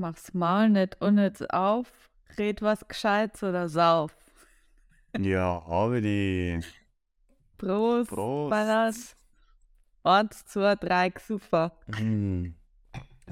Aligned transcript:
Mach's 0.00 0.32
mal 0.32 0.68
nicht 0.68 1.00
unnütz 1.00 1.42
auf, 1.42 1.90
red 2.38 2.62
was 2.62 2.86
Gescheites 2.86 3.42
oder 3.42 3.68
sauf. 3.68 4.14
Ja, 5.18 5.64
habe 5.66 6.00
die. 6.00 6.60
Prost, 7.56 8.10
Prost. 8.10 8.50
Balance. 8.50 9.16
Eins, 10.04 10.44
zwei, 10.46 10.76
drei, 10.76 11.12
super. 11.18 11.72
Mm. 11.88 12.54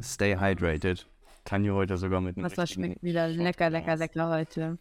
Stay 0.03 0.37
hydrated. 0.37 1.09
Tanja 1.45 1.73
heute 1.73 1.97
sogar 1.97 2.21
mit 2.21 2.37
einem 2.37 2.47
Wasser 2.47 2.63
richtigen 2.63 2.83
schmeckt 2.87 3.03
wieder 3.05 3.29
lecker, 3.29 3.71
lecker, 3.71 3.95
lecker 3.95 4.29
heute. 4.29 4.79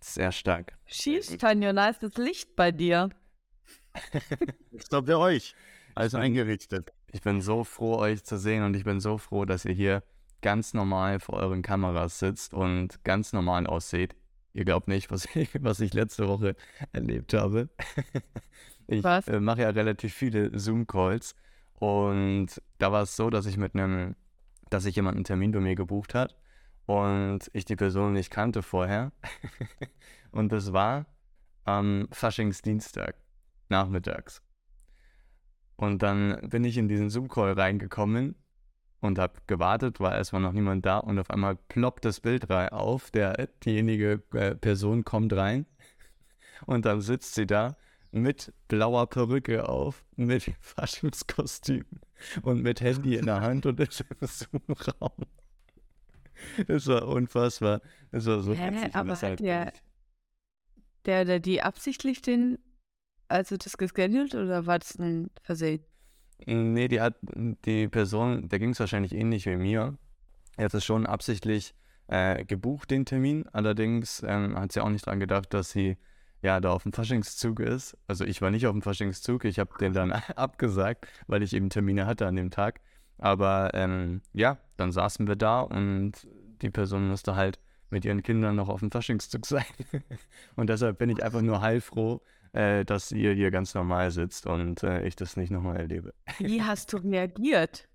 Sehr 0.00 0.30
stark. 0.30 0.78
Schieß, 0.86 1.36
Tanja, 1.38 1.72
nice 1.72 1.98
das 1.98 2.14
Licht 2.16 2.54
bei 2.54 2.70
dir. 2.70 3.10
Ist 4.70 4.92
doch 4.92 5.04
für 5.04 5.18
euch. 5.18 5.56
Alles 5.96 6.14
eingerichtet. 6.14 6.92
Ich 7.10 7.22
bin 7.22 7.40
so 7.40 7.64
froh, 7.64 7.96
euch 7.96 8.22
zu 8.22 8.38
sehen 8.38 8.62
und 8.62 8.76
ich 8.76 8.84
bin 8.84 9.00
so 9.00 9.18
froh, 9.18 9.44
dass 9.44 9.64
ihr 9.64 9.74
hier 9.74 10.04
ganz 10.42 10.74
normal 10.74 11.20
vor 11.20 11.36
euren 11.36 11.62
Kameras 11.62 12.18
sitzt 12.18 12.52
und 12.52 13.02
ganz 13.04 13.32
normal 13.32 13.66
ausseht. 13.66 14.14
Ihr 14.52 14.64
glaubt 14.64 14.88
nicht, 14.88 15.10
was 15.10 15.24
ich, 15.34 15.50
was 15.62 15.80
ich 15.80 15.94
letzte 15.94 16.28
Woche 16.28 16.56
erlebt 16.92 17.34
habe. 17.34 17.70
Ich 18.88 19.04
äh, 19.04 19.40
mache 19.40 19.62
ja 19.62 19.70
relativ 19.70 20.12
viele 20.12 20.58
Zoom-Calls 20.58 21.34
und 21.74 22.60
da 22.78 22.92
war 22.92 23.02
es 23.02 23.16
so, 23.16 23.30
dass 23.30 23.46
ich 23.46 23.56
mit 23.56 23.74
einem, 23.74 24.16
dass 24.70 24.82
sich 24.82 24.96
jemand 24.96 25.16
einen 25.16 25.24
Termin 25.24 25.52
bei 25.52 25.60
mir 25.60 25.76
gebucht 25.76 26.14
hat 26.14 26.36
und 26.86 27.40
ich 27.52 27.64
die 27.64 27.76
Person 27.76 28.12
nicht 28.12 28.30
kannte 28.30 28.60
vorher. 28.60 29.12
und 30.32 30.52
das 30.52 30.72
war 30.72 31.06
am 31.64 32.08
Faschingsdienstag, 32.10 33.14
nachmittags. 33.68 34.42
Und 35.76 36.02
dann 36.02 36.48
bin 36.50 36.64
ich 36.64 36.76
in 36.76 36.88
diesen 36.88 37.08
Zoom-Call 37.08 37.52
reingekommen 37.52 38.34
und 39.02 39.18
habe 39.18 39.34
gewartet, 39.46 40.00
war 40.00 40.14
erstmal 40.16 40.40
noch 40.40 40.52
niemand 40.52 40.86
da 40.86 40.96
und 40.98 41.18
auf 41.18 41.28
einmal 41.28 41.56
ploppt 41.56 42.04
das 42.06 42.20
Bild 42.20 42.48
rein 42.48 42.70
auf, 42.70 43.10
der, 43.10 43.48
diejenige 43.64 44.22
äh, 44.32 44.54
Person 44.54 45.04
kommt 45.04 45.34
rein 45.34 45.66
und 46.66 46.86
dann 46.86 47.00
sitzt 47.02 47.34
sie 47.34 47.46
da 47.46 47.76
mit 48.12 48.52
blauer 48.68 49.08
Perücke 49.08 49.68
auf, 49.68 50.04
mit 50.16 50.44
Faschingskostüm 50.60 51.84
und 52.42 52.62
mit 52.62 52.80
Handy 52.80 53.16
in 53.16 53.26
der 53.26 53.40
Hand 53.40 53.66
und 53.66 53.78
ist 53.80 54.00
im 54.08 54.26
Zoom-Raum. 54.26 55.26
Das 56.66 56.86
war 56.88 57.06
unfassbar. 57.06 57.80
Das 58.10 58.26
war 58.26 58.40
so 58.40 58.54
Hä, 58.54 58.70
witzig 58.72 58.94
aber 58.94 59.12
hat 59.20 59.40
der- 59.40 59.64
bin 59.64 59.72
ich- 59.74 59.82
Der 61.06 61.22
oder 61.22 61.40
die 61.40 61.62
absichtlich 61.62 62.22
den, 62.22 62.58
also 63.28 63.56
das 63.56 63.76
geschedult 63.76 64.34
oder 64.34 64.66
war 64.66 64.78
das 64.78 64.98
ein 64.98 65.30
Versehen? 65.42 65.84
Nee, 66.46 66.88
die 66.88 67.00
hat 67.00 67.16
die 67.22 67.88
Person, 67.88 68.48
der 68.48 68.58
ging 68.58 68.70
es 68.70 68.80
wahrscheinlich 68.80 69.14
ähnlich 69.14 69.46
wie 69.46 69.56
mir. 69.56 69.96
Er 70.56 70.66
hat 70.66 70.74
es 70.74 70.84
schon 70.84 71.06
absichtlich 71.06 71.74
äh, 72.08 72.44
gebucht, 72.44 72.90
den 72.90 73.04
Termin. 73.04 73.46
Allerdings 73.52 74.22
ähm, 74.26 74.58
hat 74.58 74.72
sie 74.72 74.80
auch 74.80 74.90
nicht 74.90 75.06
dran 75.06 75.20
gedacht, 75.20 75.54
dass 75.54 75.70
sie 75.70 75.96
ja 76.42 76.60
da 76.60 76.72
auf 76.72 76.82
dem 76.82 76.92
Faschingszug 76.92 77.60
ist. 77.60 77.96
Also 78.06 78.24
ich 78.24 78.42
war 78.42 78.50
nicht 78.50 78.66
auf 78.66 78.72
dem 78.72 78.82
Faschingszug, 78.82 79.44
ich 79.44 79.58
habe 79.58 79.70
den 79.80 79.92
dann 79.92 80.12
abgesagt, 80.36 81.06
weil 81.26 81.42
ich 81.42 81.54
eben 81.54 81.70
Termine 81.70 82.06
hatte 82.06 82.26
an 82.26 82.36
dem 82.36 82.50
Tag. 82.50 82.80
Aber 83.18 83.70
ähm, 83.74 84.20
ja, 84.32 84.58
dann 84.76 84.90
saßen 84.90 85.26
wir 85.28 85.36
da 85.36 85.60
und 85.60 86.26
die 86.60 86.70
Person 86.70 87.08
musste 87.08 87.36
halt 87.36 87.60
mit 87.90 88.04
ihren 88.04 88.22
Kindern 88.22 88.56
noch 88.56 88.68
auf 88.68 88.80
dem 88.80 88.90
Faschingszug 88.90 89.46
sein. 89.46 89.64
und 90.56 90.68
deshalb 90.68 90.98
bin 90.98 91.10
ich 91.10 91.22
einfach 91.22 91.42
nur 91.42 91.60
heilfroh, 91.60 92.20
äh, 92.52 92.84
dass 92.84 93.12
ihr 93.12 93.32
hier 93.32 93.50
ganz 93.50 93.74
normal 93.74 94.10
sitzt 94.10 94.46
und 94.46 94.82
äh, 94.82 95.06
ich 95.06 95.16
das 95.16 95.36
nicht 95.36 95.50
nochmal 95.50 95.76
erlebe. 95.78 96.14
Wie 96.38 96.62
hast 96.62 96.92
du 96.92 96.98
reagiert? 96.98 97.88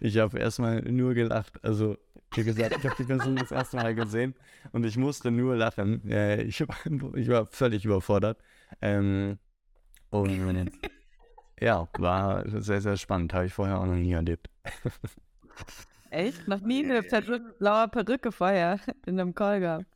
Ich 0.00 0.18
habe 0.18 0.38
erstmal 0.38 0.82
nur 0.82 1.14
gelacht. 1.14 1.62
Also, 1.64 1.96
wie 2.34 2.44
gesagt, 2.44 2.76
ich 2.78 2.84
habe 2.84 2.94
die 2.96 3.04
Person 3.04 3.36
das 3.36 3.50
erste 3.50 3.76
Mal 3.76 3.94
gesehen 3.94 4.34
und 4.72 4.84
ich 4.84 4.96
musste 4.96 5.30
nur 5.30 5.56
lachen. 5.56 6.08
Äh, 6.08 6.42
ich, 6.42 6.60
war- 6.60 6.76
ich 7.16 7.28
war 7.28 7.46
völlig 7.46 7.84
überfordert. 7.84 8.38
Ähm, 8.80 9.38
und 10.10 10.70
ja, 11.60 11.88
war 11.98 12.44
sehr, 12.60 12.80
sehr 12.80 12.96
spannend. 12.96 13.34
Habe 13.34 13.46
ich 13.46 13.52
vorher 13.52 13.78
auch 13.80 13.86
noch 13.86 13.94
nie 13.96 14.12
erlebt. 14.12 14.48
Echt? 16.10 16.46
Noch 16.46 16.60
nie 16.60 16.84
eine 16.84 17.02
blaue 17.58 17.88
Perücke 17.88 18.30
vorher 18.30 18.78
in 19.06 19.18
einem 19.18 19.34
Call 19.34 19.60
gehabt. 19.60 19.86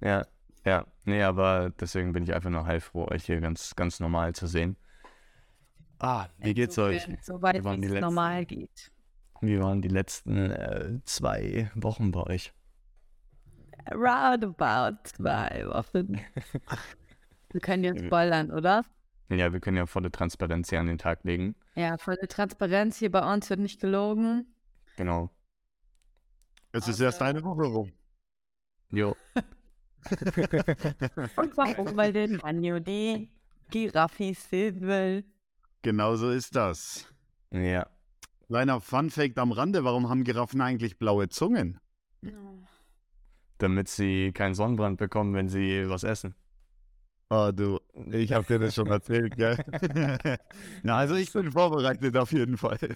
Ja, 0.00 0.26
ja. 0.66 0.86
Nee, 1.04 1.22
aber 1.22 1.70
deswegen 1.80 2.12
bin 2.12 2.24
ich 2.24 2.34
einfach 2.34 2.50
nur 2.50 2.66
heilfroh, 2.66 3.06
euch 3.08 3.24
hier 3.24 3.40
ganz, 3.40 3.74
ganz 3.76 4.00
normal 4.00 4.34
zu 4.34 4.46
sehen. 4.46 4.76
Ah, 5.98 6.28
wie 6.38 6.52
geht's 6.52 6.76
euch? 6.78 7.06
Soweit 7.22 7.56
Wie 7.60 7.64
waren 7.64 7.80
die 7.80 7.86
es 7.86 7.92
letzten- 7.94 8.04
normal 8.04 8.44
geht. 8.44 8.92
Wie 9.40 9.58
waren 9.60 9.80
die 9.80 9.88
letzten 9.88 10.50
äh, 10.50 10.98
zwei 11.04 11.70
Wochen 11.74 12.10
bei 12.10 12.22
euch? 12.24 12.52
Roundabout 13.92 14.98
zwei 15.04 15.64
Wochen. 15.68 16.20
Wir 17.52 17.60
können 17.60 17.84
jetzt 17.84 18.04
spoilern, 18.04 18.50
oder? 18.50 18.84
Ja, 19.28 19.52
wir 19.52 19.60
können 19.60 19.76
ja 19.76 19.86
volle 19.86 20.10
Transparenz 20.10 20.70
hier 20.70 20.80
an 20.80 20.86
den 20.86 20.98
Tag 20.98 21.24
legen. 21.24 21.54
Ja, 21.74 21.96
volle 21.98 22.28
Transparenz 22.28 22.96
hier 22.98 23.10
bei 23.10 23.32
uns 23.32 23.48
wird 23.50 23.60
nicht 23.60 23.80
gelogen. 23.80 24.46
Genau. 24.96 25.30
Es 26.72 26.86
ist 26.88 27.00
erst 27.00 27.22
eine 27.22 27.42
Woche 27.42 27.62
rum. 27.64 27.92
Jo. 28.90 29.16
Und 31.36 31.56
warum? 31.56 31.96
Weil 31.96 32.12
den 32.12 32.36
Manjo 32.36 32.78
die 32.80 33.30
Giraffis 33.70 34.48
sehen 34.48 34.80
will. 34.82 35.24
Genau 35.82 36.16
so 36.16 36.30
ist 36.30 36.54
das. 36.56 37.06
Ja. 37.50 37.86
Kleiner 38.46 38.80
Funfact 38.80 39.38
am 39.38 39.52
Rande, 39.52 39.84
warum 39.84 40.08
haben 40.08 40.24
Giraffen 40.24 40.60
eigentlich 40.60 40.98
blaue 40.98 41.28
Zungen? 41.28 41.80
damit 43.58 43.88
sie 43.88 44.32
keinen 44.32 44.54
Sonnenbrand 44.54 44.98
bekommen, 44.98 45.34
wenn 45.34 45.48
sie 45.48 45.88
was 45.88 46.04
essen. 46.04 46.34
Oh, 47.28 47.50
du, 47.52 47.80
ich 48.12 48.32
habe 48.32 48.46
dir 48.46 48.60
das 48.60 48.76
schon 48.76 48.86
erzählt, 48.86 49.36
gell? 49.36 49.56
Na, 50.84 50.98
also 50.98 51.16
ich 51.16 51.32
bin 51.32 51.50
vorbereitet 51.50 52.16
auf 52.16 52.30
jeden 52.30 52.56
Fall. 52.56 52.78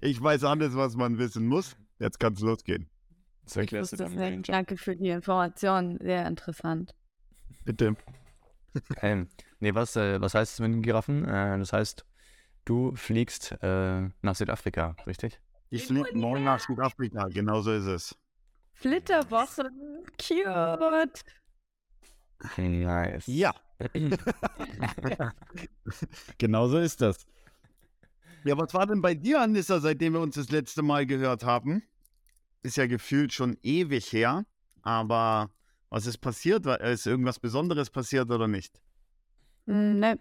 ich 0.00 0.20
weiß 0.20 0.42
alles, 0.44 0.74
was 0.74 0.96
man 0.96 1.18
wissen 1.18 1.46
muss. 1.46 1.76
Jetzt 2.00 2.18
kann's 2.18 2.40
losgehen. 2.40 2.90
Das 3.46 3.56
Ich 3.56 3.70
du 3.70 3.96
dann 3.96 4.14
nicht. 4.14 4.48
Danke 4.48 4.76
für 4.76 4.96
die 4.96 5.08
Information. 5.08 5.98
Sehr 6.00 6.26
interessant. 6.26 6.94
Bitte. 7.64 7.96
Ähm, 9.00 9.28
nee, 9.60 9.74
was, 9.74 9.96
äh, 9.96 10.20
was 10.20 10.34
heißt 10.34 10.54
es 10.54 10.60
mit 10.60 10.70
den 10.70 10.82
Giraffen? 10.82 11.24
Äh, 11.24 11.58
das 11.58 11.72
heißt, 11.72 12.04
du 12.66 12.94
fliegst 12.94 13.52
äh, 13.62 14.08
nach 14.20 14.34
Südafrika, 14.34 14.96
richtig? 15.06 15.40
Ich 15.70 15.86
fliege 15.86 16.14
morgen 16.14 16.44
nach 16.44 16.60
Südafrika, 16.60 17.28
genau 17.28 17.62
so 17.62 17.72
ist 17.72 17.86
es. 17.86 18.18
Flitterwoche. 18.74 19.70
Cute. 20.18 21.24
Nice. 22.58 23.26
Ja. 23.26 23.54
genau 26.38 26.68
so 26.68 26.78
ist 26.78 27.00
das. 27.00 27.26
Ja, 28.44 28.58
was 28.58 28.74
war 28.74 28.86
denn 28.86 29.00
bei 29.00 29.14
dir, 29.14 29.40
Anissa, 29.40 29.80
seitdem 29.80 30.12
wir 30.12 30.20
uns 30.20 30.34
das 30.34 30.50
letzte 30.50 30.82
Mal 30.82 31.06
gehört 31.06 31.44
haben? 31.44 31.82
Ist 32.62 32.76
ja 32.76 32.86
gefühlt 32.86 33.32
schon 33.32 33.56
ewig 33.62 34.12
her, 34.12 34.44
aber 34.82 35.50
was 35.88 36.06
ist 36.06 36.18
passiert? 36.18 36.64
War- 36.64 36.80
Ist 36.80 37.06
irgendwas 37.06 37.38
Besonderes 37.38 37.90
passiert 37.90 38.30
oder 38.30 38.48
nicht? 38.48 38.80
Hm, 39.66 40.00
Ne, 40.00 40.18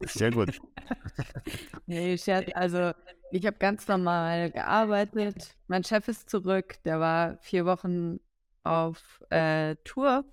Sehr 0.00 0.30
gut. 0.30 0.60
nee. 1.86 2.16
Also, 2.54 2.92
ich 3.30 3.46
habe 3.46 3.56
ganz 3.58 3.86
normal 3.88 4.50
gearbeitet. 4.50 5.56
Mein 5.68 5.84
Chef 5.84 6.08
ist 6.08 6.28
zurück. 6.28 6.76
Der 6.84 6.98
war 7.00 7.38
vier 7.38 7.64
Wochen 7.64 8.18
auf 8.64 9.22
äh, 9.30 9.76
Tour. 9.84 10.24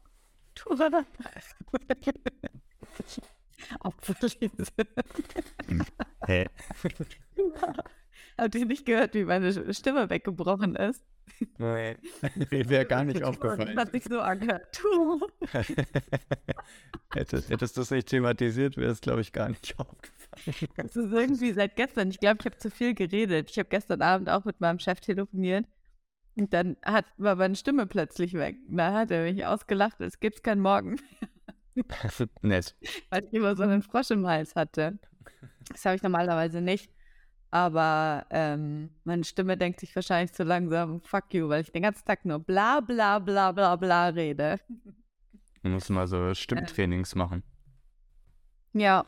Tour. 0.56 0.78
Obviously. 3.82 4.50
Hä? 6.26 6.48
Habt 8.40 8.56
ihr 8.56 8.66
nicht 8.66 8.86
gehört, 8.86 9.14
wie 9.14 9.26
meine 9.26 9.74
Stimme 9.74 10.09
weggebrochen 10.09 10.76
ist? 10.76 11.03
Nee. 11.58 11.97
Mir 12.52 12.70
wäre 12.70 12.86
gar 12.86 13.03
nicht 13.03 13.20
Das 13.22 13.30
aufgefallen. 13.30 13.78
hat 13.78 13.91
sich 13.91 14.03
so 14.06 14.20
angehört. 14.20 14.82
Hättest, 17.14 17.50
hättest 17.50 17.78
du 17.78 17.82
es 17.82 17.91
nicht 17.91 18.08
thematisiert, 18.08 18.78
wäre 18.78 18.91
es, 18.91 19.02
glaube 19.02 19.22
ich, 19.22 19.32
gar 19.34 19.50
nicht 19.50 19.78
aufgefallen. 19.80 20.70
Das 20.78 20.96
ist 20.96 21.12
irgendwie 21.12 21.53
seit 21.53 21.76
gestern. 21.76 22.09
Ich 22.09 22.20
glaube, 22.20 22.38
ich 22.40 22.46
habe 22.46 22.58
zu 22.58 22.70
viel 22.70 22.94
geredet. 22.94 23.50
Ich 23.50 23.58
habe 23.58 23.70
gestern 23.70 24.02
Abend 24.02 24.30
auch 24.30 24.46
mit 24.46 24.62
meinem 24.62 24.80
Chef 24.80 25.00
telefoniert. 25.00 25.66
Und 26.35 26.53
dann 26.53 26.78
hat, 26.85 27.06
war 27.18 27.35
meine 27.35 27.56
Stimme 27.56 27.88
plötzlich 27.88 28.34
weg. 28.34 28.58
Da 28.70 28.94
hat 28.94 29.12
er 29.12 29.24
mich 29.24 29.46
ausgelacht. 29.46 30.00
Es 30.02 30.20
gibt 30.20 30.44
keinen 30.44 30.62
Morgen, 30.62 30.97
Nett. 32.42 32.76
weil 33.09 33.24
ich 33.26 33.34
immer 33.34 33.56
so 33.56 33.64
einen 33.64 33.82
Frosch 33.82 34.12
im 34.12 34.26
Hals 34.28 34.56
hatte. 34.56 35.00
Das 35.70 35.84
habe 35.85 35.96
ich 35.96 36.03
normalerweise 36.03 36.62
nicht. 36.62 36.92
Aber 37.51 38.25
ähm, 38.29 38.91
meine 39.03 39.23
Stimme 39.23 39.57
denkt 39.57 39.79
sich 39.79 39.96
wahrscheinlich 39.96 40.34
zu 40.34 40.43
langsam, 40.43 41.01
fuck 41.01 41.34
you, 41.34 41.49
weil 41.49 41.61
ich 41.61 41.72
den 41.72 41.81
ganzen 41.81 42.05
Tag 42.05 42.23
nur 42.25 42.40
bla 42.40 42.79
bla 42.79 43.19
bla 43.19 43.51
bla 43.51 43.75
bla 43.75 44.07
rede. 44.09 44.59
Du 45.63 45.69
musst 45.69 45.90
mal 45.90 46.07
so 46.07 46.34
Stimmtrainings 46.34 47.16
machen. 47.16 47.43
Ja, 48.73 49.05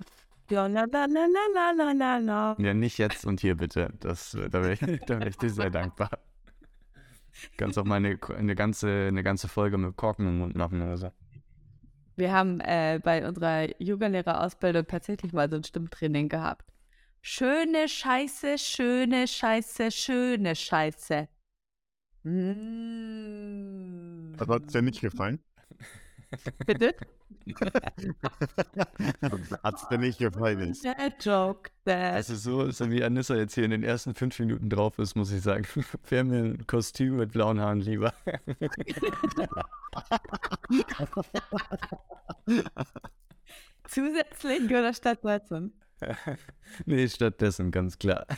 Ja, 0.52 0.68
la, 0.68 0.86
la, 0.92 1.06
la, 1.06 1.28
la, 1.54 1.72
la, 1.78 1.92
la, 1.94 2.18
la. 2.18 2.56
Ja, 2.60 2.74
nicht 2.74 2.98
jetzt 2.98 3.26
und 3.26 3.40
hier 3.40 3.56
bitte. 3.56 3.94
Das, 4.02 4.32
da 4.32 4.62
wäre 4.62 4.74
ich, 4.74 4.80
da 5.08 5.20
wär 5.20 5.28
ich 5.28 5.38
dir 5.38 5.50
sehr 5.50 5.70
dankbar. 5.70 6.10
Kannst 7.56 7.80
auch 7.80 7.86
mal 7.86 7.96
eine, 7.96 8.20
eine, 8.38 8.56
ganze, 8.56 9.08
eine 9.08 9.24
ganze 9.24 9.48
Folge 9.48 9.78
mit 9.78 9.96
Korken 9.96 10.28
im 10.28 10.40
Mund 10.40 10.56
machen 10.56 10.82
oder 10.82 10.98
so. 10.98 11.12
Wir 12.18 12.34
haben 12.34 12.60
äh, 12.60 13.00
bei 13.02 13.26
unserer 13.26 13.82
Yoga-Lehrerausbildung 13.82 14.86
tatsächlich 14.88 15.32
mal 15.32 15.50
so 15.50 15.56
ein 15.56 15.64
Stimmtraining 15.64 16.28
gehabt. 16.28 16.71
Schöne 17.24 17.88
Scheiße, 17.88 18.58
schöne 18.58 19.28
Scheiße, 19.28 19.92
schöne 19.92 20.56
Scheiße. 20.56 21.28
Mm. 22.24 22.34
Was 24.38 24.48
hat 24.48 24.64
es 24.66 24.74
dir 24.74 24.82
nicht 24.82 25.02
gefallen? 25.02 25.40
Bitte? 26.66 26.96
hat 29.64 29.76
es 29.76 29.88
dir 29.88 30.00
nicht 30.00 30.18
gefallen? 30.18 30.76
Der 30.84 31.14
Joke, 31.20 31.70
der. 31.86 32.14
Also 32.14 32.36
so, 32.36 32.72
so 32.72 32.90
wie 32.90 33.04
Anissa 33.04 33.36
jetzt 33.36 33.54
hier 33.54 33.66
in 33.66 33.72
den 33.72 33.84
ersten 33.84 34.16
fünf 34.16 34.40
Minuten 34.40 34.70
drauf 34.70 34.98
ist, 34.98 35.16
muss 35.16 35.32
ich 35.32 35.44
sagen, 35.44 35.68
wäre 36.10 36.24
mir 36.24 36.44
ein 36.44 36.66
Kostüm 36.66 37.18
mit 37.18 37.34
blauen 37.34 37.60
Haaren 37.60 37.82
lieber. 37.82 38.16
Zusätzlich 43.88 44.66
oder 44.66 44.94
stattdessen? 44.94 45.81
nee, 46.86 47.08
stattdessen, 47.08 47.72
ganz 47.72 47.98
klar. 47.98 48.26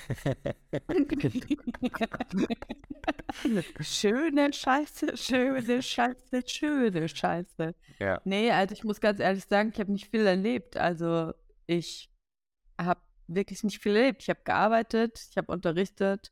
schöne 3.80 4.54
Scheiße, 4.54 5.18
schöne 5.18 5.82
Scheiße, 5.82 6.44
schöne 6.46 7.08
Scheiße. 7.08 7.76
Ja. 8.00 8.22
Nee, 8.26 8.52
also 8.52 8.74
ich 8.74 8.84
muss 8.84 9.00
ganz 9.00 9.20
ehrlich 9.20 9.46
sagen, 9.46 9.72
ich 9.74 9.80
habe 9.80 9.92
nicht 9.92 10.10
viel 10.10 10.26
erlebt. 10.26 10.78
Also 10.78 11.34
ich 11.66 12.12
habe 12.80 13.02
wirklich 13.28 13.64
nicht 13.64 13.80
viel 13.80 13.96
erlebt. 13.96 14.24
Ich 14.24 14.30
habe 14.30 14.42
gearbeitet, 14.44 15.28
ich 15.30 15.38
habe 15.38 15.52
unterrichtet 15.52 16.32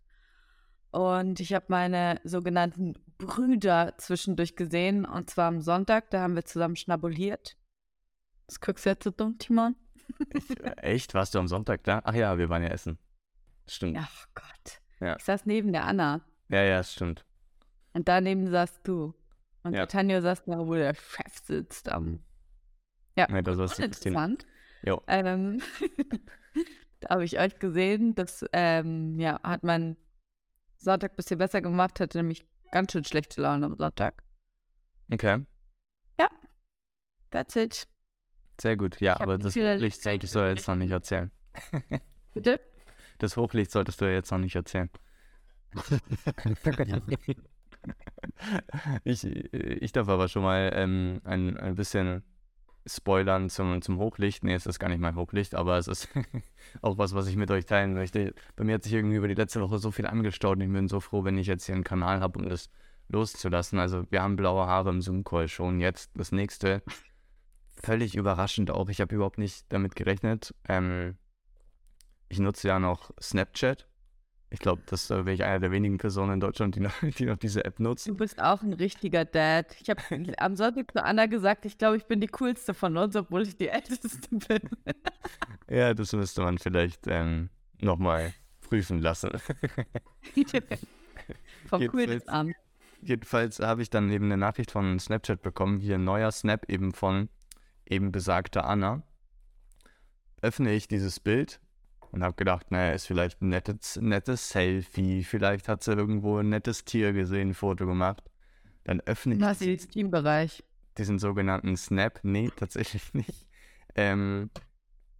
und 0.92 1.40
ich 1.40 1.54
habe 1.54 1.66
meine 1.70 2.20
sogenannten 2.24 2.94
Brüder 3.18 3.96
zwischendurch 3.98 4.56
gesehen. 4.56 5.06
Und 5.06 5.30
zwar 5.30 5.48
am 5.48 5.62
Sonntag, 5.62 6.10
da 6.12 6.22
haben 6.22 6.36
wir 6.36 6.46
zusammen 6.46 6.76
schnabuliert. 6.76 7.58
Das 8.48 8.60
guckst 8.60 8.86
du 8.86 8.90
jetzt 8.90 9.06
so 9.06 9.12
dumm, 9.12 9.38
Timon? 9.38 9.76
Echt? 10.78 11.14
Warst 11.14 11.36
du 11.36 11.40
am 11.40 11.48
Sonntag 11.48 11.84
da? 11.84 12.02
Ach 12.04 12.14
ja, 12.14 12.38
wir 12.38 12.50
waren 12.50 12.64
ja 12.64 12.70
essen. 12.70 12.98
Stimmt. 13.68 13.98
Ach 14.00 14.28
Gott. 14.34 14.82
Ja. 15.00 15.16
Ich 15.18 15.24
saß 15.24 15.46
neben 15.46 15.72
der 15.72 15.86
Anna. 15.86 16.22
Ja, 16.50 16.64
ja, 16.64 16.84
stimmt. 16.84 17.26
Und 17.94 18.08
daneben 18.08 18.48
saßt 18.50 18.82
du. 18.88 19.14
Und 19.64 19.74
Ja. 19.74 19.86
Tanja 19.86 20.22
saß 20.22 20.44
da, 20.46 20.60
wo 20.66 20.74
der 20.74 20.94
Chef 20.96 21.38
sitzt. 21.44 21.90
Am 21.90 22.20
ja, 23.18 23.28
Ja, 23.30 23.42
das 23.42 23.58
Christine. 23.76 23.86
interessant. 24.16 24.46
Jo. 24.84 25.02
Ähm, 25.08 25.62
da 27.00 27.10
habe 27.10 27.24
ich 27.26 27.38
euch 27.40 27.60
gesehen. 27.60 28.16
Das 28.16 28.46
ähm, 28.54 29.20
ja, 29.20 29.40
hat 29.44 29.64
mein 29.64 29.98
Sonntag 30.78 31.14
ein 31.14 31.16
bisschen 31.16 31.38
besser 31.38 31.62
gemacht. 31.62 32.00
Hatte 32.00 32.18
nämlich 32.18 32.46
ganz 32.72 32.92
schön 32.92 33.04
schlechte 33.04 33.42
Laune 33.42 33.66
am 33.68 33.76
Sonntag. 33.76 34.24
Okay, 35.12 35.46
That's 37.32 37.56
it. 37.56 37.88
Sehr 38.62 38.78
gut. 38.78 39.02
Ja, 39.02 39.20
aber 39.20 39.38
das. 39.38 39.56
Hochlicht 39.56 40.02
solltest 40.02 40.36
du 40.36 40.40
ja 40.40 40.50
jetzt 40.50 40.68
noch 40.68 40.76
nicht 40.76 40.92
erzählen. 40.92 41.32
Bitte? 42.34 42.60
Das 43.18 43.38
Hochlicht 43.38 43.72
solltest 43.72 44.02
du 44.02 44.06
ja 44.06 44.12
jetzt 44.12 44.32
noch 44.32 44.40
nicht 44.40 44.56
erzählen. 44.56 44.90
ich, 49.04 49.24
ich 49.26 49.92
darf 49.92 50.10
aber 50.10 50.28
schon 50.28 50.44
mal 50.44 50.72
ähm, 50.76 51.22
ein, 51.24 51.58
ein 51.58 51.76
bisschen 51.76 52.24
spoilern 52.86 53.50
zum, 53.50 53.82
zum 53.82 53.98
Hochlicht. 54.00 54.44
Nee, 54.44 54.54
es 54.54 54.66
ist 54.66 54.80
gar 54.80 54.90
nicht 54.90 55.00
mein 55.00 55.16
Hochlicht, 55.16 55.56
aber 55.56 55.78
es 55.78 55.88
ist 55.88 56.10
auch 56.82 56.98
was, 56.98 57.14
was 57.14 57.28
ich 57.28 57.36
mit 57.36 57.52
euch 57.52 57.66
teilen 57.66 57.94
möchte. 57.94 58.34
Bei 58.56 58.64
mir 58.64 58.76
hat 58.76 58.84
sich 58.84 58.94
irgendwie 58.94 59.18
über 59.18 59.28
die 59.28 59.36
letzte 59.36 59.62
Woche 59.62 59.78
so 59.78 59.92
viel 59.92 60.08
angestaut 60.08 60.58
und 60.58 60.62
ich 60.62 60.72
bin 60.72 60.88
so 60.88 61.00
froh, 61.00 61.24
wenn 61.24 61.38
ich 61.38 61.48
jetzt 61.48 61.66
hier 61.66 61.76
einen 61.76 61.84
Kanal 61.84 62.22
habe, 62.22 62.40
um 62.40 62.50
das 62.50 62.70
loszulassen. 63.08 63.80
Also 63.80 64.06
wir 64.10 64.22
haben 64.22 64.36
blaue 64.36 64.66
Haare 64.66 64.90
im 64.90 65.02
Zoom-Call 65.02 65.48
schon. 65.48 65.80
Jetzt 65.80 66.12
das 66.16 66.32
nächste. 66.32 66.82
Völlig 67.84 68.16
überraschend 68.16 68.72
auch. 68.72 68.90
Ich 68.90 69.02
habe 69.02 69.16
überhaupt 69.16 69.38
nicht 69.38 69.66
damit 69.70 69.96
gerechnet. 69.96 70.54
Ähm, 70.68 71.18
ich 72.30 72.40
nutze 72.40 72.68
ja 72.68 72.80
noch 72.80 73.12
Snapchat. 73.22 73.88
Ich 74.54 74.60
glaube, 74.60 74.84
das 74.86 75.10
äh, 75.10 75.26
wäre 75.26 75.34
ich 75.34 75.44
einer 75.46 75.60
der 75.60 75.72
wenigen 75.72 75.98
Personen 75.98 76.34
in 76.34 76.40
Deutschland, 76.42 76.76
die 76.76 76.82
noch, 76.82 76.94
die 77.18 77.26
noch 77.26 77.38
diese 77.38 77.64
App 77.64 77.80
nutzt. 77.80 78.08
Du 78.08 78.16
bist 78.16 78.42
auch 78.42 78.62
ein 78.62 78.74
richtiger 78.74 79.24
Dad. 79.24 79.76
Ich 79.82 79.90
habe 79.90 80.02
am 80.38 80.56
Sonntag 80.56 80.92
zu 80.92 81.04
Anna 81.04 81.26
gesagt, 81.26 81.66
ich 81.66 81.78
glaube, 81.78 81.98
ich 81.98 82.06
bin 82.06 82.20
die 82.20 82.28
coolste 82.28 82.74
von 82.74 82.98
uns, 82.98 83.16
obwohl 83.16 83.44
ich 83.44 83.58
die 83.58 83.70
älteste 83.70 84.10
bin. 84.30 84.70
Ja, 85.70 85.94
das 85.94 86.12
müsste 86.12 86.42
man 86.42 86.58
vielleicht 86.58 87.08
ähm, 87.08 87.50
nochmal 87.80 88.34
prüfen 88.60 89.00
lassen. 89.00 89.32
Vom 91.68 91.88
coolsten 91.88 92.28
Amt. 92.28 92.56
Jedenfalls 93.02 93.60
habe 93.60 93.82
ich 93.82 93.90
dann 93.90 94.12
eben 94.12 94.26
eine 94.26 94.36
Nachricht 94.36 94.72
von 94.72 95.00
Snapchat 95.00 95.42
bekommen, 95.42 95.80
hier 95.80 95.96
ein 95.96 96.04
neuer 96.04 96.32
Snap 96.32 96.70
eben 96.70 96.92
von 96.92 97.30
eben 97.92 98.12
besagter 98.12 98.66
Anna. 98.66 99.04
Öffne 100.42 100.72
ich 100.74 100.88
dieses 100.88 101.20
Bild 101.20 101.60
und 102.12 102.24
habe 102.24 102.36
gedacht, 102.36 102.72
naja, 102.72 102.94
ist 102.94 103.06
vielleicht 103.06 103.42
ein 103.42 103.50
nettes, 103.50 103.98
nettes 104.02 104.50
Selfie, 104.50 105.24
vielleicht 105.24 105.68
hat 105.68 105.84
sie 105.84 105.94
irgendwo 105.94 106.38
ein 106.38 106.50
nettes 106.50 106.84
Tier 106.86 107.14
gesehen, 107.14 107.50
ein 107.50 107.54
Foto 107.54 107.86
gemacht. 107.86 108.24
Dann 108.84 109.02
öffne 109.02 109.36
ich 109.36 109.42
Was 109.42 109.62
ist 109.62 109.92
Teambereich? 109.92 110.64
diesen 110.98 111.20
sogenannten 111.20 111.78
Snap, 111.78 112.20
nee, 112.24 112.50
tatsächlich 112.56 113.14
nicht, 113.14 113.48
ähm, 113.96 114.50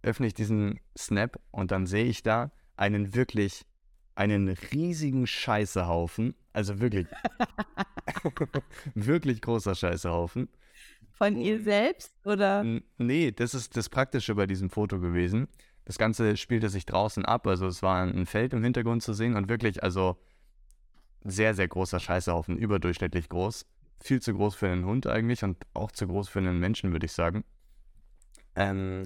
öffne 0.02 0.26
ich 0.26 0.34
diesen 0.34 0.80
Snap 0.96 1.40
und 1.50 1.70
dann 1.70 1.86
sehe 1.86 2.04
ich 2.04 2.22
da 2.22 2.50
einen 2.76 3.14
wirklich, 3.14 3.64
einen 4.14 4.48
riesigen 4.48 5.26
Scheißehaufen, 5.26 6.34
also 6.52 6.80
wirklich, 6.80 7.06
wirklich 8.94 9.40
großer 9.40 9.74
Scheißehaufen. 9.74 10.48
Von 11.22 11.36
ihr 11.36 11.62
selbst 11.62 12.12
oder? 12.26 12.64
Nee, 12.98 13.30
das 13.30 13.54
ist 13.54 13.76
das 13.76 13.88
Praktische 13.88 14.34
bei 14.34 14.48
diesem 14.48 14.70
Foto 14.70 14.98
gewesen. 14.98 15.46
Das 15.84 15.96
Ganze 15.96 16.36
spielte 16.36 16.68
sich 16.68 16.84
draußen 16.84 17.24
ab, 17.24 17.46
also 17.46 17.68
es 17.68 17.80
war 17.80 18.02
ein 18.02 18.26
Feld 18.26 18.52
im 18.54 18.64
Hintergrund 18.64 19.04
zu 19.04 19.12
sehen 19.12 19.36
und 19.36 19.48
wirklich, 19.48 19.84
also 19.84 20.16
sehr, 21.22 21.54
sehr 21.54 21.68
großer 21.68 22.00
Scheißehaufen, 22.00 22.58
überdurchschnittlich 22.58 23.28
groß. 23.28 23.66
Viel 24.00 24.20
zu 24.20 24.34
groß 24.34 24.56
für 24.56 24.68
einen 24.68 24.84
Hund 24.84 25.06
eigentlich 25.06 25.44
und 25.44 25.58
auch 25.74 25.92
zu 25.92 26.08
groß 26.08 26.28
für 26.28 26.40
einen 26.40 26.58
Menschen, 26.58 26.90
würde 26.90 27.06
ich 27.06 27.12
sagen. 27.12 27.44
Ähm, 28.56 29.04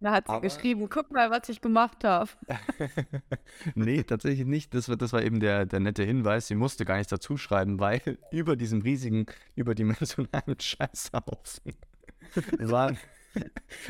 Da 0.00 0.12
hat 0.12 0.26
sie 0.26 0.32
Aber- 0.32 0.42
geschrieben, 0.42 0.88
guck 0.90 1.10
mal, 1.10 1.30
was 1.30 1.48
ich 1.48 1.60
gemacht 1.60 2.04
habe. 2.04 2.30
nee, 3.74 4.02
tatsächlich 4.02 4.46
nicht. 4.46 4.74
Das 4.74 4.88
war, 4.88 4.96
das 4.96 5.12
war 5.12 5.22
eben 5.22 5.40
der, 5.40 5.64
der 5.66 5.80
nette 5.80 6.02
Hinweis. 6.04 6.48
Sie 6.48 6.54
musste 6.54 6.84
gar 6.84 6.96
nichts 6.98 7.10
dazu 7.10 7.36
schreiben, 7.36 7.80
weil 7.80 8.00
über 8.30 8.56
diesem 8.56 8.82
riesigen, 8.82 9.26
überdimensionalen 9.54 10.56
Scheißhaufen 10.60 11.74
war, 12.58 12.92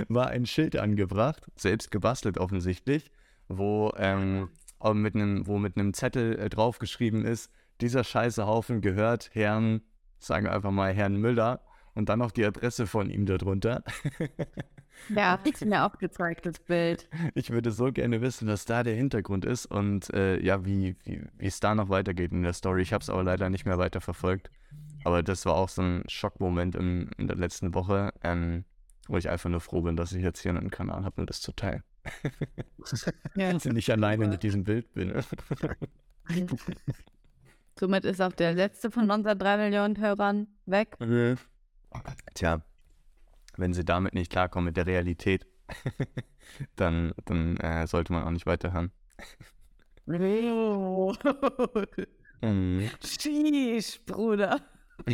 war 0.09 0.29
ein 0.29 0.47
Schild 0.47 0.77
angebracht, 0.77 1.45
selbst 1.57 1.91
gebastelt 1.91 2.39
offensichtlich, 2.39 3.11
wo, 3.49 3.93
ähm, 3.97 4.51
mit 4.95 5.15
einem, 5.15 5.47
wo 5.47 5.59
mit 5.59 5.77
einem 5.77 5.93
Zettel 5.93 6.39
äh, 6.39 6.49
draufgeschrieben 6.49 7.25
ist, 7.25 7.51
dieser 7.81 8.05
Scheißehaufen 8.05 8.81
gehört 8.81 9.31
Herrn, 9.33 9.83
sagen 10.19 10.47
wir 10.47 10.53
einfach 10.53 10.71
mal 10.71 10.93
Herrn 10.93 11.17
Müller 11.17 11.61
und 11.95 12.09
dann 12.09 12.21
noch 12.21 12.31
die 12.31 12.45
Adresse 12.45 12.87
von 12.87 13.11
ihm 13.11 13.27
darunter. 13.27 13.83
Ja, 15.09 15.39
sie 15.55 15.67
mir 15.67 15.85
auch 15.85 15.99
gezeigt, 15.99 16.47
das 16.47 16.59
Bild. 16.59 17.09
Ich 17.35 17.51
würde 17.51 17.71
so 17.71 17.93
gerne 17.93 18.21
wissen, 18.21 18.49
was 18.49 18.65
da 18.65 18.83
der 18.83 18.95
Hintergrund 18.95 19.45
ist 19.45 19.67
und 19.67 20.13
äh, 20.13 20.41
ja, 20.41 20.65
wie, 20.65 20.97
wie, 21.05 21.23
es 21.39 21.61
da 21.61 21.75
noch 21.75 21.89
weitergeht 21.89 22.33
in 22.33 22.43
der 22.43 22.53
Story. 22.53 22.83
Ich 22.83 22.93
habe 22.93 23.03
es 23.03 23.11
aber 23.11 23.23
leider 23.23 23.49
nicht 23.51 23.65
mehr 23.65 23.79
weiter 23.79 24.01
verfolgt. 24.01 24.51
Aber 25.05 25.23
das 25.23 25.47
war 25.47 25.55
auch 25.55 25.69
so 25.69 25.83
ein 25.83 26.03
Schockmoment 26.09 26.75
in, 26.75 27.11
in 27.17 27.29
der 27.29 27.37
letzten 27.37 27.75
Woche, 27.75 28.13
ähm, 28.25 28.65
wo 29.07 29.17
ich 29.17 29.29
einfach 29.29 29.49
nur 29.49 29.61
froh 29.61 29.83
bin, 29.83 29.97
dass 29.97 30.13
ich 30.13 30.23
jetzt 30.23 30.41
hier 30.41 30.51
einen 30.51 30.71
Kanal 30.71 31.05
habe, 31.05 31.21
um 31.21 31.27
das 31.27 31.41
zu 31.41 31.53
teilen. 31.53 31.83
Ja. 33.35 33.53
Dass 33.53 33.67
ich 33.67 33.73
nicht 33.73 33.91
alleine 33.91 34.29
mit 34.29 34.45
diesem 34.45 34.63
Bild 34.63 34.95
bin. 34.95 35.13
Somit 37.79 38.05
ist 38.05 38.23
auch 38.23 38.33
der 38.33 38.55
letzte 38.55 38.93
von 38.93 39.11
unseren 39.11 39.39
drei 39.39 39.57
Millionen 39.57 39.99
Hörern 39.99 40.47
weg. 40.67 40.97
Tja, 42.35 42.63
wenn 43.59 43.73
sie 43.73 43.85
damit 43.85 44.15
nicht 44.15 44.31
klarkommen 44.31 44.67
mit 44.67 44.77
der 44.77 44.87
Realität, 44.87 45.47
dann, 46.77 47.13
dann 47.25 47.57
äh, 47.59 47.87
sollte 47.87 48.13
man 48.13 48.25
auch 48.25 48.31
nicht 48.31 48.47
weiterhören. 48.47 48.93
Mhm. 52.43 52.91
Sheesh, 53.03 53.99
Bruder. 54.05 54.61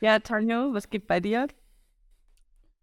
Ja, 0.00 0.18
Tanjo, 0.18 0.74
was 0.74 0.90
geht 0.90 1.06
bei 1.06 1.20
dir? 1.20 1.48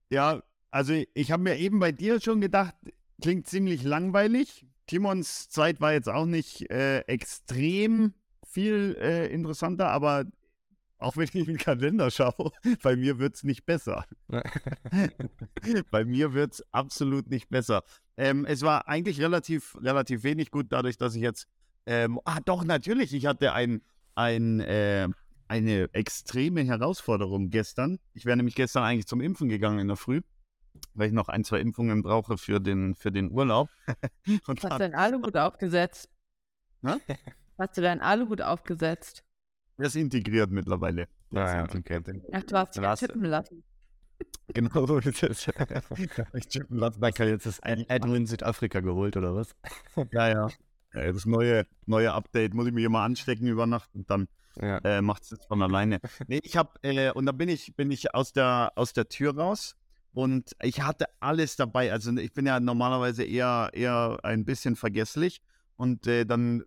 Ja, 0.10 0.42
also 0.72 0.94
ich 1.14 1.32
habe 1.32 1.44
mir 1.44 1.58
eben 1.58 1.80
bei 1.80 1.92
dir 1.92 2.20
schon 2.20 2.42
gedacht, 2.42 2.76
klingt 3.22 3.48
ziemlich 3.48 3.84
langweilig. 3.84 4.66
Timons 4.88 5.50
Zeit 5.50 5.80
war 5.80 5.94
jetzt 5.94 6.10
auch 6.10 6.26
nicht 6.26 6.70
äh, 6.72 7.00
extrem 7.02 8.14
viel 8.48 8.98
äh, 9.00 9.28
interessanter, 9.28 9.90
aber 9.90 10.26
auch 11.04 11.18
wenn 11.18 11.26
ich 11.26 11.36
in 11.36 11.46
den 11.46 11.58
Kalender 11.58 12.10
schaue, 12.10 12.52
bei 12.84 12.96
mir 12.96 13.20
wird 13.20 13.36
es 13.36 13.44
nicht 13.44 13.66
besser. 13.66 14.06
bei 15.92 16.06
mir 16.06 16.34
wird 16.34 16.54
es 16.54 16.64
absolut 16.74 17.30
nicht 17.30 17.50
besser. 17.50 17.84
Ähm, 18.18 18.46
es 18.46 18.62
war 18.62 18.88
eigentlich 18.88 19.20
relativ, 19.22 19.76
relativ 19.82 20.24
wenig 20.24 20.52
gut, 20.52 20.68
dadurch, 20.70 20.98
dass 20.98 21.16
ich 21.16 21.22
jetzt. 21.22 21.48
Ähm, 21.86 22.20
ah, 22.24 22.40
doch, 22.46 22.64
natürlich, 22.64 23.14
ich 23.14 23.26
hatte 23.26 23.52
ein, 23.54 23.82
ein, 24.16 24.62
äh, 24.62 25.10
eine 25.50 25.90
extreme 25.94 26.64
Herausforderung 26.64 27.50
gestern. 27.50 28.00
Ich 28.14 28.26
wäre 28.26 28.38
nämlich 28.38 28.56
gestern 28.56 28.84
eigentlich 28.84 29.08
zum 29.08 29.20
Impfen 29.20 29.50
gegangen 29.50 29.80
in 29.80 29.88
der 29.90 29.98
Früh, 29.98 30.22
weil 30.94 31.08
ich 31.08 31.14
noch 31.14 31.28
ein, 31.28 31.44
zwei 31.44 31.60
Impfungen 31.60 32.02
brauche 32.02 32.38
für 32.38 32.62
den, 32.62 32.96
für 32.96 33.12
den 33.12 33.32
Urlaub. 33.32 33.70
Und 34.48 34.64
Hast 34.64 34.74
du 34.74 34.78
dein 34.80 34.96
Aluhut 34.96 35.36
aufgesetzt? 35.36 36.10
Na? 36.82 36.98
Hast 37.58 37.78
du 37.78 37.82
dein 37.82 38.00
Aluhut 38.00 38.42
aufgesetzt? 38.42 39.24
Er 39.78 39.86
ist 39.86 39.96
integriert 39.96 40.52
mittlerweile. 40.52 41.08
Ah, 41.32 41.58
ja, 41.58 41.64
okay. 41.64 42.02
Ach, 42.32 42.44
du 42.44 42.58
hast 42.58 42.76
dich 42.76 43.08
tippen 43.08 43.26
lassen. 43.26 43.64
Genau 44.54 44.86
so 44.86 45.00
ist 45.00 45.24
es. 45.24 45.48
ich 46.34 46.48
chippen 46.48 46.78
lassen. 46.78 47.02
Da 47.02 47.12
kann 47.12 47.28
jetzt 47.28 47.46
das 47.46 47.62
Admin 47.64 48.16
in 48.16 48.28
Südafrika 48.28 48.82
geholt, 48.82 49.18
oder 49.18 49.36
was? 49.36 49.56
ja, 50.12 50.30
ja. 50.30 50.48
Das 50.92 51.26
neue, 51.26 51.66
neue 51.86 52.14
Update 52.14 52.54
muss 52.54 52.68
ich 52.68 52.74
mich 52.74 52.86
immer 52.86 53.02
anstecken 53.02 53.48
über 53.48 53.66
Nacht 53.66 53.90
und 53.96 54.10
dann 54.10 54.28
ja. 54.62 54.78
äh, 54.80 55.02
macht 55.02 55.24
es 55.24 55.32
jetzt 55.32 55.48
von 55.48 55.62
alleine. 55.62 56.00
Nee, 56.28 56.40
ich 56.44 56.56
habe, 56.56 56.72
äh, 56.84 57.12
und 57.12 57.26
dann 57.26 57.38
bin 57.38 57.50
ich, 57.50 57.76
bin 57.76 57.90
ich 57.90 58.14
aus 58.14 58.32
der, 58.32 58.72
aus 58.76 58.94
der 58.94 59.10
Tür 59.10 59.36
raus 59.36 59.76
und 60.14 60.52
ich 60.62 60.82
hatte 60.82 61.06
alles 61.20 61.56
dabei. 61.56 61.92
Also 61.92 62.16
ich 62.16 62.34
bin 62.34 62.46
ja 62.46 62.60
normalerweise 62.60 63.24
eher, 63.24 63.72
eher 63.74 64.20
ein 64.24 64.46
bisschen 64.46 64.76
vergesslich 64.76 65.42
und 65.76 66.06
äh, 66.06 66.26
dann 66.26 66.64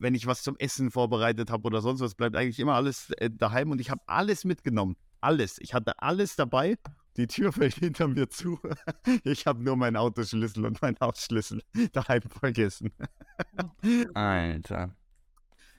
wenn 0.00 0.14
ich 0.14 0.26
was 0.26 0.42
zum 0.42 0.56
Essen 0.58 0.90
vorbereitet 0.90 1.50
habe 1.50 1.64
oder 1.64 1.80
sonst 1.80 2.00
was, 2.00 2.14
bleibt 2.14 2.34
eigentlich 2.34 2.58
immer 2.58 2.74
alles 2.74 3.10
äh, 3.18 3.30
daheim 3.30 3.70
und 3.70 3.80
ich 3.80 3.90
habe 3.90 4.00
alles 4.06 4.44
mitgenommen. 4.44 4.96
Alles. 5.20 5.58
Ich 5.60 5.74
hatte 5.74 6.00
alles 6.00 6.34
dabei. 6.36 6.76
Die 7.16 7.26
Tür 7.26 7.52
fällt 7.52 7.74
hinter 7.74 8.08
mir 8.08 8.28
zu. 8.28 8.58
Ich 9.24 9.46
habe 9.46 9.62
nur 9.62 9.76
meinen 9.76 9.96
Autoschlüssel 9.96 10.64
und 10.64 10.80
meinen 10.82 10.96
Hausschlüssel 11.00 11.62
daheim 11.92 12.22
vergessen. 12.22 12.92
Alter. 14.14 14.96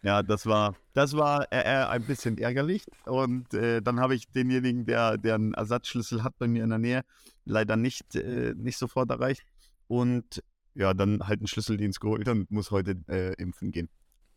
Ja, 0.03 0.23
das 0.23 0.45
war, 0.45 0.75
das 0.93 1.15
war 1.15 1.51
äh, 1.51 1.61
äh, 1.61 1.85
ein 1.85 2.03
bisschen 2.03 2.37
ärgerlich. 2.37 2.85
Und 3.05 3.53
äh, 3.53 3.81
dann 3.81 3.99
habe 3.99 4.15
ich 4.15 4.29
denjenigen, 4.29 4.85
der, 4.85 5.17
der 5.17 5.35
einen 5.35 5.53
Ersatzschlüssel 5.53 6.23
hat 6.23 6.37
bei 6.39 6.47
mir 6.47 6.63
in 6.63 6.69
der 6.69 6.79
Nähe, 6.79 7.01
leider 7.45 7.75
nicht, 7.75 8.15
äh, 8.15 8.53
nicht 8.55 8.77
sofort 8.77 9.09
erreicht. 9.11 9.43
Und 9.87 10.43
ja, 10.73 10.93
dann 10.93 11.27
halt 11.27 11.39
einen 11.39 11.47
Schlüsseldienst 11.47 11.99
geholt 11.99 12.27
und 12.27 12.49
muss 12.49 12.71
heute 12.71 12.95
äh, 13.09 13.33
impfen 13.33 13.71
gehen. 13.71 13.89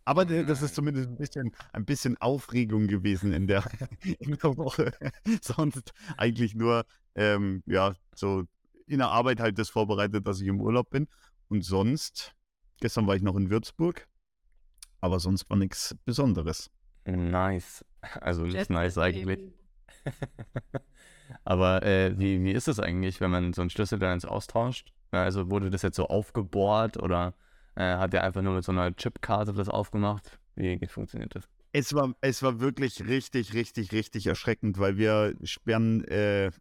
Aber 0.04 0.26
das 0.26 0.60
ist 0.62 0.74
zumindest 0.74 1.08
ein 1.08 1.16
bisschen, 1.16 1.52
ein 1.72 1.84
bisschen 1.84 2.16
Aufregung 2.18 2.88
gewesen 2.88 3.32
in 3.32 3.46
der, 3.46 3.64
in 4.18 4.36
der 4.36 4.56
Woche. 4.56 4.92
Sonst 5.42 5.92
eigentlich 6.16 6.54
nur, 6.54 6.84
ähm, 7.14 7.62
ja, 7.66 7.94
so 8.14 8.44
in 8.86 8.98
der 8.98 9.08
Arbeit 9.08 9.40
halt 9.40 9.58
das 9.58 9.70
vorbereitet, 9.70 10.26
dass 10.26 10.40
ich 10.40 10.48
im 10.48 10.60
Urlaub 10.60 10.90
bin. 10.90 11.08
Und 11.48 11.64
sonst, 11.64 12.34
gestern 12.80 13.06
war 13.06 13.16
ich 13.16 13.22
noch 13.22 13.36
in 13.36 13.50
Würzburg, 13.50 14.06
aber 15.00 15.20
sonst 15.20 15.48
war 15.48 15.56
nichts 15.56 15.96
Besonderes. 16.04 16.70
Nice. 17.06 17.84
Also 18.20 18.44
nicht 18.44 18.70
nice 18.70 18.98
eigentlich. 18.98 19.52
aber 21.44 21.82
äh, 21.82 22.18
wie, 22.18 22.42
wie 22.42 22.52
ist 22.52 22.68
es 22.68 22.80
eigentlich, 22.80 23.20
wenn 23.20 23.30
man 23.30 23.52
so 23.52 23.62
einen 23.62 23.70
Schlüssel 23.70 23.98
dann 23.98 24.14
ins 24.14 24.24
austauscht? 24.24 24.92
Also 25.10 25.50
wurde 25.50 25.70
das 25.70 25.82
jetzt 25.82 25.96
so 25.96 26.08
aufgebohrt 26.08 26.96
oder 26.96 27.34
äh, 27.76 27.96
hat 27.96 28.14
er 28.14 28.24
einfach 28.24 28.42
nur 28.42 28.54
mit 28.54 28.64
so 28.64 28.72
einer 28.72 28.94
Chipkarte 28.94 29.52
das 29.52 29.68
aufgemacht. 29.68 30.38
Wie 30.56 30.78
funktioniert 30.86 31.34
das? 31.34 31.48
Es 31.72 31.92
war, 31.92 32.14
es 32.20 32.42
war 32.42 32.60
wirklich 32.60 33.04
richtig, 33.06 33.52
richtig, 33.52 33.90
richtig 33.92 34.26
erschreckend, 34.26 34.78
weil 34.78 34.96
wir 34.96 35.34
sperren 35.42 36.04
äh, 36.04 36.52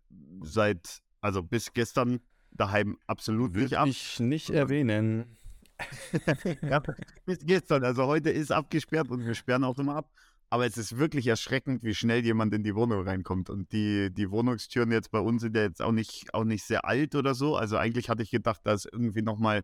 seit, 0.41 1.03
also 1.21 1.43
bis 1.43 1.73
gestern 1.73 2.19
daheim 2.51 2.97
absolut 3.05 3.53
Würde 3.53 3.65
nicht 3.65 3.77
ab. 3.77 3.87
ich 3.87 4.19
nicht 4.19 4.49
erwähnen. 4.49 5.37
ja, 6.61 6.81
bis 7.25 7.39
gestern, 7.45 7.83
also 7.83 8.05
heute 8.07 8.31
ist 8.31 8.51
abgesperrt 8.51 9.09
und 9.09 9.25
wir 9.25 9.35
sperren 9.35 9.63
auch 9.63 9.77
immer 9.77 9.97
ab. 9.97 10.09
Aber 10.49 10.67
es 10.67 10.77
ist 10.77 10.97
wirklich 10.99 11.25
erschreckend, 11.25 11.83
wie 11.83 11.95
schnell 11.95 12.23
jemand 12.23 12.53
in 12.53 12.63
die 12.63 12.75
Wohnung 12.75 13.07
reinkommt. 13.07 13.49
Und 13.49 13.71
die, 13.71 14.13
die 14.13 14.29
Wohnungstüren 14.29 14.91
jetzt 14.91 15.09
bei 15.09 15.17
uns 15.19 15.41
sind 15.41 15.55
ja 15.55 15.63
jetzt 15.63 15.81
auch 15.81 15.91
nicht, 15.91 16.31
auch 16.33 16.43
nicht 16.43 16.63
sehr 16.63 16.85
alt 16.85 17.15
oder 17.15 17.33
so. 17.33 17.55
Also 17.55 17.77
eigentlich 17.77 18.07
hatte 18.07 18.21
ich 18.21 18.29
gedacht, 18.29 18.61
da 18.63 18.73
ist 18.73 18.87
irgendwie 18.91 19.23
nochmal 19.23 19.63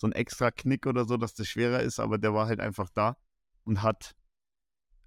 so 0.00 0.06
ein 0.06 0.12
extra 0.12 0.50
Knick 0.50 0.86
oder 0.86 1.04
so, 1.04 1.18
dass 1.18 1.34
das 1.34 1.46
schwerer 1.46 1.80
ist, 1.80 2.00
aber 2.00 2.16
der 2.16 2.32
war 2.32 2.46
halt 2.46 2.58
einfach 2.58 2.88
da 2.88 3.18
und 3.64 3.82
hat 3.82 4.16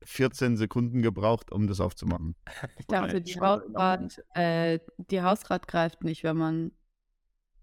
14 0.04 0.56
Sekunden 0.56 1.02
gebraucht, 1.02 1.52
um 1.52 1.68
das 1.68 1.80
aufzumachen. 1.80 2.36
Ich 2.78 2.86
dachte, 2.86 3.22
die 3.22 3.40
Hausrat, 3.40 4.24
äh, 4.36 4.80
die 4.98 5.22
Hausrat 5.22 5.68
greift 5.68 6.04
nicht, 6.04 6.24
wenn 6.24 6.38
man 6.38 6.72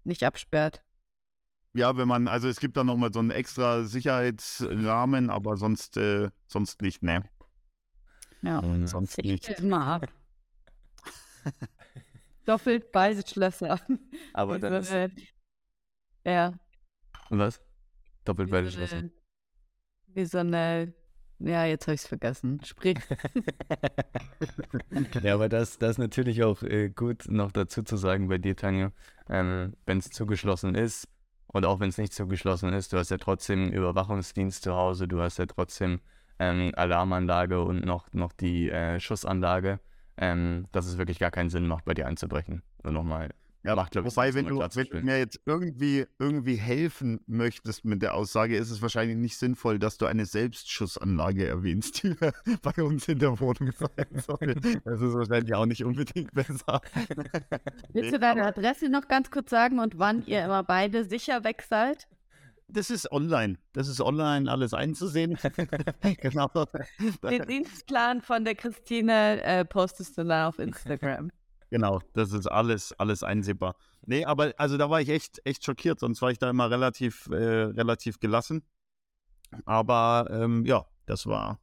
nicht 0.03 0.23
absperrt. 0.23 0.83
Ja, 1.73 1.95
wenn 1.95 2.07
man, 2.07 2.27
also 2.27 2.49
es 2.49 2.59
gibt 2.59 2.75
da 2.75 2.83
nochmal 2.83 3.13
so 3.13 3.19
einen 3.19 3.31
extra 3.31 3.85
Sicherheitsrahmen, 3.85 5.29
aber 5.29 5.55
sonst, 5.55 5.95
äh, 5.95 6.31
sonst 6.47 6.81
nicht, 6.81 7.01
ne. 7.01 7.23
Ja, 8.41 8.61
sonst 8.87 9.19
ich 9.19 9.25
nicht. 9.25 9.49
Immer 9.59 9.85
ab. 9.85 10.07
Doppelt 12.45 12.91
beide 12.91 13.25
Schlösser. 13.25 13.79
Aber 14.33 14.59
dann 14.59 14.73
ist, 14.73 14.91
äh, 14.91 15.09
ja. 16.25 16.53
Was? 17.39 17.61
Doppelt 18.25 18.51
beide 18.51 18.69
Schlösser. 18.69 19.03
Wie 20.07 20.25
so 20.25 20.39
eine. 20.39 20.93
Ja, 21.39 21.65
jetzt 21.65 21.87
habe 21.87 21.95
ich 21.95 22.01
es 22.01 22.07
vergessen. 22.07 22.61
Sprich. 22.63 22.99
ja, 25.23 25.33
aber 25.33 25.49
das, 25.49 25.79
das 25.79 25.91
ist 25.91 25.97
natürlich 25.97 26.43
auch 26.43 26.61
äh, 26.61 26.89
gut 26.89 27.25
noch 27.29 27.51
dazu 27.51 27.81
zu 27.81 27.97
sagen 27.97 28.27
bei 28.27 28.37
dir, 28.37 28.55
Tanja. 28.55 28.91
Ähm, 29.27 29.75
wenn 29.87 29.97
es 29.97 30.11
zugeschlossen 30.11 30.75
ist 30.75 31.07
und 31.47 31.65
auch 31.65 31.79
wenn 31.79 31.89
es 31.89 31.97
nicht 31.97 32.13
zugeschlossen 32.13 32.73
ist, 32.73 32.93
du 32.93 32.97
hast 32.97 33.09
ja 33.09 33.17
trotzdem 33.17 33.71
Überwachungsdienst 33.71 34.61
zu 34.63 34.75
Hause, 34.75 35.07
du 35.07 35.19
hast 35.19 35.39
ja 35.39 35.47
trotzdem 35.47 35.99
ähm, 36.37 36.71
Alarmanlage 36.75 37.61
und 37.61 37.85
noch, 37.85 38.11
noch 38.13 38.33
die 38.33 38.69
äh, 38.69 38.99
Schussanlage, 38.99 39.79
ähm, 40.17 40.67
dass 40.71 40.85
es 40.85 40.99
wirklich 40.99 41.17
gar 41.17 41.31
keinen 41.31 41.49
Sinn 41.49 41.67
macht, 41.67 41.85
bei 41.85 41.95
dir 41.95 42.05
einzubrechen. 42.05 42.61
Nur 42.83 42.93
nochmal 42.93 43.29
ja, 43.63 43.75
macht, 43.75 43.91
glaube 43.91 44.07
ich, 44.07 44.15
Wobei, 44.15 44.33
wenn 44.33 44.47
du, 44.47 44.59
wenn 44.59 44.87
du 44.87 45.01
mir 45.01 45.19
jetzt 45.19 45.39
irgendwie, 45.45 46.05
irgendwie 46.17 46.55
helfen 46.55 47.19
möchtest 47.27 47.85
mit 47.85 48.01
der 48.01 48.15
Aussage, 48.15 48.57
ist 48.57 48.71
es 48.71 48.81
wahrscheinlich 48.81 49.17
nicht 49.17 49.37
sinnvoll, 49.37 49.77
dass 49.77 49.97
du 49.97 50.07
eine 50.07 50.25
Selbstschussanlage 50.25 51.47
erwähnst, 51.47 52.03
die 52.03 52.15
bei 52.61 52.83
uns 52.83 53.07
in 53.07 53.19
der 53.19 53.39
Wohnung 53.39 53.71
sein 53.71 54.19
soll. 54.19 54.55
Das 54.83 55.01
ist 55.01 55.13
wahrscheinlich 55.13 55.53
auch 55.53 55.67
nicht 55.67 55.83
unbedingt 55.83 56.33
besser. 56.33 56.81
Willst 57.93 58.13
du 58.13 58.19
deine 58.19 58.45
Adresse 58.45 58.89
noch 58.89 59.07
ganz 59.07 59.29
kurz 59.29 59.51
sagen 59.51 59.79
und 59.79 59.99
wann 59.99 60.25
ihr 60.25 60.43
immer 60.45 60.63
beide 60.63 61.05
sicher 61.05 61.43
weg 61.43 61.63
seid? 61.67 62.07
Das 62.67 62.89
ist 62.89 63.11
online. 63.11 63.57
Das 63.73 63.89
ist 63.89 63.99
online 63.99 64.49
alles 64.49 64.73
einzusehen. 64.73 65.37
genau. 66.21 66.49
Den 67.29 67.45
Dienstplan 67.45 68.21
von 68.21 68.45
der 68.45 68.55
Christine 68.55 69.43
äh, 69.43 69.65
postest 69.65 70.17
du 70.17 70.23
dann 70.23 70.47
auf 70.47 70.57
Instagram. 70.57 71.31
Genau, 71.71 72.01
das 72.13 72.33
ist 72.33 72.47
alles, 72.47 72.93
alles 72.99 73.23
einsehbar. 73.23 73.75
Nee, 74.05 74.25
aber 74.25 74.53
also 74.57 74.77
da 74.77 74.89
war 74.89 74.99
ich 74.99 75.07
echt, 75.07 75.39
echt 75.45 75.65
schockiert, 75.65 75.99
sonst 76.01 76.21
war 76.21 76.29
ich 76.29 76.37
da 76.37 76.49
immer 76.49 76.69
relativ, 76.69 77.27
äh, 77.27 77.35
relativ 77.35 78.19
gelassen. 78.19 78.63
Aber 79.65 80.27
ähm, 80.29 80.65
ja, 80.65 80.85
das 81.05 81.25
war 81.27 81.59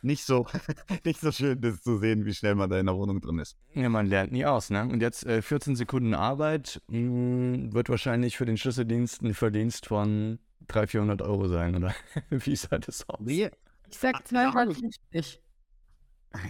nicht 0.00 0.24
so, 0.24 0.46
nicht 1.04 1.20
so 1.20 1.30
schön, 1.32 1.60
das 1.60 1.82
zu 1.82 1.98
sehen, 1.98 2.24
wie 2.24 2.32
schnell 2.32 2.54
man 2.54 2.70
da 2.70 2.80
in 2.80 2.86
der 2.86 2.96
Wohnung 2.96 3.20
drin 3.20 3.38
ist. 3.38 3.58
Ja, 3.74 3.90
man 3.90 4.06
lernt 4.06 4.32
nie 4.32 4.46
aus, 4.46 4.70
ne? 4.70 4.82
Und 4.82 5.02
jetzt 5.02 5.26
äh, 5.26 5.42
14 5.42 5.76
Sekunden 5.76 6.14
Arbeit 6.14 6.80
mh, 6.88 6.96
hm, 6.96 7.74
wird 7.74 7.90
wahrscheinlich 7.90 8.38
für 8.38 8.46
den 8.46 8.56
Schlüsseldienst 8.56 9.20
ein 9.20 9.34
Verdienst 9.34 9.84
von 9.84 10.38
300, 10.68 10.90
400 10.90 11.22
Euro 11.22 11.48
sein, 11.48 11.76
oder? 11.76 11.94
wie 12.30 12.56
sah 12.56 12.78
das 12.78 13.06
aus? 13.06 13.20
Nee. 13.20 13.50
Ich 13.90 13.98
sag 13.98 14.26
250. 14.26 15.41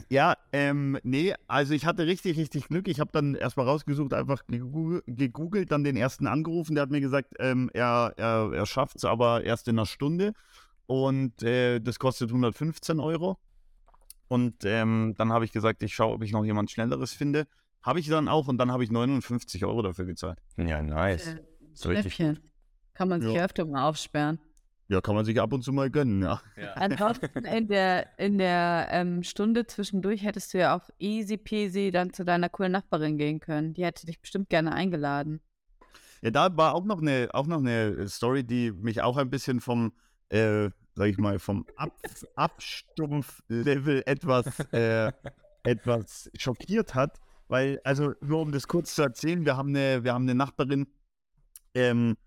Ja, 0.09 0.37
ähm, 0.53 0.99
nee, 1.03 1.35
also 1.47 1.75
ich 1.75 1.87
hatte 1.87 2.07
richtig, 2.07 2.37
richtig 2.37 2.69
Glück. 2.69 2.89
Ich 2.89 3.01
habe 3.01 3.11
dann 3.13 3.35
erstmal 3.35 3.67
rausgesucht, 3.67 4.13
einfach 4.15 4.43
gegoogelt, 4.47 5.73
dann 5.73 5.85
den 5.85 5.97
ersten 5.97 6.27
angerufen. 6.27 6.75
Der 6.75 6.83
hat 6.83 6.91
mir 6.91 7.01
gesagt, 7.01 7.35
ähm, 7.39 7.71
er, 7.73 8.13
er, 8.17 8.53
er 8.53 8.67
schafft 8.67 8.97
es 8.97 9.05
aber 9.05 9.45
erst 9.45 9.69
in 9.69 9.79
einer 9.79 9.87
Stunde. 9.87 10.33
Und 10.87 11.43
äh, 11.43 11.81
das 11.81 11.99
kostet 11.99 12.31
115 12.31 13.01
Euro. 13.01 13.39
Und 14.29 14.65
ähm, 14.65 15.15
dann 15.17 15.33
habe 15.33 15.45
ich 15.45 15.53
gesagt, 15.53 15.83
ich 15.83 15.95
schaue, 15.95 16.15
ob 16.15 16.23
ich 16.23 16.33
noch 16.33 16.45
jemand 16.45 16.71
Schnelleres 16.71 17.13
finde. 17.13 17.47
Habe 17.83 18.01
ich 18.01 18.09
dann 18.09 18.29
auch 18.29 18.49
und 18.49 18.59
dann 18.59 18.71
habe 18.71 18.85
ich 18.85 18.91
59 18.91 19.65
Euro 19.65 19.83
dafür 19.83 20.05
gezahlt. 20.05 20.39
Ja, 20.57 20.83
nice. 20.83 21.35
Äh, 21.35 21.43
so 21.75 21.89
richtig. 21.89 22.17
Kann 22.95 23.09
man 23.09 23.21
sich 23.21 23.35
ja. 23.35 23.45
öfter 23.45 23.65
mal 23.65 23.89
aufsperren. 23.89 24.39
Ja, 24.93 25.01
kann 25.01 25.15
man 25.15 25.25
sich 25.25 25.41
ab 25.41 25.55
und 25.55 25.63
zu 25.63 25.73
mal 25.73 25.91
gönnen, 25.91 26.21
ja. 26.21 26.43
ja. 26.55 26.73
Ansonsten 26.75 27.47
in 27.47 27.67
der, 27.67 28.19
in 28.19 28.37
der 28.37 28.89
ähm, 28.91 29.23
Stunde 29.23 29.67
zwischendurch 29.67 30.23
hättest 30.23 30.53
du 30.53 30.59
ja 30.59 30.77
auch 30.77 30.91
easy 30.99 31.39
peasy 31.39 31.91
dann 31.91 32.13
zu 32.13 32.27
deiner 32.27 32.51
coolen 32.51 32.73
Nachbarin 32.73 33.17
gehen 33.17 33.41
können. 33.41 33.73
Die 33.73 33.87
hätte 33.87 34.05
dich 34.05 34.21
bestimmt 34.21 34.51
gerne 34.51 34.73
eingeladen. 34.73 35.41
Ja, 36.21 36.31
da 36.31 36.55
war 36.59 36.75
auch 36.75 36.85
noch 36.85 37.01
eine, 37.01 37.31
auch 37.33 37.47
noch 37.47 37.61
eine 37.61 38.07
Story, 38.07 38.45
die 38.45 38.71
mich 38.71 39.01
auch 39.01 39.17
ein 39.17 39.31
bisschen 39.31 39.63
vom, 39.63 39.95
äh, 40.29 40.69
sag 40.95 41.07
ich 41.07 41.17
mal, 41.17 41.39
vom 41.39 41.65
Ab 41.77 41.97
Abstumpf-Level 42.37 44.03
etwas, 44.05 44.61
äh, 44.75 45.11
etwas 45.63 46.31
schockiert 46.37 46.95
hat. 46.95 47.19
Weil, 47.49 47.81
also 47.85 48.13
nur 48.21 48.43
um 48.43 48.53
das 48.53 48.69
kurz 48.69 48.95
zu 48.95 49.01
erzählen, 49.01 49.47
wir 49.47 49.57
haben 49.57 49.71
eine, 49.71 50.05
wir 50.05 50.13
haben 50.13 50.25
eine 50.25 50.35
Nachbarin, 50.35 50.87
ähm, 51.75 52.19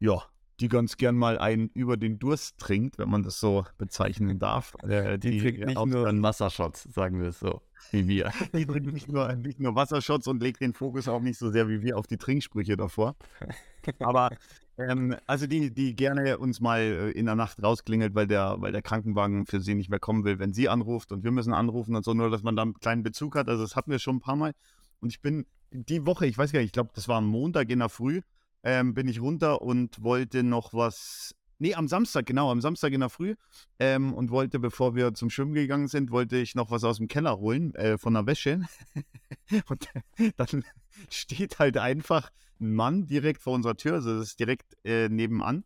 ja, 0.00 0.22
die 0.60 0.68
ganz 0.68 0.96
gern 0.96 1.16
mal 1.16 1.38
einen 1.38 1.68
über 1.74 1.96
den 1.96 2.18
Durst 2.18 2.58
trinkt, 2.58 2.98
wenn 2.98 3.08
man 3.08 3.22
das 3.22 3.40
so 3.40 3.64
bezeichnen 3.78 4.38
darf. 4.38 4.76
Äh, 4.84 5.18
die, 5.18 5.30
die 5.30 5.40
trinkt 5.40 5.66
nicht 5.66 5.86
nur 5.86 6.06
einen 6.06 6.22
Wassershot, 6.22 6.76
sagen 6.76 7.20
wir 7.20 7.28
es 7.28 7.40
so, 7.40 7.62
wie 7.90 8.06
wir. 8.06 8.32
die 8.54 8.66
trinkt 8.66 8.92
nicht 8.92 9.10
nur, 9.10 9.32
nicht 9.34 9.58
nur 9.58 9.74
Wassershots 9.74 10.26
und 10.28 10.42
legt 10.42 10.60
den 10.60 10.74
Fokus 10.74 11.08
auch 11.08 11.20
nicht 11.20 11.38
so 11.38 11.50
sehr 11.50 11.68
wie 11.68 11.80
wir 11.80 11.96
auf 11.96 12.06
die 12.06 12.18
Trinksprüche 12.18 12.76
davor. 12.76 13.16
Aber 13.98 14.30
ähm, 14.76 15.16
also 15.26 15.46
die, 15.46 15.72
die 15.72 15.96
gerne 15.96 16.38
uns 16.38 16.60
mal 16.60 16.80
äh, 16.80 17.10
in 17.12 17.26
der 17.26 17.34
Nacht 17.34 17.62
rausklingelt, 17.62 18.14
weil 18.14 18.26
der, 18.26 18.56
weil 18.58 18.72
der 18.72 18.82
Krankenwagen 18.82 19.46
für 19.46 19.60
sie 19.60 19.74
nicht 19.74 19.88
mehr 19.88 20.00
kommen 20.00 20.24
will, 20.24 20.38
wenn 20.38 20.52
sie 20.52 20.68
anruft 20.68 21.12
und 21.12 21.24
wir 21.24 21.30
müssen 21.30 21.54
anrufen 21.54 21.96
und 21.96 22.04
so, 22.04 22.12
nur 22.12 22.30
dass 22.30 22.42
man 22.42 22.56
da 22.56 22.62
einen 22.62 22.74
kleinen 22.74 23.02
Bezug 23.02 23.36
hat. 23.36 23.48
Also 23.48 23.62
das 23.62 23.74
hatten 23.74 23.90
wir 23.90 23.98
schon 23.98 24.16
ein 24.16 24.20
paar 24.20 24.36
Mal. 24.36 24.52
Und 25.00 25.10
ich 25.10 25.20
bin 25.20 25.46
die 25.70 26.06
Woche, 26.06 26.26
ich 26.26 26.36
weiß 26.36 26.52
gar 26.52 26.60
nicht, 26.60 26.68
ich 26.68 26.72
glaube, 26.72 26.90
das 26.94 27.08
war 27.08 27.18
am 27.18 27.26
Montag 27.26 27.70
in 27.70 27.80
der 27.80 27.88
Früh, 27.88 28.20
ähm, 28.64 28.94
bin 28.94 29.06
ich 29.08 29.20
runter 29.20 29.62
und 29.62 30.02
wollte 30.02 30.42
noch 30.42 30.72
was. 30.72 31.34
Nee, 31.58 31.74
am 31.74 31.86
Samstag, 31.86 32.26
genau, 32.26 32.50
am 32.50 32.60
Samstag 32.60 32.92
in 32.92 33.00
der 33.00 33.10
Früh. 33.10 33.36
Ähm, 33.78 34.12
und 34.12 34.30
wollte, 34.30 34.58
bevor 34.58 34.96
wir 34.96 35.14
zum 35.14 35.30
Schwimmen 35.30 35.54
gegangen 35.54 35.86
sind, 35.86 36.10
wollte 36.10 36.36
ich 36.36 36.56
noch 36.56 36.70
was 36.70 36.82
aus 36.82 36.96
dem 36.96 37.06
Keller 37.06 37.38
holen, 37.38 37.74
äh, 37.76 37.96
von 37.96 38.14
der 38.14 38.26
Wäsche. 38.26 38.62
und 39.68 39.88
dann 40.36 40.64
steht 41.08 41.58
halt 41.60 41.78
einfach 41.78 42.30
ein 42.60 42.74
Mann 42.74 43.06
direkt 43.06 43.40
vor 43.40 43.54
unserer 43.54 43.76
Tür, 43.76 43.94
also 43.94 44.18
das 44.18 44.28
ist 44.28 44.40
direkt 44.40 44.76
äh, 44.84 45.08
nebenan. 45.08 45.64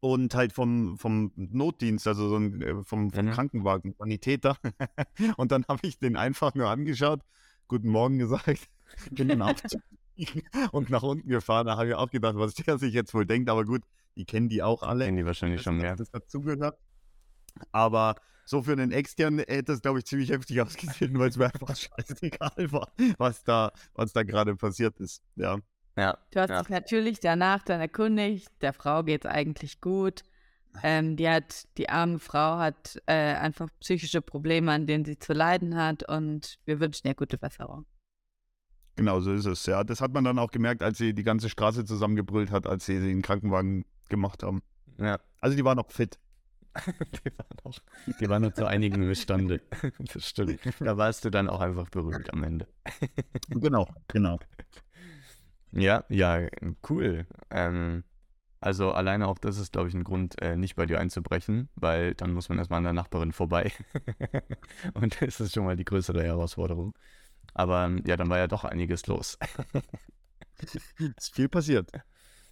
Und 0.00 0.34
halt 0.34 0.52
vom, 0.52 0.96
vom 0.98 1.32
Notdienst, 1.34 2.06
also 2.06 2.28
so 2.28 2.36
ein, 2.36 2.62
äh, 2.62 2.84
vom, 2.84 3.10
vom 3.10 3.26
mhm. 3.26 3.30
Krankenwagen, 3.30 3.94
Sanitäter. 3.98 4.58
und 5.36 5.50
dann 5.52 5.64
habe 5.68 5.80
ich 5.86 5.98
den 5.98 6.16
einfach 6.16 6.54
nur 6.54 6.68
angeschaut, 6.68 7.22
guten 7.66 7.88
Morgen 7.88 8.18
gesagt, 8.18 8.68
bin 9.10 9.28
dann 9.28 9.42
aufzugehen 9.42 9.97
und 10.72 10.90
nach 10.90 11.02
unten 11.02 11.28
gefahren. 11.28 11.66
Da 11.66 11.76
habe 11.76 11.88
ich 11.88 11.94
auch 11.94 12.10
gedacht, 12.10 12.36
was 12.36 12.54
der 12.54 12.78
sich 12.78 12.94
jetzt 12.94 13.14
wohl 13.14 13.26
denkt. 13.26 13.48
Aber 13.50 13.64
gut, 13.64 13.82
die 14.16 14.24
kennen 14.24 14.48
die 14.48 14.62
auch 14.62 14.82
alle. 14.82 15.04
Kennen 15.04 15.16
die 15.16 15.26
wahrscheinlich 15.26 15.62
schon 15.62 15.76
mehr. 15.76 15.96
Das 15.96 16.10
dazugehört. 16.10 16.78
Aber 17.72 18.16
so 18.44 18.62
für 18.62 18.72
einen 18.72 18.92
externen 18.92 19.44
hätte 19.46 19.72
es, 19.72 19.82
glaube 19.82 19.98
ich, 19.98 20.06
ziemlich 20.06 20.30
heftig 20.30 20.60
ausgesehen, 20.62 21.18
weil 21.18 21.28
es 21.28 21.36
mir 21.36 21.46
einfach 21.46 21.76
scheißegal 21.76 22.72
war, 22.72 22.90
was 23.18 23.44
da, 23.44 23.72
was 23.94 24.12
da 24.12 24.22
gerade 24.22 24.56
passiert 24.56 24.98
ist. 25.00 25.22
Ja. 25.36 25.58
Ja, 25.96 26.16
du 26.30 26.40
hast 26.40 26.50
ja. 26.50 26.60
dich 26.60 26.68
natürlich 26.68 27.18
danach 27.18 27.64
dann 27.64 27.80
erkundigt, 27.80 28.48
der 28.60 28.72
Frau 28.72 29.02
geht 29.02 29.24
es 29.24 29.30
eigentlich 29.30 29.80
gut. 29.80 30.22
Ähm, 30.82 31.16
die 31.16 31.28
hat, 31.28 31.66
die 31.76 31.88
arme 31.88 32.20
Frau 32.20 32.58
hat 32.58 33.02
äh, 33.06 33.34
einfach 33.34 33.68
psychische 33.80 34.22
Probleme, 34.22 34.70
an 34.70 34.86
denen 34.86 35.04
sie 35.04 35.18
zu 35.18 35.32
leiden 35.32 35.76
hat 35.76 36.08
und 36.08 36.58
wir 36.66 36.78
wünschen 36.78 37.08
ihr 37.08 37.14
gute 37.14 37.36
Besserung. 37.36 37.84
Genau, 38.98 39.20
so 39.20 39.32
ist 39.32 39.46
es. 39.46 39.64
Ja, 39.66 39.84
das 39.84 40.00
hat 40.00 40.12
man 40.12 40.24
dann 40.24 40.40
auch 40.40 40.50
gemerkt, 40.50 40.82
als 40.82 40.98
sie 40.98 41.14
die 41.14 41.22
ganze 41.22 41.48
Straße 41.48 41.84
zusammengebrüllt 41.84 42.50
hat, 42.50 42.66
als 42.66 42.84
sie 42.84 42.98
den 42.98 43.22
Krankenwagen 43.22 43.84
gemacht 44.08 44.42
haben. 44.42 44.60
Ja. 44.98 45.20
Also 45.40 45.56
die 45.56 45.64
war 45.64 45.76
noch 45.76 45.92
fit. 45.92 46.18
die, 46.84 47.30
war 47.38 47.46
noch, 47.64 47.78
die 48.20 48.28
war 48.28 48.40
noch 48.40 48.52
zu 48.54 48.66
einigen 48.66 49.04
imstande. 49.04 49.60
das 50.12 50.28
stimmt. 50.28 50.58
Da 50.80 50.96
warst 50.96 51.24
du 51.24 51.30
dann 51.30 51.48
auch 51.48 51.60
einfach 51.60 51.88
berühmt 51.90 52.32
am 52.32 52.42
Ende. 52.42 52.66
genau, 53.48 53.86
genau. 54.08 54.40
Ja, 55.70 56.02
ja, 56.08 56.48
cool. 56.90 57.24
Ähm, 57.50 58.02
also 58.58 58.90
alleine 58.90 59.28
auch 59.28 59.38
das 59.38 59.58
ist, 59.58 59.70
glaube 59.72 59.90
ich, 59.90 59.94
ein 59.94 60.02
Grund, 60.02 60.42
äh, 60.42 60.56
nicht 60.56 60.74
bei 60.74 60.86
dir 60.86 60.98
einzubrechen, 60.98 61.68
weil 61.76 62.16
dann 62.16 62.32
muss 62.32 62.48
man 62.48 62.58
erstmal 62.58 62.78
an 62.78 62.84
der 62.84 62.94
Nachbarin 62.94 63.30
vorbei. 63.30 63.70
Und 64.94 65.22
das 65.22 65.38
ist 65.38 65.54
schon 65.54 65.66
mal 65.66 65.76
die 65.76 65.84
größere 65.84 66.24
Herausforderung. 66.24 66.94
Aber 67.54 67.84
ähm, 67.84 68.02
ja, 68.06 68.16
dann 68.16 68.30
war 68.30 68.38
ja 68.38 68.46
doch 68.46 68.64
einiges 68.64 69.06
los. 69.06 69.38
ist 71.16 71.34
viel 71.34 71.48
passiert. 71.48 71.90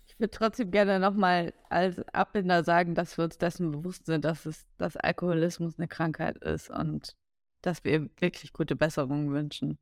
Ich 0.06 0.18
würde 0.18 0.30
trotzdem 0.30 0.70
gerne 0.70 0.98
nochmal 0.98 1.52
als 1.68 1.98
Abbinder 2.08 2.64
sagen, 2.64 2.94
dass 2.94 3.18
wir 3.18 3.24
uns 3.24 3.38
dessen 3.38 3.70
bewusst 3.72 4.06
sind, 4.06 4.24
dass 4.24 4.46
es, 4.46 4.66
dass 4.78 4.96
Alkoholismus 4.96 5.78
eine 5.78 5.88
Krankheit 5.88 6.38
ist 6.38 6.70
und 6.70 7.14
dass 7.62 7.84
wir 7.84 8.08
wirklich 8.20 8.52
gute 8.52 8.76
Besserungen 8.76 9.32
wünschen. 9.32 9.78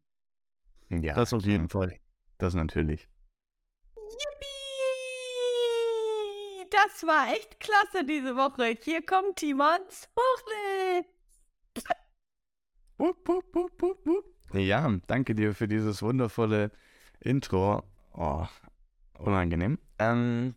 Ja, 0.88 1.14
das 1.14 1.33
auf 1.33 1.44
jeden 1.44 1.68
Fall. 1.68 1.98
Das 2.38 2.55
natürlich. 2.55 3.09
Yippie! 3.96 4.55
Das 6.70 7.07
war 7.07 7.33
echt 7.33 7.61
klasse 7.61 8.05
diese 8.05 8.37
Woche. 8.37 8.77
Hier 8.83 9.05
kommt 9.05 9.37
Timons 9.37 10.09
Buchle. 10.14 11.05
Wupp, 12.96 13.29
wupp, 13.29 13.55
wupp, 13.55 13.83
wupp, 13.83 14.07
wupp. 14.07 14.34
Ja, 14.55 14.88
danke 15.09 15.35
dir 15.35 15.53
für 15.53 15.67
dieses 15.67 16.01
wundervolle 16.01 16.71
Intro. 17.19 17.83
Oh, 18.12 18.47
unangenehm. 19.19 19.79
Ähm, 19.99 20.55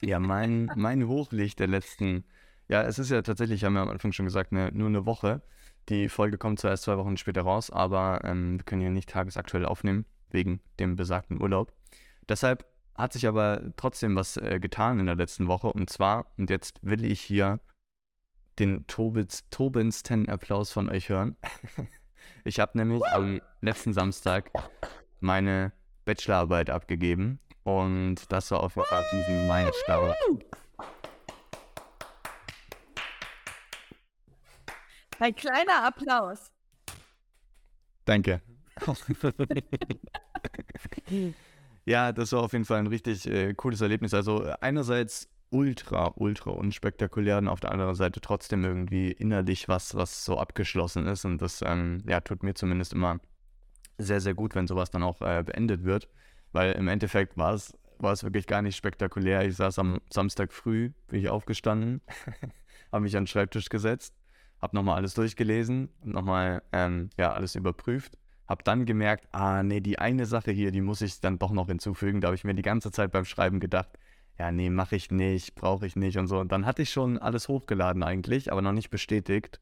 ja, 0.00 0.18
mein, 0.18 0.70
mein 0.76 1.06
Hochlicht 1.06 1.58
der 1.58 1.66
letzten, 1.66 2.24
ja, 2.68 2.82
es 2.82 2.98
ist 2.98 3.10
ja 3.10 3.20
tatsächlich, 3.20 3.64
haben 3.64 3.74
wir 3.74 3.82
am 3.82 3.90
Anfang 3.90 4.12
schon 4.12 4.24
gesagt, 4.24 4.52
eine, 4.52 4.72
nur 4.72 4.88
eine 4.88 5.04
Woche. 5.04 5.42
Die 5.90 6.08
Folge 6.08 6.38
kommt 6.38 6.58
zwar 6.58 6.70
erst 6.70 6.84
zwei 6.84 6.96
Wochen 6.96 7.18
später 7.18 7.42
raus, 7.42 7.70
aber 7.70 8.20
ähm, 8.24 8.58
wir 8.58 8.64
können 8.64 8.80
hier 8.80 8.90
nicht 8.90 9.10
tagesaktuell 9.10 9.66
aufnehmen, 9.66 10.06
wegen 10.30 10.60
dem 10.80 10.96
besagten 10.96 11.40
Urlaub. 11.40 11.74
Deshalb 12.28 12.64
hat 12.94 13.12
sich 13.12 13.26
aber 13.26 13.60
trotzdem 13.76 14.16
was 14.16 14.38
äh, 14.38 14.58
getan 14.58 15.00
in 15.00 15.06
der 15.06 15.16
letzten 15.16 15.48
Woche. 15.48 15.68
Und 15.68 15.90
zwar, 15.90 16.32
und 16.38 16.48
jetzt 16.48 16.78
will 16.82 17.04
ich 17.04 17.20
hier 17.20 17.60
den 18.58 18.86
Tobins, 18.86 19.44
Tobins 19.50 20.02
Applaus 20.28 20.72
von 20.72 20.88
euch 20.88 21.10
hören. 21.10 21.36
Ich 22.44 22.60
habe 22.60 22.76
nämlich 22.78 23.04
am 23.06 23.40
letzten 23.60 23.92
Samstag 23.92 24.50
meine 25.20 25.72
Bachelorarbeit 26.04 26.70
abgegeben 26.70 27.40
und 27.64 28.16
das 28.30 28.50
war 28.50 28.60
auf 28.60 28.76
jeden 28.76 28.88
Fall 28.88 29.04
diesen 29.12 29.46
Meilenstein. 29.46 30.14
Ein 35.20 35.34
kleiner 35.34 35.84
Applaus. 35.84 36.50
Danke. 38.04 38.40
ja, 41.84 42.12
das 42.12 42.32
war 42.32 42.42
auf 42.42 42.52
jeden 42.52 42.64
Fall 42.64 42.78
ein 42.78 42.86
richtig 42.86 43.26
äh, 43.26 43.52
cooles 43.54 43.80
Erlebnis. 43.80 44.14
Also 44.14 44.44
einerseits 44.60 45.28
ultra, 45.50 46.12
ultra 46.16 46.50
unspektakulär 46.50 47.38
und 47.38 47.48
auf 47.48 47.60
der 47.60 47.72
anderen 47.72 47.94
Seite 47.94 48.20
trotzdem 48.20 48.64
irgendwie 48.64 49.10
innerlich 49.12 49.68
was, 49.68 49.94
was 49.94 50.24
so 50.24 50.38
abgeschlossen 50.38 51.06
ist. 51.06 51.24
Und 51.24 51.40
das 51.40 51.62
ähm, 51.64 52.02
ja, 52.06 52.20
tut 52.20 52.42
mir 52.42 52.54
zumindest 52.54 52.92
immer 52.92 53.20
sehr, 53.98 54.20
sehr 54.20 54.34
gut, 54.34 54.54
wenn 54.54 54.66
sowas 54.66 54.90
dann 54.90 55.02
auch 55.02 55.20
äh, 55.22 55.42
beendet 55.44 55.84
wird. 55.84 56.08
Weil 56.52 56.72
im 56.72 56.88
Endeffekt 56.88 57.36
war 57.36 57.54
es, 57.54 57.76
war 57.98 58.12
es 58.12 58.22
wirklich 58.24 58.46
gar 58.46 58.62
nicht 58.62 58.76
spektakulär. 58.76 59.46
Ich 59.46 59.56
saß 59.56 59.78
am 59.78 60.00
Samstag 60.10 60.52
früh, 60.52 60.92
bin 61.08 61.20
ich 61.20 61.28
aufgestanden, 61.28 62.00
habe 62.92 63.02
mich 63.02 63.16
an 63.16 63.24
den 63.24 63.28
Schreibtisch 63.28 63.68
gesetzt, 63.68 64.14
habe 64.60 64.76
nochmal 64.76 64.96
alles 64.96 65.14
durchgelesen 65.14 65.88
und 66.02 66.12
nochmal 66.12 66.62
ähm, 66.72 67.10
ja, 67.18 67.32
alles 67.32 67.54
überprüft. 67.54 68.16
Habe 68.46 68.64
dann 68.64 68.86
gemerkt, 68.86 69.28
ah 69.32 69.62
nee, 69.62 69.80
die 69.80 69.98
eine 69.98 70.24
Sache 70.24 70.50
hier, 70.50 70.70
die 70.70 70.80
muss 70.80 71.02
ich 71.02 71.20
dann 71.20 71.38
doch 71.38 71.52
noch 71.52 71.66
hinzufügen. 71.66 72.22
Da 72.22 72.28
habe 72.28 72.34
ich 72.34 72.44
mir 72.44 72.54
die 72.54 72.62
ganze 72.62 72.90
Zeit 72.90 73.12
beim 73.12 73.26
Schreiben 73.26 73.60
gedacht, 73.60 73.90
ja, 74.38 74.52
nee, 74.52 74.70
mache 74.70 74.94
ich 74.94 75.10
nicht, 75.10 75.56
brauche 75.56 75.86
ich 75.86 75.96
nicht 75.96 76.16
und 76.16 76.28
so. 76.28 76.38
Und 76.38 76.52
dann 76.52 76.64
hatte 76.64 76.82
ich 76.82 76.90
schon 76.90 77.18
alles 77.18 77.48
hochgeladen 77.48 78.02
eigentlich, 78.04 78.52
aber 78.52 78.62
noch 78.62 78.72
nicht 78.72 78.90
bestätigt. 78.90 79.60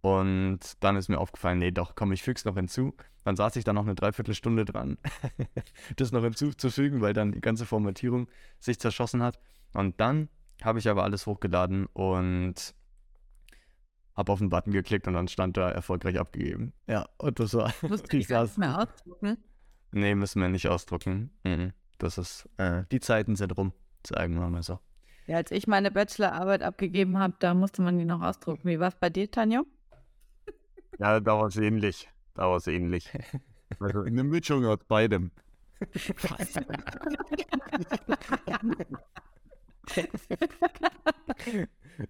Und 0.00 0.58
dann 0.80 0.96
ist 0.96 1.08
mir 1.08 1.18
aufgefallen, 1.18 1.58
nee, 1.58 1.70
doch, 1.70 1.94
komm, 1.94 2.12
ich 2.12 2.22
füge 2.22 2.36
es 2.36 2.44
noch 2.44 2.56
hinzu. 2.56 2.94
Dann 3.24 3.36
saß 3.36 3.56
ich 3.56 3.64
da 3.64 3.72
noch 3.72 3.84
eine 3.84 3.94
Dreiviertelstunde 3.94 4.64
dran, 4.64 4.98
das 5.96 6.12
noch 6.12 6.22
hinzuzufügen, 6.22 7.00
weil 7.00 7.14
dann 7.14 7.32
die 7.32 7.40
ganze 7.40 7.64
Formatierung 7.64 8.28
sich 8.58 8.78
zerschossen 8.80 9.22
hat. 9.22 9.38
Und 9.72 10.00
dann 10.00 10.28
habe 10.62 10.78
ich 10.80 10.88
aber 10.88 11.04
alles 11.04 11.26
hochgeladen 11.26 11.86
und 11.86 12.74
habe 14.14 14.32
auf 14.32 14.40
den 14.40 14.50
Button 14.50 14.72
geklickt 14.72 15.06
und 15.06 15.14
dann 15.14 15.28
stand 15.28 15.56
da 15.56 15.70
erfolgreich 15.70 16.18
abgegeben. 16.18 16.72
Ja, 16.86 17.08
und 17.16 17.38
das 17.38 17.54
war. 17.54 17.72
Musst 17.82 18.12
du 18.12 18.18
das 18.28 18.58
mehr 18.58 18.78
ausdrucken? 18.78 19.38
Nee, 19.92 20.14
müssen 20.14 20.42
wir 20.42 20.48
nicht 20.48 20.68
ausdrucken. 20.68 21.30
Mhm. 21.44 21.72
Das 21.98 22.18
ist, 22.18 22.48
äh, 22.58 22.82
die 22.90 23.00
Zeiten 23.00 23.36
sind 23.36 23.56
rum 23.56 23.72
sagen 24.06 24.38
wir 24.38 24.48
mal 24.48 24.62
so. 24.62 24.78
Ja, 25.26 25.36
als 25.36 25.50
ich 25.50 25.66
meine 25.66 25.90
Bachelorarbeit 25.90 26.62
abgegeben 26.62 27.18
habe, 27.18 27.34
da 27.38 27.54
musste 27.54 27.82
man 27.82 27.98
die 27.98 28.04
noch 28.04 28.20
ausdrucken. 28.20 28.68
Wie 28.68 28.78
war 28.78 28.88
es 28.88 28.94
bei 28.96 29.10
dir, 29.10 29.30
Tanja? 29.30 29.62
Ja, 31.00 31.18
da 31.18 31.32
war 31.32 31.48
es 31.48 31.56
ähnlich. 31.56 32.08
Da 32.34 32.42
war 32.42 32.58
es 32.58 32.68
ähnlich. 32.68 33.10
Also 33.80 34.02
eine 34.02 34.22
Mischung 34.22 34.64
aus 34.64 34.78
beidem. 34.86 35.32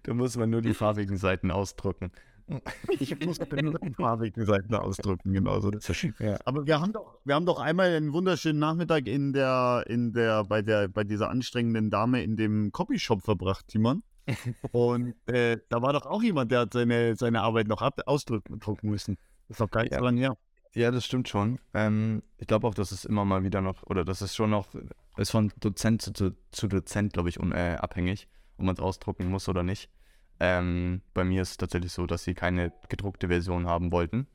da 0.03 0.13
muss 0.13 0.37
man 0.37 0.51
nur 0.51 0.61
die 0.61 0.75
farbigen 0.75 1.17
Seiten 1.17 1.49
ausdrucken. 1.49 2.11
Ich 2.99 3.19
muss 3.25 3.39
den 3.39 3.95
farbigen 3.95 4.45
Seiten 4.45 4.75
ausdrücken, 4.75 5.33
genauso. 5.33 5.71
Ja. 6.19 6.37
Aber 6.45 6.65
wir 6.65 6.79
haben 6.79 6.93
doch, 6.93 7.19
wir 7.23 7.35
haben 7.35 7.45
doch 7.45 7.59
einmal 7.59 7.89
einen 7.95 8.13
wunderschönen 8.13 8.59
Nachmittag 8.59 9.07
in 9.07 9.33
der, 9.33 9.83
in 9.87 10.13
der, 10.13 10.43
bei 10.43 10.61
der, 10.61 10.87
bei 10.87 11.03
dieser 11.03 11.29
anstrengenden 11.29 11.89
Dame 11.89 12.23
in 12.23 12.37
dem 12.37 12.71
Copyshop 12.71 13.23
verbracht, 13.23 13.67
Timon. 13.67 14.03
Und 14.71 15.13
äh, 15.27 15.57
da 15.69 15.81
war 15.81 15.93
doch 15.93 16.05
auch 16.05 16.23
jemand, 16.23 16.51
der 16.51 16.61
hat 16.61 16.73
seine, 16.73 17.15
seine 17.15 17.41
Arbeit 17.41 17.67
noch 17.67 17.81
ab 17.81 17.99
ausdrücken 18.05 18.59
müssen. 18.89 19.17
Das 19.47 19.55
ist 19.55 19.61
doch 19.61 19.69
gar 19.69 19.83
nicht 19.83 19.93
Ja. 19.93 19.99
so 19.99 20.05
lange 20.05 20.19
her. 20.19 20.37
Ja, 20.73 20.91
das 20.91 21.05
stimmt 21.05 21.29
schon. 21.29 21.59
Ähm, 21.73 22.21
ich 22.37 22.47
glaube 22.47 22.67
auch, 22.67 22.73
dass 22.73 22.91
es 22.91 23.05
immer 23.05 23.23
mal 23.23 23.43
wieder 23.43 23.61
noch, 23.61 23.83
oder 23.83 24.03
das 24.03 24.21
ist 24.21 24.35
schon 24.35 24.49
noch, 24.49 24.67
ist 25.17 25.31
von 25.31 25.51
Dozent 25.59 26.01
zu, 26.01 26.11
zu, 26.11 26.35
zu 26.51 26.67
Dozent, 26.67 27.13
glaube 27.13 27.29
ich, 27.29 27.39
un, 27.39 27.51
äh, 27.53 27.77
abhängig, 27.79 28.27
ob 28.57 28.65
man 28.65 28.75
es 28.75 28.81
ausdrucken 28.81 29.29
muss 29.29 29.47
oder 29.47 29.63
nicht. 29.63 29.89
Ähm, 30.39 31.01
bei 31.13 31.23
mir 31.23 31.41
ist 31.41 31.51
es 31.51 31.57
tatsächlich 31.57 31.91
so, 31.93 32.05
dass 32.05 32.23
sie 32.23 32.33
keine 32.33 32.73
gedruckte 32.89 33.27
Version 33.29 33.67
haben 33.67 33.91
wollten. 33.91 34.27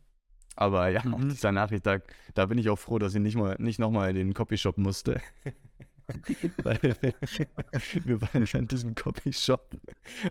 Aber 0.56 0.88
ja, 0.88 1.00
auf 1.00 1.20
Mhm. 1.20 1.28
dieser 1.30 1.52
Nachricht, 1.52 1.86
da, 1.86 1.98
da 2.34 2.46
bin 2.46 2.58
ich 2.58 2.68
auch 2.70 2.78
froh, 2.78 2.98
dass 2.98 3.14
ich 3.14 3.20
nicht, 3.20 3.36
mal, 3.36 3.56
nicht 3.58 3.78
nochmal 3.78 4.10
in 4.10 4.16
den 4.16 4.34
Copyshop 4.34 4.78
musste. 4.78 5.20
Weil 6.64 6.80
wir 8.04 8.20
waren 8.20 8.44
in 8.44 8.66
diesem 8.68 8.94
Copyshop 8.94 9.76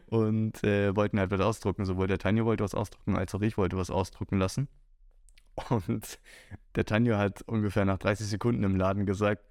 und 0.07 0.61
äh, 0.63 0.93
wollten 0.95 1.19
halt 1.19 1.31
was 1.31 1.39
ausdrucken. 1.39 1.85
Sowohl 1.85 2.07
der 2.07 2.17
Tanjo 2.17 2.45
wollte 2.45 2.63
was 2.63 2.75
ausdrucken, 2.75 3.15
als 3.15 3.33
auch 3.33 3.41
ich 3.41 3.57
wollte 3.57 3.77
was 3.77 3.89
ausdrucken 3.89 4.37
lassen. 4.39 4.67
Und 5.69 6.19
der 6.75 6.85
Tanjo 6.85 7.17
hat 7.17 7.41
ungefähr 7.43 7.85
nach 7.85 7.97
30 7.97 8.27
Sekunden 8.27 8.63
im 8.63 8.75
Laden 8.75 9.05
gesagt, 9.05 9.43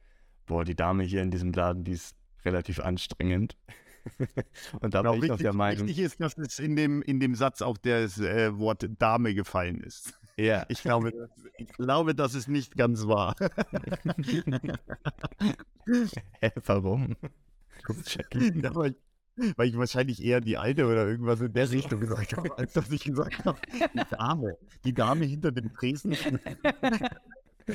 boah, 0.47 0.65
die 0.65 0.75
Dame 0.77 1.03
hier 1.03 1.23
in 1.23 1.31
diesem 1.31 1.53
Laden, 1.53 1.85
die 1.85 1.93
ist 1.93 2.15
relativ 2.45 2.79
anstrengend. 2.81 3.57
und 4.81 4.95
da 4.95 5.01
Genau, 5.03 5.11
war 5.11 5.17
ich 5.17 5.23
richtig, 5.23 5.41
der 5.43 5.53
Meinung, 5.53 5.87
richtig 5.87 6.05
ist, 6.05 6.21
dass 6.21 6.37
es 6.39 6.59
in 6.59 6.77
dem, 6.77 7.03
in 7.03 7.21
dem 7.21 7.35
Satz 7.35 7.63
auch 7.63 7.79
das 7.79 8.19
äh, 8.21 8.57
Wort 8.59 8.89
Dame 8.99 9.35
gefallen 9.35 9.81
ist. 9.81 10.13
ja, 10.37 10.65
Ich 10.69 10.83
glaube, 10.83 11.13
ich 11.59 11.69
glaube, 11.69 12.15
das 12.15 12.35
ist 12.35 12.49
nicht 12.49 12.77
ganz 12.77 13.07
wahr. 13.07 13.35
hä, 16.41 16.51
warum? 16.67 17.17
Ja, 18.55 18.75
weil, 18.75 18.97
weil 19.57 19.69
ich 19.69 19.77
wahrscheinlich 19.77 20.23
eher 20.23 20.41
die 20.41 20.59
alte 20.59 20.87
oder 20.87 21.07
irgendwas 21.07 21.41
in 21.41 21.53
der 21.53 21.71
Richtung 21.71 22.01
gesagt 22.01 22.37
habe, 22.37 22.57
als 22.59 22.73
dass 22.73 22.91
ich 22.91 23.05
gesagt 23.05 23.45
habe, 23.45 23.59
die 23.95 24.03
Dame. 24.11 24.57
Die 24.85 24.95
Dame 24.95 25.25
hinter 25.25 25.53
dem 25.53 25.73
Tresen 25.75 26.17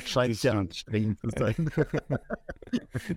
scheint 0.04 0.36
sehr 0.36 0.54
anstrengend 0.54 1.20
zu 1.20 1.30
sein. 1.30 1.70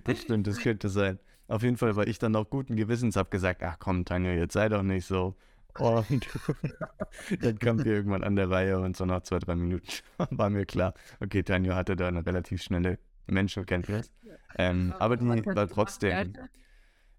Das 0.04 0.22
stimmt, 0.22 0.46
das 0.46 0.58
könnte 0.58 0.88
sein. 0.88 1.18
Auf 1.48 1.62
jeden 1.62 1.78
Fall, 1.78 1.96
weil 1.96 2.08
ich 2.08 2.18
dann 2.18 2.36
auch 2.36 2.48
guten 2.48 2.76
Gewissens 2.76 3.16
habe 3.16 3.30
gesagt, 3.30 3.62
ach 3.62 3.78
komm, 3.78 4.04
Tanjo, 4.04 4.30
jetzt 4.30 4.52
sei 4.52 4.68
doch 4.68 4.82
nicht 4.82 5.06
so. 5.06 5.34
Und 5.78 6.26
dann 7.40 7.58
kam 7.58 7.84
wir 7.84 7.92
irgendwann 7.92 8.22
an 8.22 8.36
der 8.36 8.50
Reihe 8.50 8.78
und 8.80 8.96
so 8.96 9.04
nach 9.06 9.22
zwei, 9.22 9.38
drei 9.38 9.54
Minuten 9.54 9.86
war 10.30 10.50
mir 10.50 10.66
klar, 10.66 10.94
okay, 11.20 11.42
Tanjo 11.42 11.74
hatte 11.74 11.96
da 11.96 12.08
eine 12.08 12.24
relativ 12.24 12.62
schnelle 12.62 12.98
Menschenkenntnis. 13.26 14.12
Ähm, 14.56 14.94
aber 14.98 15.16
die 15.16 15.26
war 15.26 15.68
trotzdem, 15.68 16.34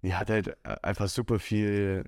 die 0.03 0.13
hat 0.13 0.29
halt 0.29 0.47
äh, 0.63 0.75
einfach 0.83 1.07
super 1.07 1.39
viel, 1.39 2.03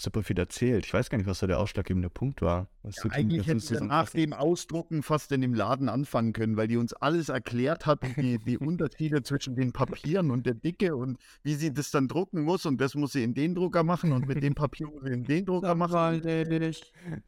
super 0.00 0.22
viel 0.22 0.38
erzählt. 0.38 0.86
Ich 0.86 0.94
weiß 0.94 1.10
gar 1.10 1.18
nicht, 1.18 1.26
was 1.26 1.38
so 1.38 1.46
der 1.46 1.58
ausschlaggebende 1.58 2.10
Punkt 2.10 2.42
war. 2.42 2.68
Du 2.82 3.08
Eigentlich 3.10 3.46
hätten 3.46 3.68
wir 3.68 3.80
nach 3.82 4.10
dem 4.10 4.32
Ausdrucken 4.32 5.02
fast 5.02 5.30
in 5.32 5.40
dem 5.40 5.54
Laden 5.54 5.88
anfangen 5.88 6.32
können, 6.32 6.56
weil 6.56 6.68
die 6.68 6.76
uns 6.76 6.92
alles 6.94 7.28
erklärt 7.28 7.86
hat, 7.86 8.00
die, 8.16 8.38
die 8.38 8.58
Unterschiede 8.58 9.22
zwischen 9.22 9.56
den 9.56 9.72
Papieren 9.72 10.30
und 10.30 10.46
der 10.46 10.54
Dicke 10.54 10.96
und 10.96 11.18
wie 11.42 11.54
sie 11.54 11.72
das 11.72 11.90
dann 11.90 12.08
drucken 12.08 12.42
muss 12.42 12.66
und 12.66 12.80
das 12.80 12.94
muss 12.94 13.12
sie 13.12 13.22
in 13.22 13.34
den 13.34 13.54
Drucker 13.54 13.82
machen 13.82 14.12
und 14.12 14.26
mit 14.26 14.42
dem 14.42 14.54
Papier 14.54 14.86
muss 14.86 15.02
sie 15.04 15.12
in 15.12 15.24
den 15.24 15.44
Drucker 15.46 15.74
machen. 15.74 16.22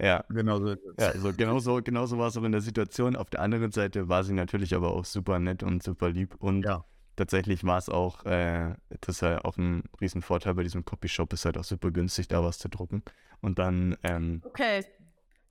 Ja, 0.01 0.25
Genau 0.31 0.59
so. 0.59 0.71
Ja, 0.99 1.09
also 1.09 1.33
genauso, 1.33 1.83
genauso 1.83 2.19
war 2.19 2.29
es 2.29 2.37
auch 2.37 2.45
in 2.45 2.53
der 2.53 2.61
Situation. 2.61 3.17
Auf 3.17 3.31
der 3.31 3.41
anderen 3.41 3.71
Seite 3.73 4.09
war 4.09 4.25
sie 4.25 4.33
natürlich 4.33 4.75
aber 4.75 4.93
auch 4.93 5.05
super 5.05 5.39
nett 5.39 5.63
und 5.63 5.83
super 5.83 6.11
lieb. 6.11 6.35
Und 6.39 6.65
Ja. 6.65 6.85
Tatsächlich 7.21 7.65
war 7.65 7.77
es 7.77 7.91
auch, 7.91 8.25
äh, 8.25 8.75
das 9.03 9.17
ist 9.17 9.21
ja 9.21 9.45
auch 9.45 9.59
ein 9.59 9.83
Riesenvorteil 10.01 10.55
bei 10.55 10.63
diesem 10.63 10.87
Copyshop, 10.87 11.33
ist 11.35 11.45
halt 11.45 11.59
auch 11.59 11.65
super 11.65 11.91
günstig, 11.91 12.29
da 12.29 12.43
was 12.43 12.59
zu 12.59 12.69
drucken. 12.69 13.03
Und 13.43 13.59
dann, 13.59 13.97
ähm, 14.03 14.41
Okay, 14.45 14.85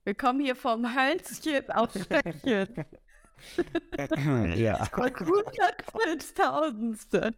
wir 0.04 0.14
kommen 0.14 0.40
hier 0.40 0.56
vom 0.56 0.96
Hölzchen 0.96 1.70
auf 1.70 1.90
Stöckchen. 1.92 2.68
ja. 4.56 4.84
Hundertfünftausendste. 4.96 7.34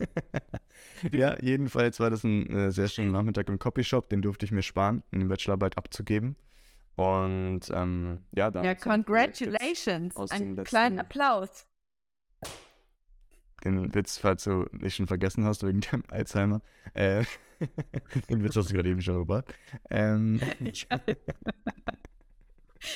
ja, 1.12 1.40
jedenfalls 1.40 2.00
war 2.00 2.10
das 2.10 2.24
ein 2.24 2.50
äh, 2.50 2.72
sehr 2.72 2.88
schöner 2.88 3.12
Nachmittag 3.12 3.48
im 3.48 3.60
Copyshop, 3.60 4.08
den 4.08 4.20
durfte 4.20 4.46
ich 4.46 4.52
mir 4.52 4.62
sparen, 4.62 5.04
um 5.12 5.20
die 5.20 5.26
Bachelorarbeit 5.26 5.78
abzugeben. 5.78 6.34
Und 6.96 7.60
ähm, 7.72 8.18
ja, 8.32 8.50
dann 8.50 8.64
Ja, 8.64 8.74
congratulations. 8.74 10.16
Aus 10.16 10.30
dem 10.30 10.58
Einen 10.58 10.64
kleinen 10.64 10.98
Applaus. 10.98 11.66
Den 13.64 13.94
Witz, 13.94 14.18
falls 14.18 14.44
du 14.44 14.66
nicht 14.72 14.96
schon 14.96 15.06
vergessen 15.06 15.44
hast 15.44 15.62
wegen 15.66 15.80
dem 15.80 16.02
Alzheimer. 16.08 16.60
Äh, 16.94 17.24
den 18.30 18.42
Witz 18.42 18.56
hast 18.56 18.70
du 18.70 18.74
gerade 18.74 18.88
eben 18.88 19.02
schon 19.02 19.18
gebracht. 19.18 19.54
Ähm. 19.90 20.40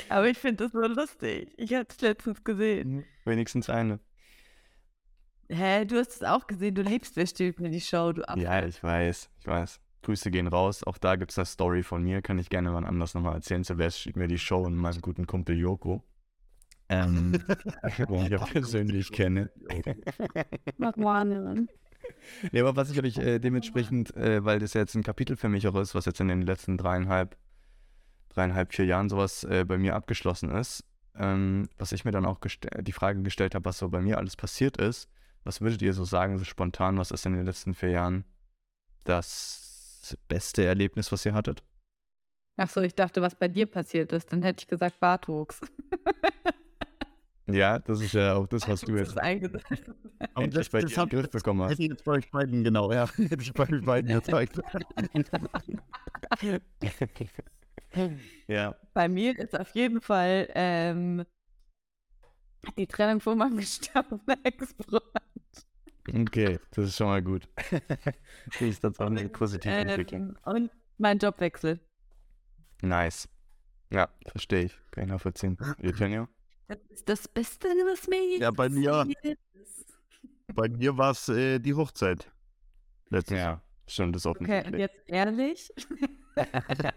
Aber 0.09 0.29
ich 0.29 0.39
finde 0.39 0.65
das 0.65 0.73
so 0.73 0.81
lustig. 0.81 1.53
Ich 1.57 1.75
habe 1.75 1.87
es 1.89 2.01
letztens 2.01 2.43
gesehen. 2.43 3.05
wenigstens 3.25 3.69
eine. 3.69 4.01
Hä, 5.49 5.85
du 5.85 5.99
hast 5.99 6.13
es 6.13 6.23
auch 6.23 6.47
gesehen. 6.47 6.75
Du 6.75 6.83
liebst 6.83 7.17
Wer 7.17 7.27
stiehlt 7.27 7.61
mir 7.61 7.71
die 7.71 7.81
Show, 7.81 8.13
du 8.13 8.27
Affe. 8.27 8.41
Ja, 8.41 8.65
ich 8.65 8.83
weiß, 8.83 9.31
ich 9.41 9.47
weiß. 9.47 9.81
Grüße 10.03 10.31
gehen 10.31 10.47
raus. 10.47 10.85
Auch 10.85 10.99
da 10.99 11.17
gibt 11.17 11.33
es 11.33 11.39
eine 11.39 11.47
Story 11.47 11.83
von 11.83 12.03
mir. 12.03 12.23
Kann 12.23 12.39
ich 12.39 12.49
gerne 12.49 12.73
wann 12.73 12.85
anders 12.85 13.15
nochmal 13.15 13.35
erzählen. 13.35 13.65
Zuerst 13.65 14.01
schiebt 14.01 14.17
mir 14.17 14.29
die 14.29 14.39
Show 14.39 14.63
und 14.63 14.77
meinem 14.77 15.01
guten 15.01 15.27
Kumpel 15.27 15.57
Joko. 15.57 16.03
Ähm, 16.89 17.33
den 17.99 18.15
ich 18.25 18.29
ja 18.31 18.39
persönlich 18.39 19.11
kenne. 19.13 19.51
Nee, 22.53 22.61
aber 22.61 22.77
was 22.77 22.91
ich 22.91 23.03
euch 23.03 23.17
äh, 23.19 23.39
dementsprechend, 23.39 24.15
äh, 24.17 24.45
weil 24.45 24.59
das 24.59 24.75
ja 24.75 24.81
jetzt 24.81 24.95
ein 24.95 25.03
Kapitel 25.03 25.37
für 25.37 25.49
mich 25.49 25.67
auch 25.67 25.75
ist, 25.77 25.95
was 25.95 26.05
jetzt 26.05 26.21
in 26.21 26.29
den 26.29 26.43
letzten 26.43 26.77
dreieinhalb, 26.77 27.37
dreieinhalb, 28.29 28.75
vier 28.75 28.85
Jahren 28.85 29.09
sowas 29.09 29.45
äh, 29.45 29.65
bei 29.67 29.79
mir 29.79 29.95
abgeschlossen 29.95 30.51
ist, 30.51 30.85
ähm, 31.17 31.69
was 31.79 31.93
ich 31.93 32.05
mir 32.05 32.11
dann 32.11 32.27
auch 32.27 32.41
die 32.81 32.93
Frage 32.93 33.23
gestellt 33.23 33.55
habe, 33.55 33.65
was 33.65 33.79
so 33.79 33.89
bei 33.89 34.01
mir 34.01 34.19
alles 34.19 34.37
passiert 34.37 34.77
ist, 34.77 35.09
was 35.45 35.61
würdet 35.61 35.83
ihr 35.83 35.95
so 35.95 36.05
sagen, 36.05 36.39
so 36.39 36.45
spontan, 36.45 36.99
was 36.99 37.11
ist 37.11 37.27
in 37.27 37.35
den 37.35 37.47
letzten 37.47 37.75
vier 37.75 37.91
Jahren 37.91 38.25
das 39.05 40.17
beste 40.29 40.65
Erlebnis, 40.65 41.13
was 41.13 41.25
ihr 41.25 41.35
hattet? 41.35 41.63
Achso, 42.57 42.81
ich 42.81 42.95
dachte, 42.95 43.21
was 43.21 43.35
bei 43.35 43.49
dir 43.49 43.67
passiert 43.67 44.13
ist. 44.13 44.33
Dann 44.33 44.43
hätte 44.43 44.63
ich 44.63 44.69
gesagt 44.69 45.01
Bartwuchs. 45.01 45.61
Ja, 47.47 47.79
das 47.79 48.01
ist 48.01 48.15
ja 48.15 48.35
auch 48.35 48.47
das, 48.47 48.67
was 48.67 48.81
du 48.81 48.97
jetzt 48.97 49.17
endlich 49.19 50.71
bei 50.71 50.81
dir 50.81 51.03
in 51.03 51.09
Griff 51.11 51.31
bekommen 51.31 51.63
hast. 51.63 51.73
Hätte 51.73 51.83
ich 51.83 51.91
jetzt 51.91 52.05
bei 52.05 52.13
euch 52.13 52.31
beiden, 52.31 52.65
genau, 52.65 52.91
ja. 52.91 53.07
Hätte 53.17 53.43
ich 53.43 53.53
bei 53.53 53.65
euch 53.65 53.85
beiden 53.85 54.15
gezeigt. 54.15 54.61
Ja, 58.49 58.75
Bei 58.95 59.09
mir 59.09 59.39
ist 59.39 59.59
auf 59.59 59.75
jeden 59.75 60.01
Fall 60.01 60.49
ähm, 60.55 61.25
die 62.77 62.87
Trennung 62.87 63.21
von 63.21 63.39
meinem 63.39 63.59
gestorbenen 63.59 64.43
Ex-Freund. 64.43 65.03
okay, 66.09 66.59
das 66.73 66.87
ist 66.87 66.97
schon 66.97 67.09
mal 67.09 67.23
gut. 67.23 67.47
das 67.71 68.61
ist 68.61 68.83
das 68.83 68.99
auch 68.99 69.07
eine 69.07 69.29
positive 69.29 69.73
Entwicklung. 69.73 70.31
Ähm, 70.31 70.37
und 70.45 70.71
mein 70.99 71.19
Jobwechsel. 71.19 71.79
Nice. 72.83 73.29
Ja, 73.91 74.09
verstehe 74.27 74.65
ich. 74.65 74.79
Kann 74.91 75.05
ich 75.05 75.11
nachvollziehen. 75.11 75.57
Eugenio? 75.83 76.29
Das 76.67 76.79
ist 76.91 77.09
das 77.09 77.29
Beste, 77.29 77.69
was 77.69 78.07
mir 78.09 78.23
je 78.27 78.39
Ja, 78.41 78.51
bei 78.51 78.69
mir- 78.69 78.91
passiert 78.91 79.39
ist. 79.55 79.87
Bei 80.55 80.69
mir 80.69 80.97
war 80.97 81.11
es 81.11 81.29
äh, 81.29 81.59
die 81.59 81.75
Hochzeit. 81.75 82.31
Letztes 83.11 83.37
Jahr. 83.39 83.53
Ja, 83.57 83.63
stimmt, 83.87 84.15
das 84.17 84.23
ist 84.23 84.27
Okay, 84.27 84.41
und 84.43 84.51
offensichtlich. 84.51 84.81
jetzt 84.81 85.09
ehrlich? 85.09 85.73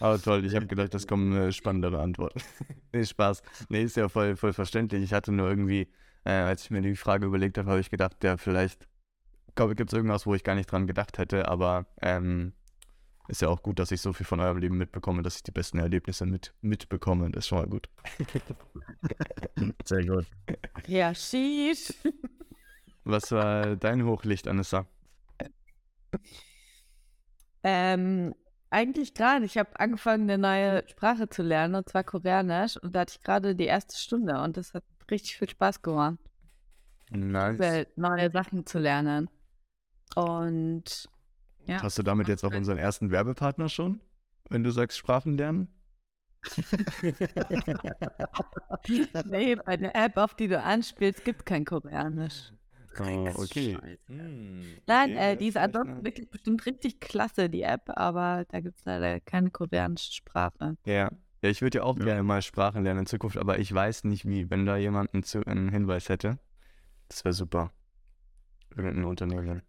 Aber 0.00 0.20
toll, 0.20 0.44
ich 0.44 0.54
habe 0.54 0.66
gedacht, 0.66 0.94
das 0.94 1.06
kommen 1.06 1.36
äh, 1.36 1.52
spannendere 1.52 2.00
Antworten. 2.00 2.40
nee, 2.92 3.04
Spaß. 3.04 3.42
Nee, 3.68 3.82
ist 3.84 3.96
ja 3.96 4.08
voll, 4.08 4.36
voll 4.36 4.52
verständlich. 4.52 5.02
Ich 5.02 5.12
hatte 5.12 5.30
nur 5.32 5.48
irgendwie, 5.48 5.88
äh, 6.24 6.30
als 6.30 6.64
ich 6.64 6.70
mir 6.70 6.80
die 6.80 6.96
Frage 6.96 7.26
überlegt 7.26 7.58
habe, 7.58 7.68
habe 7.70 7.80
ich 7.80 7.90
gedacht, 7.90 8.22
ja, 8.24 8.36
vielleicht 8.36 8.88
gibt 9.54 9.92
es 9.92 9.96
irgendwas, 9.96 10.24
wo 10.26 10.34
ich 10.34 10.42
gar 10.42 10.54
nicht 10.54 10.72
dran 10.72 10.86
gedacht 10.86 11.18
hätte, 11.18 11.48
aber 11.48 11.84
ähm, 12.00 12.54
ist 13.30 13.42
ja 13.42 13.48
auch 13.48 13.62
gut, 13.62 13.78
dass 13.78 13.92
ich 13.92 14.00
so 14.00 14.12
viel 14.12 14.26
von 14.26 14.40
eurem 14.40 14.58
Leben 14.58 14.76
mitbekomme, 14.76 15.22
dass 15.22 15.36
ich 15.36 15.42
die 15.42 15.52
besten 15.52 15.78
Erlebnisse 15.78 16.26
mit, 16.26 16.52
mitbekomme. 16.60 17.30
Das 17.30 17.44
ist 17.44 17.48
schon 17.48 17.58
mal 17.58 17.68
gut. 17.68 17.88
Sehr 19.84 20.04
gut. 20.04 20.26
Ja, 20.86 21.14
sheesh. 21.14 21.94
Was 23.04 23.30
war 23.30 23.76
dein 23.76 24.04
Hochlicht, 24.04 24.48
Anissa? 24.48 24.86
Ähm, 27.62 28.34
eigentlich 28.70 29.14
gerade. 29.14 29.44
Ich 29.44 29.56
habe 29.56 29.78
angefangen, 29.78 30.28
eine 30.28 30.38
neue 30.38 30.88
Sprache 30.88 31.28
zu 31.28 31.42
lernen, 31.42 31.76
und 31.76 31.88
zwar 31.88 32.04
Koreanisch. 32.04 32.76
Und 32.78 32.94
da 32.94 33.00
hatte 33.00 33.14
ich 33.16 33.22
gerade 33.22 33.54
die 33.54 33.66
erste 33.66 33.96
Stunde 33.96 34.40
und 34.40 34.56
das 34.56 34.74
hat 34.74 34.84
richtig 35.10 35.36
viel 35.36 35.48
Spaß 35.48 35.82
gemacht, 35.82 36.18
Nice. 37.10 37.86
neue 37.96 38.30
Sachen 38.30 38.66
zu 38.66 38.78
lernen. 38.78 39.28
Und 40.14 41.08
ja. 41.70 41.82
Hast 41.82 41.98
du 41.98 42.02
damit 42.02 42.28
jetzt 42.28 42.44
auch 42.44 42.52
unseren 42.52 42.78
ersten 42.78 43.10
Werbepartner 43.10 43.68
schon? 43.68 44.00
Wenn 44.48 44.64
du 44.64 44.70
sagst 44.70 44.98
Sprachen 44.98 45.36
lernen? 45.36 45.68
nee, 49.26 49.56
bei 49.56 49.76
der 49.76 49.94
App, 49.94 50.16
auf 50.16 50.34
die 50.34 50.48
du 50.48 50.60
anspielst, 50.60 51.24
gibt 51.24 51.46
kein 51.46 51.64
Koreanisch. 51.64 52.52
Oh, 52.98 53.30
okay. 53.36 53.78
Hm, 54.06 54.62
Nein, 54.86 55.12
okay, 55.12 55.32
äh, 55.32 55.36
die 55.36 55.48
ist 55.48 55.56
ansonsten 55.56 56.04
wirklich 56.04 56.28
bestimmt 56.28 56.66
richtig 56.66 57.00
klasse, 57.00 57.48
die 57.48 57.62
App, 57.62 57.82
aber 57.88 58.44
da 58.48 58.60
gibt 58.60 58.78
es 58.78 58.84
leider 58.84 59.20
keine 59.20 59.50
koreanische 59.50 60.12
Sprache. 60.12 60.76
Ja. 60.84 61.10
Ja, 61.42 61.48
ich 61.48 61.62
würde 61.62 61.78
ja 61.78 61.84
auch 61.84 61.96
Ja. 61.98 62.04
gerne 62.04 62.22
mal 62.22 62.42
Sprachen 62.42 62.84
lernen 62.84 63.00
in 63.00 63.06
Zukunft, 63.06 63.38
aber 63.38 63.58
ich 63.58 63.72
weiß 63.72 64.04
nicht 64.04 64.26
wie. 64.26 64.50
Wenn 64.50 64.66
da 64.66 64.76
jemand 64.76 65.14
einen, 65.14 65.22
Zu- 65.22 65.46
einen 65.46 65.70
Hinweis 65.70 66.10
hätte, 66.10 66.38
das 67.08 67.24
wäre 67.24 67.32
super. 67.32 67.70
Irgendein 68.76 69.04
Unternehmen. 69.04 69.62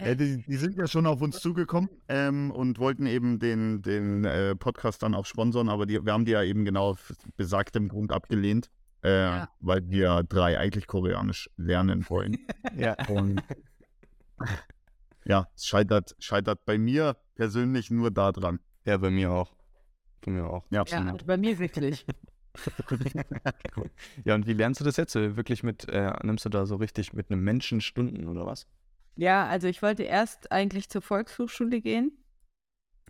Ja, 0.00 0.14
die, 0.14 0.42
die 0.42 0.56
sind 0.56 0.76
ja 0.76 0.86
schon 0.86 1.06
auf 1.06 1.20
uns 1.20 1.40
zugekommen 1.40 1.90
ähm, 2.08 2.50
und 2.50 2.78
wollten 2.78 3.06
eben 3.06 3.38
den, 3.38 3.82
den 3.82 4.24
äh, 4.24 4.54
Podcast 4.56 5.02
dann 5.02 5.14
auch 5.14 5.26
sponsern, 5.26 5.68
aber 5.68 5.86
die, 5.86 6.04
wir 6.04 6.12
haben 6.12 6.24
die 6.24 6.32
ja 6.32 6.42
eben 6.42 6.64
genau 6.64 6.90
aus 6.90 6.98
besagtem 7.36 7.88
Grund 7.88 8.12
abgelehnt, 8.12 8.70
äh, 9.02 9.10
Ja. 9.22 9.48
weil 9.60 9.88
wir 9.90 10.22
drei 10.28 10.58
eigentlich 10.58 10.86
Koreanisch 10.86 11.50
lernen 11.56 12.04
wollen. 12.08 12.38
Ja. 12.76 12.96
Und 13.08 13.42
ja, 15.24 15.48
es 15.54 15.66
scheitert, 15.66 16.14
scheitert 16.18 16.64
bei 16.64 16.76
mir 16.78 17.16
persönlich 17.34 17.90
nur 17.90 18.10
daran. 18.10 18.60
Ja, 18.84 18.96
bei 18.98 19.10
mir 19.10 19.30
auch. 19.30 19.54
Bei 20.24 20.30
mir 20.32 20.46
auch. 20.46 20.66
Ja. 20.70 20.84
Ja, 20.86 21.04
also 21.04 21.24
bei 21.26 21.36
mir 21.36 21.58
wirklich. 21.58 22.04
Ja, 24.24 24.34
und 24.36 24.46
wie 24.46 24.52
lernst 24.52 24.80
du 24.80 24.84
das 24.84 24.96
jetzt? 24.96 25.16
Äh, 25.16 25.36
Wirklich 25.36 25.62
mit, 25.64 25.88
äh, 25.88 26.12
nimmst 26.22 26.44
du 26.44 26.48
da 26.48 26.66
so 26.66 26.76
richtig 26.76 27.12
mit 27.12 27.30
einem 27.30 27.42
Menschen 27.42 27.80
Stunden 27.80 28.28
oder 28.28 28.46
was? 28.46 28.66
Ja, 29.16 29.46
also 29.46 29.68
ich 29.68 29.82
wollte 29.82 30.02
erst 30.02 30.50
eigentlich 30.50 30.88
zur 30.88 31.02
Volkshochschule 31.02 31.80
gehen, 31.80 32.12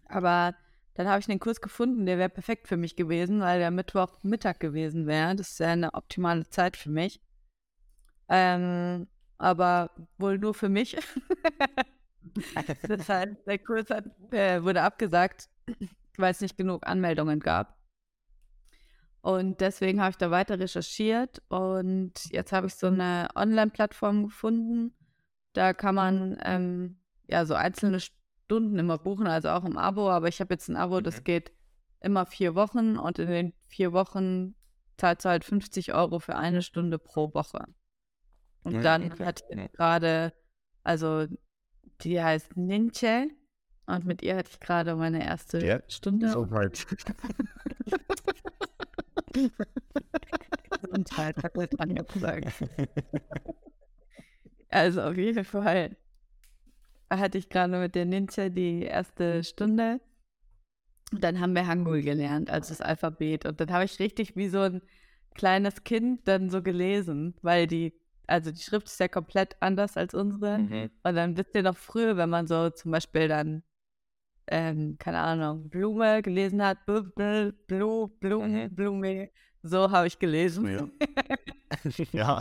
aber 0.06 0.54
dann 0.94 1.08
habe 1.08 1.20
ich 1.20 1.28
einen 1.28 1.40
Kurs 1.40 1.60
gefunden, 1.60 2.06
der 2.06 2.18
wäre 2.18 2.28
perfekt 2.28 2.68
für 2.68 2.76
mich 2.76 2.94
gewesen, 2.94 3.40
weil 3.40 3.58
der 3.58 3.70
Mittwochmittag 3.70 4.60
gewesen 4.60 5.06
wäre. 5.06 5.34
Das 5.34 5.52
ist 5.52 5.60
ja 5.60 5.68
eine 5.68 5.94
optimale 5.94 6.48
Zeit 6.48 6.76
für 6.76 6.90
mich. 6.90 7.20
Ähm, 8.28 9.08
aber 9.38 9.90
wohl 10.18 10.38
nur 10.38 10.54
für 10.54 10.68
mich. 10.68 10.96
das 12.88 13.08
heißt, 13.08 13.36
der 13.46 13.58
Kurs 13.58 13.90
hat, 13.90 14.04
äh, 14.32 14.62
wurde 14.62 14.82
abgesagt, 14.82 15.48
weil 16.16 16.30
es 16.30 16.40
nicht 16.40 16.56
genug 16.56 16.86
Anmeldungen 16.86 17.40
gab. 17.40 17.76
Und 19.20 19.60
deswegen 19.60 20.00
habe 20.00 20.10
ich 20.10 20.16
da 20.18 20.30
weiter 20.30 20.60
recherchiert 20.60 21.42
und 21.48 22.12
jetzt 22.30 22.52
habe 22.52 22.66
ich 22.66 22.74
so 22.74 22.88
eine 22.88 23.28
Online-Plattform 23.34 24.24
gefunden. 24.24 24.94
Da 25.54 25.72
kann 25.72 25.94
man 25.94 26.36
ähm, 26.44 26.98
ja 27.26 27.46
so 27.46 27.54
einzelne 27.54 28.00
Stunden 28.00 28.78
immer 28.78 28.98
buchen, 28.98 29.26
also 29.26 29.48
auch 29.48 29.64
im 29.64 29.78
Abo. 29.78 30.10
Aber 30.10 30.28
ich 30.28 30.40
habe 30.40 30.52
jetzt 30.54 30.68
ein 30.68 30.76
Abo, 30.76 31.00
das 31.00 31.20
Mhm. 31.20 31.24
geht 31.24 31.52
immer 32.00 32.26
vier 32.26 32.54
Wochen 32.54 32.98
und 32.98 33.18
in 33.18 33.28
den 33.28 33.52
vier 33.68 33.92
Wochen 33.94 34.54
zahlst 34.98 35.24
du 35.24 35.30
halt 35.30 35.44
50 35.44 35.94
Euro 35.94 36.18
für 36.18 36.36
eine 36.36 36.60
Stunde 36.60 36.98
pro 36.98 37.32
Woche. 37.34 37.64
Und 38.62 38.82
dann 38.84 39.10
okay. 39.12 39.24
hatte 39.24 39.44
ich 39.48 39.72
gerade, 39.72 40.32
also 40.82 41.26
die 42.02 42.22
heißt 42.22 42.56
Ninche 42.56 43.28
und 43.86 44.04
mit 44.04 44.22
ihr 44.22 44.36
hatte 44.36 44.50
ich 44.52 44.60
gerade 44.60 44.94
meine 44.96 45.24
erste 45.24 45.64
Ja. 45.64 45.80
Stunde. 45.88 46.28
Soweit. 46.30 46.86
Gesundheit, 50.82 51.42
hat 51.42 51.56
der 51.56 51.70
Tanja 51.70 52.02
gesagt. 52.02 52.52
Also 54.74 55.02
auf 55.02 55.16
jeden 55.16 55.44
Fall 55.44 55.96
hatte 57.08 57.38
ich 57.38 57.48
gerade 57.48 57.78
mit 57.78 57.94
der 57.94 58.06
Ninja 58.06 58.48
die 58.48 58.82
erste 58.82 59.44
Stunde. 59.44 60.00
Und 61.12 61.22
dann 61.22 61.38
haben 61.38 61.54
wir 61.54 61.68
Hangul 61.68 62.02
gelernt, 62.02 62.50
also 62.50 62.70
das 62.70 62.80
Alphabet. 62.80 63.46
Und 63.46 63.60
dann 63.60 63.70
habe 63.70 63.84
ich 63.84 64.00
richtig 64.00 64.34
wie 64.34 64.48
so 64.48 64.58
ein 64.58 64.82
kleines 65.36 65.84
Kind 65.84 66.26
dann 66.26 66.50
so 66.50 66.60
gelesen, 66.60 67.34
weil 67.40 67.68
die, 67.68 67.94
also 68.26 68.50
die 68.50 68.60
Schrift 68.60 68.88
ist 68.88 68.98
ja 68.98 69.06
komplett 69.06 69.54
anders 69.60 69.96
als 69.96 70.12
unsere. 70.12 70.58
Mhm. 70.58 70.90
Und 71.04 71.14
dann 71.14 71.36
wisst 71.36 71.54
ihr 71.54 71.62
noch 71.62 71.76
früher, 71.76 72.16
wenn 72.16 72.30
man 72.30 72.48
so 72.48 72.68
zum 72.70 72.90
Beispiel 72.90 73.28
dann, 73.28 73.62
ähm, 74.48 74.96
keine 74.98 75.18
Ahnung, 75.20 75.68
Blume 75.68 76.20
gelesen 76.20 76.60
hat, 76.64 76.84
Bl 76.84 77.04
Bl 77.14 77.52
Blu, 77.68 78.08
Blume, 78.08 78.48
Mhm. 78.48 78.74
Blume, 78.74 79.30
so 79.62 79.88
habe 79.92 80.08
ich 80.08 80.18
gelesen. 80.18 80.66
Ja. 80.66 80.88
Ja. 82.12 82.40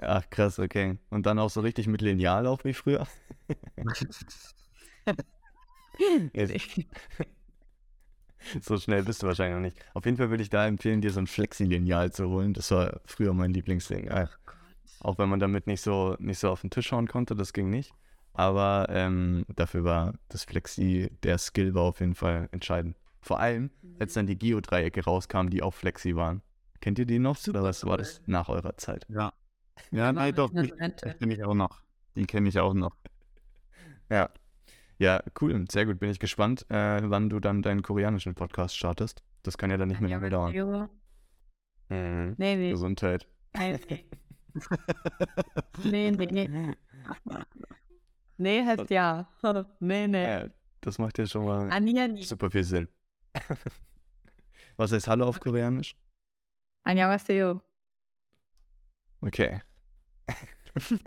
Ach, 0.00 0.28
krass, 0.30 0.58
okay. 0.58 0.98
Und 1.10 1.26
dann 1.26 1.38
auch 1.38 1.50
so 1.50 1.60
richtig 1.60 1.86
mit 1.86 2.02
Lineal 2.02 2.46
auch 2.46 2.64
wie 2.64 2.74
früher? 2.74 3.06
So 8.60 8.76
schnell 8.78 9.04
bist 9.04 9.22
du 9.22 9.26
wahrscheinlich 9.28 9.54
noch 9.54 9.62
nicht. 9.62 9.78
Auf 9.94 10.04
jeden 10.04 10.16
Fall 10.16 10.30
würde 10.30 10.42
ich 10.42 10.50
da 10.50 10.66
empfehlen, 10.66 11.00
dir 11.00 11.10
so 11.12 11.20
ein 11.20 11.26
Flexi-Lineal 11.26 12.12
zu 12.12 12.28
holen. 12.28 12.54
Das 12.54 12.70
war 12.70 13.00
früher 13.04 13.32
mein 13.34 13.52
Lieblingsding. 13.52 14.10
Ach, 14.10 14.36
Auch 15.00 15.18
wenn 15.18 15.28
man 15.28 15.40
damit 15.40 15.66
nicht 15.66 15.80
so, 15.82 16.16
nicht 16.18 16.38
so 16.38 16.50
auf 16.50 16.62
den 16.62 16.70
Tisch 16.70 16.92
hauen 16.92 17.08
konnte, 17.08 17.34
das 17.36 17.52
ging 17.52 17.70
nicht. 17.70 17.94
Aber 18.34 18.86
ähm, 18.90 19.44
dafür 19.54 19.84
war 19.84 20.14
das 20.28 20.44
Flexi, 20.44 21.10
der 21.22 21.38
Skill 21.38 21.74
war 21.74 21.82
auf 21.84 22.00
jeden 22.00 22.14
Fall 22.14 22.48
entscheidend. 22.52 22.96
Vor 23.20 23.40
allem, 23.40 23.70
als 23.98 24.14
dann 24.14 24.26
die 24.26 24.38
Geodreiecke 24.38 25.04
rauskamen, 25.04 25.50
die 25.50 25.62
auch 25.62 25.74
Flexi 25.74 26.16
waren. 26.16 26.42
Kennt 26.82 26.98
ihr 26.98 27.06
die 27.06 27.20
noch? 27.20 27.38
Oder 27.46 27.62
was 27.62 27.86
war 27.86 27.96
das 27.96 28.20
nach 28.26 28.48
eurer 28.48 28.76
Zeit? 28.76 29.06
Ja. 29.08 29.32
Ja, 29.92 30.12
nein, 30.12 30.34
doch, 30.34 30.50
die, 30.50 30.68
kenne 30.68 31.32
ich 31.32 31.44
auch 31.44 31.54
noch. 31.54 31.80
Die 32.16 32.26
kenne 32.26 32.48
ich 32.48 32.58
auch 32.58 32.74
noch. 32.74 32.96
Ja. 34.10 34.30
Ja, 34.98 35.22
cool. 35.40 35.64
Sehr 35.70 35.86
gut. 35.86 36.00
Bin 36.00 36.10
ich 36.10 36.18
gespannt, 36.18 36.66
äh, 36.70 37.00
wann 37.08 37.30
du 37.30 37.38
dann 37.38 37.62
deinen 37.62 37.82
koreanischen 37.82 38.34
Podcast 38.34 38.76
startest. 38.76 39.22
Das 39.44 39.56
kann 39.56 39.70
ja 39.70 39.76
dann 39.76 39.88
nicht 39.88 40.00
mehr 40.00 40.10
lange 40.10 40.28
dauern. 40.28 40.90
Mhm. 41.88 42.34
Nee, 42.36 42.56
nee. 42.56 42.70
Gesundheit. 42.70 43.28
Nee, 45.84 46.10
nee. 46.10 46.10
nee, 46.10 46.26
nee, 46.26 46.48
nee. 46.48 46.74
Nee, 48.36 48.66
heißt 48.66 48.90
ja. 48.90 49.28
Nee, 49.80 50.08
nee. 50.08 50.24
Ja, 50.24 50.48
das 50.80 50.98
macht 50.98 51.16
ja 51.18 51.26
schon 51.26 51.44
mal 51.44 51.70
super 52.22 52.50
viel 52.50 52.64
Sinn. 52.64 52.88
Was 54.76 54.92
heißt 54.92 55.06
Hallo 55.06 55.26
auf 55.26 55.40
Koreanisch? 55.40 55.96
Annyeonghaseyo. 56.84 57.60
Okay. 59.20 59.60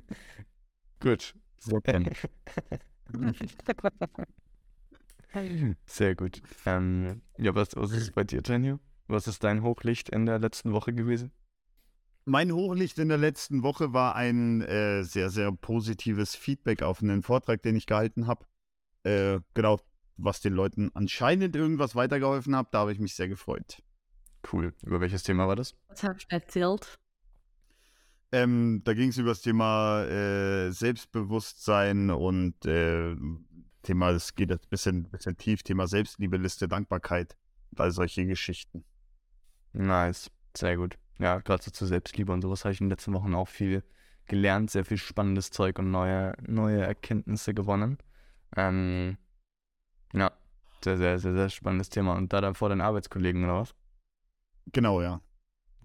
Gut. 1.00 1.34
Sehr 5.86 6.16
gut. 6.16 6.42
Ähm, 6.66 7.22
ja, 7.38 7.54
was, 7.54 7.76
was 7.76 7.92
ist 7.92 8.16
bei 8.16 8.24
dir, 8.24 8.42
Daniel? 8.42 8.80
Was 9.08 9.28
ist 9.28 9.44
dein 9.44 9.64
Hochlicht 9.64 10.10
in 10.10 10.26
der 10.26 10.40
letzten 10.40 10.72
Woche 10.72 10.94
gewesen? 10.94 11.32
Mein 12.24 12.52
Hochlicht 12.52 12.98
in 12.98 13.10
der 13.10 13.18
letzten 13.18 13.62
Woche 13.62 13.94
war 13.94 14.16
ein 14.16 14.62
äh, 14.62 15.04
sehr, 15.04 15.30
sehr 15.30 15.52
positives 15.52 16.36
Feedback 16.36 16.82
auf 16.82 17.04
einen 17.04 17.22
Vortrag, 17.22 17.62
den 17.62 17.76
ich 17.76 17.86
gehalten 17.86 18.28
habe. 18.28 18.46
Äh, 19.04 19.42
genau, 19.54 19.80
was 20.18 20.42
den 20.42 20.54
Leuten 20.54 20.90
anscheinend 20.96 21.56
irgendwas 21.56 21.96
weitergeholfen 21.96 22.56
hat. 22.56 22.74
Da 22.74 22.80
habe 22.80 22.94
ich 22.94 23.00
mich 23.00 23.14
sehr 23.14 23.28
gefreut. 23.28 23.84
Cool. 24.52 24.74
Über 24.84 25.02
welches 25.02 25.24
Thema 25.24 25.48
war 25.48 25.56
das? 25.56 25.76
Was 25.88 26.04
hab 26.04 26.18
ich 26.18 26.26
erzählt? 26.30 26.98
Ähm, 28.32 28.82
da 28.84 28.94
ging 28.94 29.10
es 29.10 29.18
über 29.18 29.30
das 29.30 29.42
Thema 29.42 30.04
äh, 30.04 30.72
Selbstbewusstsein 30.72 32.10
und 32.10 32.66
äh, 32.66 33.16
Thema, 33.82 34.10
es 34.10 34.36
geht 34.36 34.50
jetzt 34.50 34.66
ein 34.66 34.70
bisschen, 34.70 35.10
bisschen 35.10 35.38
tief, 35.38 35.64
Thema 35.64 35.88
Selbstliebeliste, 35.88 36.68
Dankbarkeit 36.68 37.36
und 37.72 37.80
all 37.80 37.92
solche 37.92 38.26
Geschichten. 38.26 38.84
Nice. 39.74 40.32
Sehr 40.56 40.78
gut. 40.78 40.98
Ja, 41.20 41.40
gerade 41.40 41.64
so 41.64 41.72
zur 41.72 41.88
Selbstliebe 41.88 42.32
und 42.32 42.42
sowas 42.42 42.66
habe 42.66 42.74
ich 42.74 42.82
in 42.82 42.88
den 42.88 42.92
letzten 42.92 43.14
Wochen 43.14 43.36
auch 43.36 43.48
viel 43.48 43.84
gelernt, 44.26 44.72
sehr 44.72 44.86
viel 44.86 44.98
spannendes 44.98 45.52
Zeug 45.52 45.80
und 45.80 45.92
neue, 45.92 46.34
neue 46.46 46.82
Erkenntnisse 46.82 47.54
gewonnen. 47.54 47.98
Ähm, 48.56 49.18
ja, 50.14 50.32
sehr, 50.84 50.98
sehr, 50.98 51.20
sehr, 51.20 51.34
sehr 51.34 51.50
spannendes 51.50 51.90
Thema. 51.90 52.16
Und 52.16 52.34
da 52.34 52.42
dann 52.42 52.56
vor 52.56 52.70
den 52.70 52.82
Arbeitskollegen 52.82 53.44
oder 53.44 53.62
was? 53.62 53.76
Genau, 54.72 55.02
ja. 55.02 55.22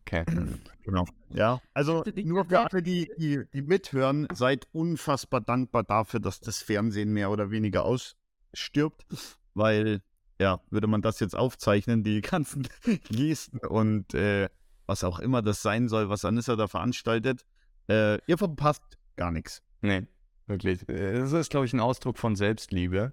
Okay. 0.00 0.24
Genau. 0.82 1.04
Ja, 1.28 1.60
also 1.72 2.02
nur 2.24 2.46
für 2.46 2.58
alle, 2.58 2.82
die, 2.82 3.12
die, 3.16 3.44
die 3.52 3.62
mithören, 3.62 4.26
seid 4.32 4.66
unfassbar 4.72 5.40
dankbar 5.40 5.84
dafür, 5.84 6.18
dass 6.18 6.40
das 6.40 6.62
Fernsehen 6.62 7.12
mehr 7.12 7.30
oder 7.30 7.50
weniger 7.52 7.84
ausstirbt, 7.84 9.06
weil, 9.54 10.00
ja, 10.40 10.60
würde 10.70 10.88
man 10.88 11.02
das 11.02 11.20
jetzt 11.20 11.36
aufzeichnen, 11.36 12.02
die 12.02 12.20
ganzen 12.22 12.66
Gesten 13.08 13.58
und 13.58 14.14
äh, 14.14 14.48
was 14.86 15.04
auch 15.04 15.20
immer 15.20 15.42
das 15.42 15.62
sein 15.62 15.88
soll, 15.88 16.08
was 16.08 16.24
Anissa 16.24 16.56
da 16.56 16.66
veranstaltet, 16.66 17.44
äh, 17.88 18.18
ihr 18.26 18.38
verpasst 18.38 18.98
gar 19.16 19.30
nichts. 19.30 19.62
Nee, 19.82 20.08
wirklich. 20.46 20.88
Äh, 20.88 21.20
Das 21.20 21.32
ist, 21.32 21.50
glaube 21.50 21.66
ich, 21.66 21.72
ein 21.72 21.78
Ausdruck 21.80 22.18
von 22.18 22.34
Selbstliebe, 22.34 23.12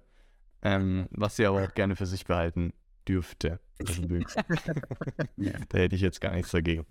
ähm, 0.62 1.06
was 1.10 1.36
sie 1.36 1.46
aber 1.46 1.62
auch 1.62 1.74
gerne 1.74 1.94
für 1.94 2.06
sich 2.06 2.24
behalten 2.24 2.72
dürfte. 3.08 3.60
Also, 3.80 4.02
da 5.68 5.78
hätte 5.78 5.94
ich 5.96 6.02
jetzt 6.02 6.20
gar 6.20 6.32
nichts 6.34 6.50
dagegen. 6.50 6.86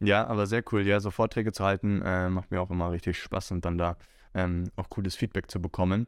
ja, 0.00 0.26
aber 0.26 0.46
sehr 0.46 0.62
cool. 0.72 0.86
Ja, 0.86 1.00
so 1.00 1.10
Vorträge 1.10 1.52
zu 1.52 1.64
halten, 1.64 2.02
äh, 2.02 2.28
macht 2.28 2.50
mir 2.50 2.60
auch 2.60 2.70
immer 2.70 2.90
richtig 2.90 3.18
Spaß 3.20 3.52
und 3.52 3.64
dann 3.64 3.78
da 3.78 3.96
ähm, 4.34 4.70
auch 4.76 4.90
cooles 4.90 5.16
Feedback 5.16 5.50
zu 5.50 5.60
bekommen. 5.60 6.06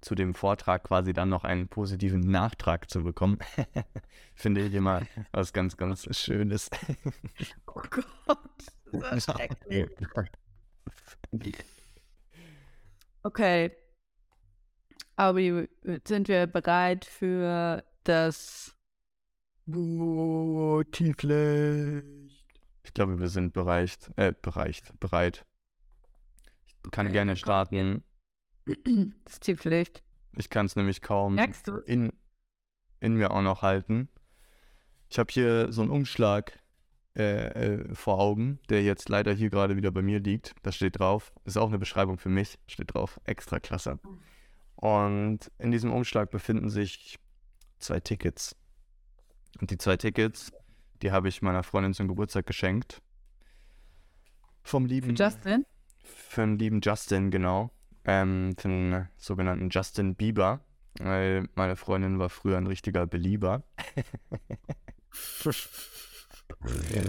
zu 0.00 0.14
dem 0.14 0.34
Vortrag 0.34 0.84
quasi 0.84 1.12
dann 1.12 1.28
noch 1.28 1.44
einen 1.44 1.68
positiven 1.68 2.20
Nachtrag 2.20 2.88
zu 2.90 3.02
bekommen, 3.02 3.38
finde 4.34 4.62
ich 4.66 4.74
immer 4.74 5.02
was 5.32 5.52
ganz, 5.52 5.76
ganz 5.76 6.06
Schönes. 6.16 6.70
Oh 7.66 7.82
Gott, 7.90 8.38
das 8.92 9.28
ist. 9.28 9.28
Okay. 13.22 13.76
Aber 15.18 15.40
sind 16.06 16.28
wir 16.28 16.46
bereit 16.46 17.04
für 17.04 17.82
das 18.04 18.76
Oh, 19.66 20.80
Tieflicht. 20.92 22.06
Ich 22.84 22.94
glaube, 22.94 23.18
wir 23.18 23.28
sind 23.28 23.52
bereicht, 23.52 24.12
äh, 24.14 24.32
bereicht, 24.40 24.98
bereit. 25.00 25.44
Ich 26.66 26.90
kann 26.92 27.06
Okay, 27.06 27.12
gerne 27.14 27.32
komm. 27.32 27.36
starten. 27.36 28.04
das 29.24 29.40
Tieflicht. 29.40 30.04
Ich 30.36 30.50
kann 30.50 30.66
es 30.66 30.76
nämlich 30.76 31.02
kaum 31.02 31.36
in, 31.86 32.12
in 33.00 33.14
mir 33.14 33.32
auch 33.32 33.42
noch 33.42 33.62
halten. 33.62 34.08
Ich 35.10 35.18
habe 35.18 35.32
hier 35.32 35.72
so 35.72 35.82
einen 35.82 35.90
Umschlag 35.90 36.60
äh, 37.16 37.48
äh, 37.48 37.94
vor 37.94 38.20
Augen, 38.20 38.60
der 38.68 38.84
jetzt 38.84 39.08
leider 39.08 39.32
hier 39.32 39.50
gerade 39.50 39.74
wieder 39.76 39.90
bei 39.90 40.02
mir 40.02 40.20
liegt. 40.20 40.54
Da 40.62 40.70
steht 40.70 41.00
drauf, 41.00 41.32
ist 41.44 41.56
auch 41.58 41.68
eine 41.68 41.78
Beschreibung 41.80 42.18
für 42.18 42.28
mich, 42.28 42.56
steht 42.68 42.94
drauf, 42.94 43.20
extra 43.24 43.58
klasse. 43.58 43.98
Und 44.80 45.50
in 45.58 45.72
diesem 45.72 45.92
Umschlag 45.92 46.30
befinden 46.30 46.70
sich 46.70 47.18
zwei 47.80 47.98
Tickets. 47.98 48.54
Und 49.60 49.72
die 49.72 49.78
zwei 49.78 49.96
Tickets, 49.96 50.52
die 51.02 51.10
habe 51.10 51.28
ich 51.28 51.42
meiner 51.42 51.64
Freundin 51.64 51.94
zum 51.94 52.06
Geburtstag 52.06 52.46
geschenkt. 52.46 53.02
Vom 54.62 54.84
Für 54.84 54.88
lieben 54.88 55.16
Justin? 55.16 55.66
für 56.04 56.42
den 56.42 56.58
lieben 56.58 56.80
Justin, 56.80 57.30
genau. 57.32 57.70
Ähm, 58.04 58.54
für 58.56 58.68
den 58.68 59.08
sogenannten 59.16 59.68
Justin 59.70 60.14
Bieber. 60.14 60.60
Weil 61.00 61.48
meine 61.56 61.74
Freundin 61.74 62.18
war 62.20 62.28
früher 62.28 62.56
ein 62.56 62.66
richtiger 62.68 63.06
Belieber. 63.06 63.64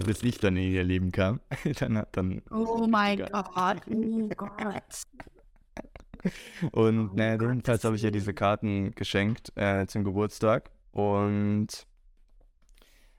Bis 0.04 0.22
ich 0.22 0.38
dann 0.38 0.56
in 0.56 0.72
ihr 0.72 0.84
Leben 0.84 1.12
kam. 1.12 1.40
dann 1.78 1.98
hat 1.98 2.16
dann. 2.16 2.42
Oh 2.50 2.86
mein 2.88 3.18
Gott, 3.18 3.30
oh 3.32 3.44
Gott. 4.36 5.06
Und 6.72 7.14
naja, 7.14 7.32
jedenfalls 7.40 7.84
habe 7.84 7.96
ich 7.96 8.04
ihr 8.04 8.10
diese 8.10 8.34
Karten 8.34 8.92
geschenkt 8.92 9.52
äh, 9.56 9.86
zum 9.86 10.04
Geburtstag. 10.04 10.70
Und 10.92 11.86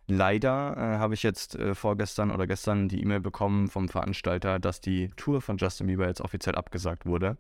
leider 0.08 0.76
äh, 0.78 0.98
habe 0.98 1.14
ich 1.14 1.24
jetzt 1.24 1.56
äh, 1.56 1.74
vorgestern 1.76 2.32
oder 2.32 2.48
gestern 2.48 2.90
die 2.90 3.02
E-Mail 3.02 3.22
bekommen 3.22 3.68
vom 3.68 3.90
Veranstalter, 3.90 4.60
dass 4.60 4.82
die 4.82 5.10
Tour 5.16 5.42
von 5.42 5.58
Justin 5.58 5.88
Bieber 5.88 6.08
jetzt 6.08 6.22
offiziell 6.22 6.56
abgesagt 6.56 7.06
wurde. 7.06 7.38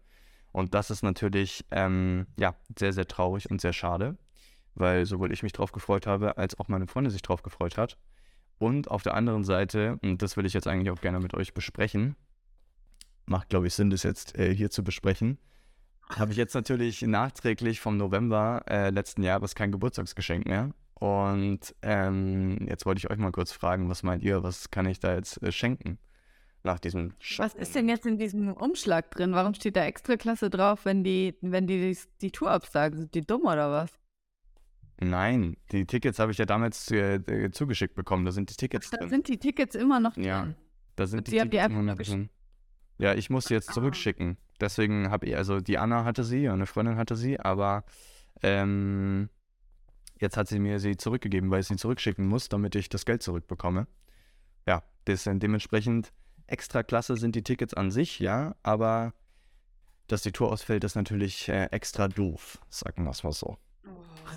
Und 0.51 0.73
das 0.73 0.89
ist 0.89 1.03
natürlich 1.03 1.65
ähm, 1.71 2.27
ja, 2.37 2.55
sehr, 2.77 2.93
sehr 2.93 3.07
traurig 3.07 3.49
und 3.49 3.61
sehr 3.61 3.73
schade, 3.73 4.17
weil 4.75 5.05
sowohl 5.05 5.31
ich 5.31 5.43
mich 5.43 5.53
drauf 5.53 5.71
gefreut 5.71 6.07
habe, 6.07 6.37
als 6.37 6.59
auch 6.59 6.67
meine 6.67 6.87
Freundin 6.87 7.11
sich 7.11 7.21
drauf 7.21 7.41
gefreut 7.41 7.77
hat. 7.77 7.97
Und 8.57 8.91
auf 8.91 9.01
der 9.01 9.15
anderen 9.15 9.43
Seite, 9.43 9.97
und 10.03 10.21
das 10.21 10.37
will 10.37 10.45
ich 10.45 10.53
jetzt 10.53 10.67
eigentlich 10.67 10.91
auch 10.91 11.01
gerne 11.01 11.19
mit 11.19 11.33
euch 11.33 11.53
besprechen, 11.53 12.15
macht, 13.25 13.49
glaube 13.49 13.67
ich, 13.67 13.73
Sinn, 13.73 13.89
das 13.89 14.03
jetzt 14.03 14.37
äh, 14.37 14.53
hier 14.53 14.69
zu 14.69 14.83
besprechen, 14.83 15.39
habe 16.17 16.31
ich 16.31 16.37
jetzt 16.37 16.53
natürlich 16.53 17.01
nachträglich 17.01 17.79
vom 17.79 17.97
November 17.97 18.63
äh, 18.69 18.89
letzten 18.89 19.23
Jahres 19.23 19.55
kein 19.55 19.71
Geburtstagsgeschenk 19.71 20.45
mehr. 20.45 20.71
Und 20.95 21.75
ähm, 21.81 22.57
jetzt 22.67 22.85
wollte 22.85 22.99
ich 22.99 23.09
euch 23.09 23.17
mal 23.17 23.31
kurz 23.31 23.51
fragen, 23.51 23.89
was 23.89 24.03
meint 24.03 24.21
ihr, 24.21 24.43
was 24.43 24.69
kann 24.69 24.85
ich 24.85 24.99
da 24.99 25.15
jetzt 25.15 25.41
äh, 25.41 25.51
schenken 25.51 25.97
nach 26.63 26.77
diesem 26.79 27.13
Was 27.37 27.55
ist 27.55 27.73
denn 27.73 27.89
jetzt 27.89 28.05
in 28.05 28.19
diesem 28.19 28.53
Umschlag 28.53 29.09
drin? 29.11 29.33
Warum 29.33 29.55
steht 29.55 29.75
da 29.75 29.83
Extraklasse 29.83 30.51
drauf, 30.51 30.85
wenn 30.85 31.03
die, 31.03 31.35
wenn 31.41 31.65
die 31.65 31.93
die, 31.93 31.97
die 32.21 32.31
Tour 32.31 32.51
absagen? 32.51 32.99
Sind 32.99 33.15
die 33.15 33.21
dumm 33.21 33.45
oder 33.45 33.71
was? 33.71 33.91
Nein, 34.99 35.57
die 35.71 35.85
Tickets 35.87 36.19
habe 36.19 36.31
ich 36.31 36.37
ja 36.37 36.45
damals 36.45 36.91
äh, 36.91 37.49
zugeschickt 37.51 37.95
bekommen. 37.95 38.23
Da 38.23 38.31
sind 38.31 38.51
die 38.51 38.55
Tickets 38.55 38.91
Da 38.91 38.97
drin. 38.97 39.09
sind 39.09 39.27
die 39.27 39.37
Tickets 39.39 39.73
immer 39.73 39.99
noch 39.99 40.13
drin. 40.13 40.23
Ja. 40.23 40.53
Da 40.95 41.07
sind 41.07 41.19
Und 41.19 41.27
die 41.27 41.31
sie 41.31 41.39
haben 41.41 41.49
die 41.49 41.57
Tickets 41.57 41.65
einfach 41.65 41.79
immer 41.79 41.95
noch 41.95 42.01
drin. 42.01 42.29
Ja, 42.99 43.15
ich 43.15 43.31
muss 43.31 43.45
sie 43.45 43.55
jetzt 43.55 43.73
zurückschicken. 43.73 44.37
Deswegen 44.61 45.09
habe 45.09 45.25
ich, 45.25 45.35
also 45.35 45.59
die 45.59 45.77
Anna 45.77 46.05
hatte 46.05 46.23
sie, 46.23 46.47
eine 46.47 46.67
Freundin 46.67 46.97
hatte 46.97 47.15
sie, 47.15 47.39
aber 47.39 47.83
ähm, 48.43 49.29
jetzt 50.19 50.37
hat 50.37 50.47
sie 50.47 50.59
mir 50.59 50.79
sie 50.79 50.97
zurückgegeben, 50.97 51.49
weil 51.49 51.61
ich 51.61 51.67
sie 51.67 51.75
zurückschicken 51.75 52.27
muss, 52.27 52.47
damit 52.47 52.75
ich 52.75 52.87
das 52.87 53.05
Geld 53.05 53.23
zurückbekomme. 53.23 53.87
Ja, 54.67 54.83
das 55.05 55.23
sind 55.23 55.41
dementsprechend 55.41 56.13
extra 56.45 56.83
klasse 56.83 57.17
sind 57.17 57.35
die 57.35 57.43
Tickets 57.43 57.73
an 57.73 57.91
sich, 57.91 58.19
ja, 58.19 58.55
aber 58.61 59.13
dass 60.07 60.21
die 60.21 60.31
Tour 60.31 60.51
ausfällt, 60.51 60.83
ist 60.83 60.95
natürlich 60.95 61.49
äh, 61.49 61.65
extra 61.71 62.07
doof, 62.07 62.59
sagen 62.69 63.03
wir 63.03 63.11
es 63.11 63.23
mal 63.23 63.31
so. 63.31 63.57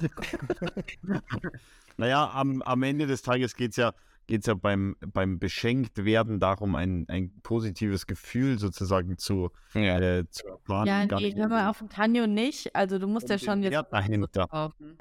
Naja, 1.96 2.28
am, 2.34 2.60
am 2.62 2.82
Ende 2.82 3.06
des 3.06 3.22
Tages 3.22 3.54
geht 3.54 3.70
es 3.70 3.76
ja, 3.76 3.94
geht's 4.26 4.46
ja 4.46 4.54
beim, 4.54 4.96
beim 5.00 5.38
Beschenktwerden 5.38 6.40
darum, 6.40 6.74
ein, 6.74 7.04
ein 7.08 7.32
positives 7.42 8.06
Gefühl 8.06 8.58
sozusagen 8.58 9.18
zu, 9.18 9.50
Ja, 9.74 9.98
äh, 9.98 10.28
zu 10.30 10.46
erfahren. 10.48 10.86
Ja, 10.86 11.04
nee, 11.06 11.26
nicht 11.26 11.36
hör 11.36 11.48
mal 11.48 11.68
auf 11.68 11.78
dem 11.78 11.88
Tanjo 11.88 12.26
nicht. 12.26 12.74
Also 12.74 12.98
du 12.98 13.06
musst 13.06 13.30
Und 13.30 13.30
ja 13.30 13.38
schon 13.38 13.62
jetzt 13.62 13.72
Wert 13.72 13.92
dahinter. 13.92 14.46
kaufen. 14.48 14.98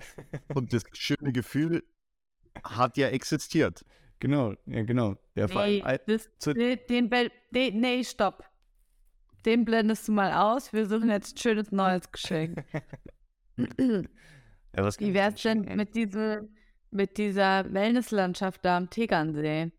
Und 0.54 0.74
das 0.74 0.84
schöne 0.94 1.32
Gefühl 1.32 1.84
hat 2.64 2.98
ja 2.98 3.08
existiert. 3.10 3.84
genau, 4.20 4.54
ja, 4.66 4.84
genau. 4.84 5.16
Ja, 5.36 5.46
allem, 5.46 5.76
Nee, 5.76 5.82
al- 5.84 6.02
das, 6.08 6.30
zu- 6.40 6.54
den, 6.54 6.80
den, 6.90 7.10
den, 7.52 7.80
nee, 7.80 8.04
stopp. 8.04 8.44
Den 9.46 9.66
blendest 9.66 10.08
du 10.08 10.12
mal 10.14 10.32
aus. 10.32 10.72
Wir 10.72 10.86
suchen 10.88 11.10
jetzt 11.10 11.36
ein 11.36 11.38
schönes 11.38 11.72
neues 11.72 12.10
Geschenk. 12.12 12.64
ja, 13.78 14.90
Wie 15.00 15.14
wär's 15.14 15.42
denn 15.42 15.62
mit, 15.76 15.96
diesem, 15.96 16.50
mit 16.94 17.18
dieser 17.18 17.72
Wellnesslandschaft 17.74 18.64
da 18.64 18.78
am 18.78 18.90
Tegernsee? 18.90 19.72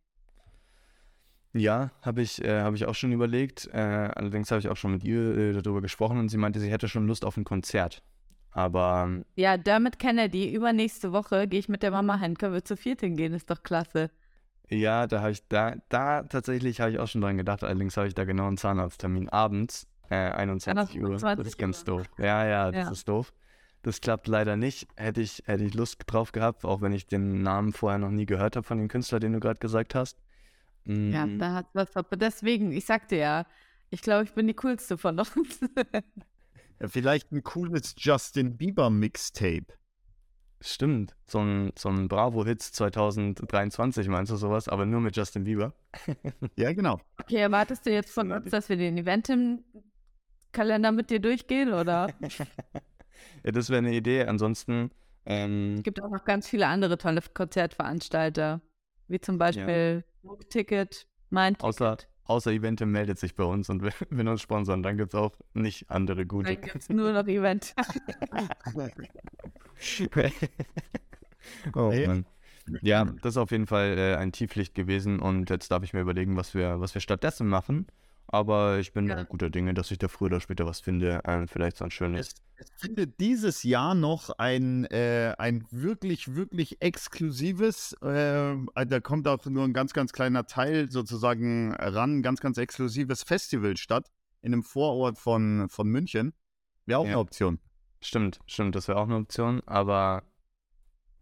Ja, 1.53 1.92
habe 2.03 2.22
ich, 2.22 2.42
äh, 2.44 2.62
hab 2.62 2.74
ich 2.74 2.85
auch 2.87 2.94
schon 2.96 3.12
überlegt. 3.12 3.68
Äh, 3.72 3.79
allerdings 3.79 4.50
habe 4.50 4.59
ich 4.59 4.68
auch 4.68 4.77
schon 4.77 4.92
mit 4.92 5.05
ihr 5.05 5.37
äh, 5.37 5.53
darüber 5.62 5.81
gesprochen 5.83 6.18
und 6.18 6.29
sie 6.29 6.37
meinte, 6.37 6.59
sie 6.59 6.70
hätte 6.70 6.88
schon 6.88 7.07
Lust 7.07 7.24
auf 7.24 7.37
ein 7.37 7.44
Konzert. 7.44 8.03
Aber 8.50 9.05
ähm, 9.07 9.24
Ja, 9.37 9.57
Dermot 9.57 9.98
Kennedy, 9.98 10.53
übernächste 10.53 11.12
Woche 11.12 11.46
gehe 11.46 11.61
ich 11.61 11.68
mit 11.68 11.83
der 11.83 11.92
Mama 11.92 12.18
hin. 12.18 12.37
Können 12.37 12.55
wir 12.55 12.64
zu 12.64 12.77
viert 12.77 13.00
hingehen? 13.00 13.33
Ist 13.35 13.50
doch 13.50 13.62
klasse. 13.62 14.11
ja, 14.68 15.07
da 15.07 15.20
habe 15.20 15.31
ich, 15.33 15.46
da, 15.48 15.77
da 15.90 16.22
tatsächlich 16.24 16.81
habe 16.81 16.90
ich 16.90 16.98
auch 16.98 17.07
schon 17.09 17.20
dran 17.20 17.37
gedacht. 17.37 17.62
Allerdings 17.62 17.96
habe 17.96 18.09
ich 18.09 18.14
da 18.14 18.24
genau 18.24 18.48
einen 18.48 18.57
Zahnarzttermin 18.57 19.29
abends, 19.29 19.87
äh, 20.11 20.14
21 20.16 21.00
Uhr. 21.03 21.11
Das 21.12 21.22
21 21.22 21.46
ist 21.53 21.59
ganz 21.59 21.85
doof. 21.85 22.03
Ja, 22.18 22.44
ja, 22.46 22.72
das 22.72 22.87
Ja. 22.87 22.90
ist 22.92 23.09
doof. 23.09 23.33
Das 23.85 24.01
klappt 24.01 24.27
leider 24.29 24.57
nicht. 24.57 24.88
Hätte 24.97 25.20
ich, 25.20 25.42
hätte 25.44 25.62
ich 25.62 25.75
Lust 25.75 26.01
drauf 26.07 26.33
gehabt, 26.33 26.64
auch 26.64 26.81
wenn 26.81 26.92
ich 26.94 27.07
den 27.07 27.42
Namen 27.42 27.73
vorher 27.75 27.99
noch 27.99 28.11
nie 28.11 28.25
gehört 28.27 28.57
habe 28.57 28.66
von 28.66 28.79
dem 28.79 28.88
Künstler, 28.88 29.20
den 29.20 29.35
du 29.35 29.40
gerade 29.40 29.61
gesagt 29.61 29.94
hast. 29.94 30.18
Ja, 30.87 31.27
Mm, 31.27 31.38
da 31.38 31.53
hat 31.55 31.66
was. 31.73 31.90
ver- 31.90 32.03
Deswegen, 32.16 32.73
ich 32.73 32.85
sagte 32.87 33.16
ja, 33.16 33.47
ich 33.90 34.03
glaube, 34.03 34.25
ich 34.25 34.33
bin 34.35 34.47
die 34.47 34.55
coolste 34.55 34.99
von 34.99 35.18
uns. 35.20 35.31
Ja, 36.81 36.88
vielleicht 36.88 37.31
ein 37.31 37.42
cooles 37.44 37.94
Justin 37.97 38.57
Bieber 38.57 38.90
Mixtape. 38.90 39.66
Stimmt, 40.61 41.14
so 41.25 41.38
ein, 41.38 41.73
so 41.79 41.88
ein 41.88 42.09
Bravo-Hits 42.09 42.73
2023 42.73 44.09
meinst 44.09 44.33
du 44.33 44.37
sowas, 44.37 44.66
aber 44.68 44.85
nur 44.85 45.01
mit 45.01 45.16
Justin 45.16 45.44
Bieber. 45.44 45.73
Ja, 46.57 46.73
genau. 46.73 47.01
okay, 47.23 47.37
erwartest 47.37 47.87
du 47.87 47.92
jetzt 47.92 48.12
von 48.12 48.33
uns, 48.33 48.51
dass 48.51 48.68
wir 48.68 48.77
den 48.77 48.99
Event 48.99 49.29
im 49.29 49.62
Kalender 50.53 50.90
mit 50.90 51.11
dir 51.11 51.20
durchgehen, 51.20 51.73
oder? 51.73 52.09
Ja, 53.44 53.53
das 53.53 53.70
wäre 53.70 53.79
eine 53.79 53.94
Idee. 53.94 54.24
Ansonsten, 54.24 54.90
ähm, 55.27 55.77
Es 55.77 55.83
gibt 55.83 56.03
auch 56.03 56.11
noch 56.11 56.24
ganz 56.24 56.48
viele 56.48 56.66
andere 56.66 56.98
tolle 56.98 57.20
Konzertveranstalter, 57.33 58.61
wie 59.09 59.20
zum 59.20 59.38
Beispiel 59.38 60.05
Book 60.22 60.48
Ticket, 60.50 61.07
Mein 61.31 61.55
Ticket. 61.55 61.64
außer, 61.64 61.96
außer 62.24 62.50
Eventim 62.53 62.90
meldet 62.90 63.18
sich 63.18 63.35
bei 63.35 63.44
uns 63.44 63.68
und 63.68 63.83
will, 63.83 63.92
uns 64.29 64.42
sponsern. 64.42 64.83
Dann 64.83 64.96
gibt 64.96 65.14
es 65.14 65.20
auch 65.20 65.33
nicht 65.53 65.90
andere 65.90 66.27
gute. 66.27 66.55
Dann 66.55 66.62
gibt 66.62 66.77
es 66.77 66.88
nur 66.88 67.12
noch 67.12 67.27
Event. 67.27 67.74
oh. 71.74 71.92
Mann. 72.07 72.27
Ja, 72.81 73.05
das 73.05 73.35
ist 73.35 73.37
auf 73.37 73.50
jeden 73.50 73.66
Fall 73.66 73.98
äh, 73.98 74.16
ein 74.16 74.33
Tieflicht 74.33 74.74
gewesen 74.74 75.20
und 75.20 75.50
jetzt 75.50 75.70
darf 75.70 75.83
ich 75.83 75.92
mir 75.92 76.00
überlegen, 76.00 76.37
was 76.37 76.55
wir, 76.55 76.81
was 76.81 76.94
wir 76.94 77.00
stattdessen 77.00 77.46
machen. 77.46 77.87
Aber 78.26 78.78
ich 78.78 78.92
bin 78.92 79.08
Ja. 79.08 79.22
guter 79.24 79.50
Dinge, 79.50 79.74
dass 79.74 79.90
ich 79.90 79.98
da 79.98 80.08
früher 80.08 80.26
oder 80.26 80.40
später 80.40 80.66
was 80.66 80.80
finde. 80.80 81.20
Ähm, 81.24 81.46
vielleicht 81.46 81.76
so 81.76 81.84
ein 81.84 81.90
schönes. 81.90 82.28
Es, 82.28 82.34
es 82.56 82.70
findet 82.80 83.20
dieses 83.20 83.62
Jahr 83.62 83.94
noch 83.94 84.30
ein, 84.38 84.84
äh, 84.87 85.34
ein 85.38 85.64
wirklich, 85.70 86.34
wirklich 86.34 86.80
exklusives, 86.80 87.92
äh, 88.02 88.56
da 88.87 89.00
kommt 89.00 89.29
auch 89.29 89.44
nur 89.46 89.64
ein 89.64 89.72
ganz, 89.72 89.92
ganz 89.92 90.12
kleiner 90.12 90.46
Teil 90.46 90.90
sozusagen 90.90 91.72
ran, 91.75 92.18
ein 92.18 92.22
ganz, 92.22 92.40
ganz 92.40 92.58
exklusives 92.58 93.22
Festival 93.22 93.77
statt 93.77 94.10
in 94.42 94.52
einem 94.52 94.62
Vorort 94.62 95.18
von, 95.18 95.68
von 95.68 95.88
München. 95.88 96.33
Wäre 96.87 97.00
auch 97.00 97.04
Ja. 97.04 97.10
eine 97.12 97.18
Option. 97.20 97.58
Stimmt, 98.00 98.38
stimmt, 98.46 98.75
das 98.75 98.88
wäre 98.88 98.98
auch 98.98 99.04
eine 99.06 99.16
Option, 99.16 99.62
aber 99.66 100.22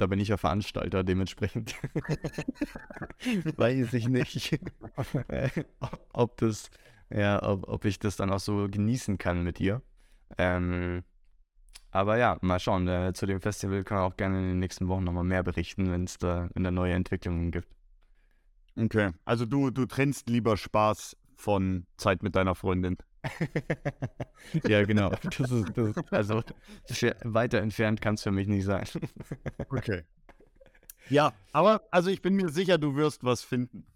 da 0.02 0.06
bin 0.08 0.20
ich 0.20 0.28
ja 0.28 0.36
Veranstalter, 0.36 1.04
dementsprechend 1.04 1.74
weiß 3.56 3.94
ich 3.94 4.08
nicht, 4.08 4.52
äh, 5.28 5.48
ob 6.12 6.36
das, 6.38 6.70
ja, 7.10 7.42
ob, 7.42 7.68
ob 7.68 7.84
ich 7.84 7.98
das 7.98 8.16
dann 8.16 8.30
auch 8.30 8.40
so 8.40 8.68
genießen 8.68 9.18
kann 9.18 9.44
mit 9.44 9.60
ihr. 9.60 9.80
Ähm, 10.38 11.04
Aber 11.90 12.16
ja, 12.18 12.38
mal 12.40 12.58
schauen. 12.58 12.88
Äh, 12.88 13.12
zu 13.14 13.26
dem 13.26 13.40
Festival 13.40 13.84
können 13.84 14.00
wir 14.00 14.04
auch 14.04 14.16
gerne 14.16 14.38
in 14.40 14.48
den 14.48 14.58
nächsten 14.58 14.88
Wochen 14.88 15.04
nochmal 15.04 15.24
mehr 15.24 15.42
berichten, 15.42 15.90
wenn 15.92 16.04
es 16.04 16.18
da, 16.18 16.48
wenn 16.54 16.64
da 16.64 16.70
neue 16.70 16.94
Entwicklungen 16.94 17.50
gibt. 17.50 17.68
Okay. 18.76 19.12
Also 19.24 19.44
du, 19.46 19.70
du 19.70 19.86
trennst 19.86 20.28
lieber 20.28 20.56
Spaß 20.56 21.16
von 21.36 21.86
Zeit 21.98 22.22
mit 22.22 22.34
deiner 22.36 22.54
Freundin. 22.54 22.96
ja, 24.66 24.84
genau. 24.84 25.10
Das 25.10 25.50
ist, 25.50 25.76
das 25.76 25.88
ist, 25.88 26.12
also 26.12 26.42
weiter 27.24 27.58
entfernt 27.58 28.00
kann 28.00 28.14
es 28.14 28.22
für 28.22 28.32
mich 28.32 28.48
nicht 28.48 28.64
sein. 28.64 28.84
okay. 29.70 30.02
Ja, 31.08 31.32
aber 31.52 31.82
also 31.90 32.10
ich 32.10 32.22
bin 32.22 32.34
mir 32.34 32.48
sicher, 32.48 32.78
du 32.78 32.96
wirst 32.96 33.24
was 33.24 33.42
finden. 33.42 33.86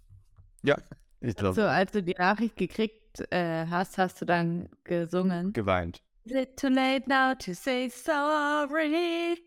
Ja, 0.63 0.77
ich 1.21 1.35
glaube. 1.35 1.55
So, 1.55 1.63
als 1.63 1.93
du 1.93 2.03
die 2.03 2.15
Nachricht 2.15 2.57
gekriegt 2.57 3.21
äh, 3.31 3.67
hast, 3.67 3.99
hast 3.99 4.21
du 4.21 4.25
dann 4.25 4.69
gesungen. 4.85 5.53
Geweint. 5.53 6.03
Is 6.25 6.33
it 6.33 6.57
too 6.57 6.69
late 6.69 7.09
now 7.09 7.35
to 7.35 7.53
say 7.55 7.89
sorry? 7.89 9.39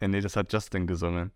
Ja, 0.00 0.08
nee, 0.08 0.20
das 0.20 0.36
hat 0.36 0.52
Justin 0.52 0.86
gesungen. 0.86 1.32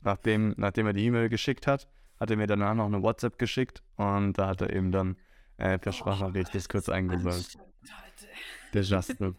Nachdem, 0.00 0.54
nachdem 0.56 0.86
er 0.86 0.92
die 0.92 1.04
E-Mail 1.04 1.28
geschickt 1.28 1.66
hat, 1.66 1.88
hat 2.18 2.30
er 2.30 2.36
mir 2.36 2.46
danach 2.46 2.74
noch 2.74 2.86
eine 2.86 3.02
WhatsApp 3.02 3.38
geschickt 3.38 3.82
und 3.96 4.34
da 4.34 4.48
hat 4.48 4.60
er 4.60 4.72
eben 4.72 4.92
dann 4.92 5.16
äh, 5.60 5.78
per 5.78 5.92
Sprachnachricht 5.92 6.54
das 6.54 6.68
kurz 6.68 6.88
eingesungen. 6.88 7.44
Der 8.72 8.82
Justin. 8.82 9.36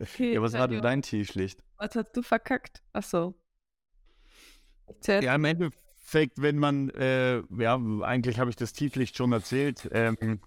Okay, 0.00 0.34
ja, 0.34 0.42
was 0.42 0.52
war 0.52 0.68
denn 0.68 0.82
dein 0.82 1.02
Tieflicht? 1.02 1.62
Was 1.76 1.96
hast 1.96 2.12
du 2.16 2.22
verkackt? 2.22 2.82
Achso. 2.92 3.34
Ja, 5.06 5.34
im 5.34 5.44
Endeffekt, 5.44 6.40
wenn 6.40 6.58
man, 6.58 6.90
äh, 6.90 7.42
ja, 7.58 7.80
eigentlich 8.02 8.38
habe 8.38 8.50
ich 8.50 8.56
das 8.56 8.72
Tieflicht 8.72 9.16
schon 9.16 9.32
erzählt. 9.32 9.88
Ähm, 9.92 10.40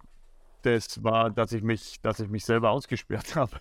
das 0.61 1.03
war, 1.03 1.29
dass 1.29 1.51
ich 1.51 1.63
mich, 1.63 1.99
dass 2.01 2.19
ich 2.19 2.29
mich 2.29 2.45
selber 2.45 2.69
ausgesperrt 2.69 3.35
habe. 3.35 3.59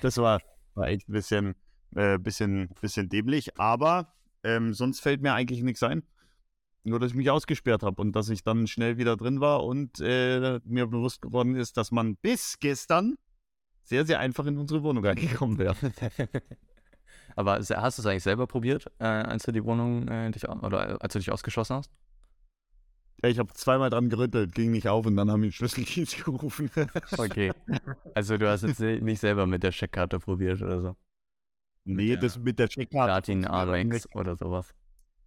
das 0.00 0.16
war, 0.18 0.40
war 0.74 0.88
echt 0.88 1.08
ein 1.08 1.12
bisschen, 1.12 1.54
äh, 1.96 2.18
bisschen, 2.18 2.68
bisschen 2.80 3.08
dämlich, 3.08 3.58
aber 3.58 4.14
ähm, 4.42 4.72
sonst 4.74 5.00
fällt 5.00 5.22
mir 5.22 5.34
eigentlich 5.34 5.62
nichts 5.62 5.82
ein. 5.82 6.02
Nur, 6.82 6.98
dass 6.98 7.10
ich 7.10 7.16
mich 7.16 7.30
ausgesperrt 7.30 7.82
habe 7.82 8.00
und 8.00 8.12
dass 8.12 8.30
ich 8.30 8.42
dann 8.42 8.66
schnell 8.66 8.96
wieder 8.96 9.16
drin 9.16 9.40
war 9.40 9.64
und 9.64 10.00
äh, 10.00 10.60
mir 10.64 10.86
bewusst 10.86 11.20
geworden 11.20 11.54
ist, 11.54 11.76
dass 11.76 11.90
man 11.90 12.16
bis 12.16 12.58
gestern 12.58 13.16
sehr, 13.82 14.06
sehr 14.06 14.18
einfach 14.20 14.46
in 14.46 14.56
unsere 14.56 14.82
Wohnung 14.82 15.04
reingekommen 15.04 15.58
wäre. 15.58 15.76
Aber 17.36 17.58
hast 17.58 17.70
du 17.70 17.74
es 18.02 18.06
eigentlich 18.06 18.22
selber 18.22 18.46
probiert, 18.46 18.86
äh, 18.98 19.04
als 19.04 19.44
du 19.44 19.52
die 19.52 19.64
Wohnung 19.64 20.08
äh, 20.08 20.30
dich, 20.30 20.48
oder 20.48 21.02
als 21.02 21.12
du 21.12 21.18
dich 21.18 21.30
ausgeschlossen 21.30 21.76
hast? 21.76 21.90
Ja, 23.22 23.28
ich 23.28 23.38
habe 23.38 23.52
zweimal 23.52 23.90
dran 23.90 24.08
gerüttelt, 24.08 24.54
ging 24.54 24.70
nicht 24.70 24.88
auf 24.88 25.04
und 25.04 25.16
dann 25.16 25.30
haben 25.30 25.42
den 25.42 25.52
Schlüsseldienst 25.52 26.24
gerufen. 26.24 26.70
Okay. 27.16 27.52
Also 28.14 28.38
du 28.38 28.48
hast 28.48 28.62
jetzt 28.62 28.80
nicht 28.80 29.20
selber 29.20 29.46
mit 29.46 29.62
der 29.62 29.72
Checkkarte 29.72 30.18
probiert 30.18 30.62
oder 30.62 30.80
so? 30.80 30.96
nee, 31.84 32.16
das 32.16 32.38
mit 32.38 32.58
der 32.58 32.68
Checkkarte. 32.68 33.10
Platin 33.10 33.46
Arex 33.46 34.08
oder 34.14 34.36
sowas. 34.36 34.72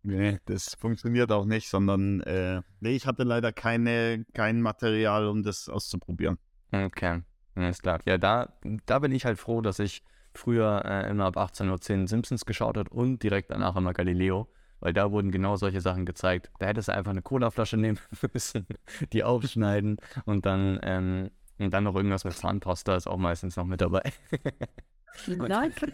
Nee, 0.04 0.40
das 0.46 0.76
funktioniert 0.76 1.32
auch 1.32 1.46
nicht, 1.46 1.70
sondern 1.70 2.20
äh, 2.22 2.62
nee, 2.82 2.96
ich 2.96 3.08
hatte 3.08 3.24
leider 3.24 3.54
keine, 3.54 4.26
kein 4.34 4.62
Material, 4.62 5.28
um 5.28 5.44
das 5.44 5.70
auszuprobieren. 5.70 6.38
Okay, 6.74 7.22
alles 7.56 7.82
klar. 7.82 8.00
Ja, 8.06 8.18
da, 8.18 8.54
da 8.86 9.00
bin 9.00 9.14
ich 9.14 9.24
halt 9.24 9.40
froh, 9.40 9.62
dass 9.62 9.80
ich 9.80 10.04
früher 10.34 10.84
äh, 10.84 11.10
immer 11.10 11.26
ab 11.26 11.38
18.10 11.38 12.02
Uhr 12.02 12.08
Simpsons 12.08 12.46
geschaut 12.46 12.78
habe 12.78 12.90
und 12.90 13.24
direkt 13.24 13.52
danach 13.52 13.78
immer 13.78 13.94
Galileo, 13.94 14.50
weil 14.82 14.92
da 14.92 15.10
wurden 15.12 15.32
genau 15.32 15.56
solche 15.56 15.80
Sachen 15.80 16.06
gezeigt. 16.06 16.52
Da 16.60 16.66
hättest 16.66 16.90
du 16.90 16.94
einfach 16.94 17.12
eine 17.12 17.22
Colaflasche 17.22 17.78
nehmen 17.78 18.00
müssen, 18.34 18.68
die 19.14 19.24
aufschneiden 19.24 19.98
und 20.26 20.46
dann, 20.46 20.80
ähm, 20.84 21.32
und 21.60 21.74
dann 21.74 21.86
noch 21.86 21.96
irgendwas 21.96 22.26
mit 22.26 22.34
Zahnpasta 22.34 22.98
ist 22.98 23.08
auch 23.08 23.18
meistens 23.18 23.56
noch 23.56 23.66
mit 23.66 23.80
dabei. 23.80 24.12
Leute, 25.28 25.94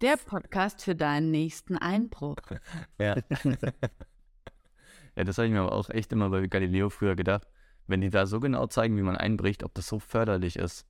der 0.00 0.16
Podcast 0.16 0.82
für 0.82 0.94
deinen 0.94 1.30
nächsten 1.30 1.76
Einbruch. 1.76 2.36
Ja. 2.98 3.16
ja, 5.16 5.24
das 5.24 5.38
habe 5.38 5.46
ich 5.46 5.52
mir 5.52 5.60
aber 5.60 5.72
auch 5.72 5.90
echt 5.90 6.12
immer 6.12 6.30
bei 6.30 6.46
Galileo 6.46 6.90
früher 6.90 7.16
gedacht. 7.16 7.46
Wenn 7.86 8.00
die 8.00 8.10
da 8.10 8.26
so 8.26 8.40
genau 8.40 8.66
zeigen, 8.66 8.96
wie 8.96 9.02
man 9.02 9.16
einbricht, 9.16 9.62
ob 9.62 9.74
das 9.74 9.88
so 9.88 9.98
förderlich 9.98 10.56
ist. 10.56 10.86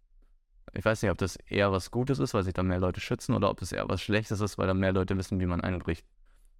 Ich 0.72 0.84
weiß 0.84 1.02
nicht, 1.02 1.10
ob 1.10 1.18
das 1.18 1.36
eher 1.36 1.72
was 1.72 1.90
Gutes 1.90 2.18
ist, 2.18 2.34
weil 2.34 2.44
sich 2.44 2.54
dann 2.54 2.68
mehr 2.68 2.80
Leute 2.80 3.00
schützen, 3.00 3.34
oder 3.34 3.50
ob 3.50 3.60
das 3.60 3.72
eher 3.72 3.88
was 3.88 4.00
Schlechtes 4.00 4.40
ist, 4.40 4.58
weil 4.58 4.66
dann 4.66 4.78
mehr 4.78 4.92
Leute 4.92 5.16
wissen, 5.16 5.40
wie 5.40 5.46
man 5.46 5.60
einbricht. 5.60 6.06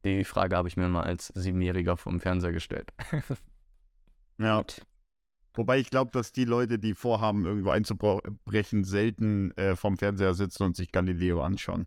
Die 0.05 0.25
Frage 0.25 0.57
habe 0.57 0.69
ich 0.69 0.77
mir 0.77 0.89
mal 0.89 1.05
als 1.05 1.29
Siebenjähriger 1.29 1.97
vom 1.97 2.21
Fernseher 2.21 2.53
gestellt. 2.53 2.93
Ja. 4.39 4.65
Wobei 5.55 5.79
ich 5.79 5.91
glaube, 5.91 6.11
dass 6.13 6.33
die 6.33 6.45
Leute, 6.45 6.79
die 6.79 6.95
vorhaben, 6.95 7.47
irgendwo 7.47 7.71
einzubrechen, 7.71 8.85
selten 8.85 9.53
äh, 9.57 9.77
vom 9.77 9.97
Fernseher 9.97 10.35
sitzen 10.35 10.65
und 10.65 10.77
sich 10.77 10.91
Galileo 10.91 11.43
anschauen. 11.43 11.87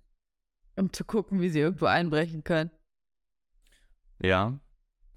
Um 0.78 0.94
zu 0.94 1.04
gucken, 1.04 1.42
wie 1.42 1.50
sie 1.50 1.60
irgendwo 1.60 1.86
einbrechen 1.86 2.44
können. 2.44 2.72
Ja, 4.22 4.60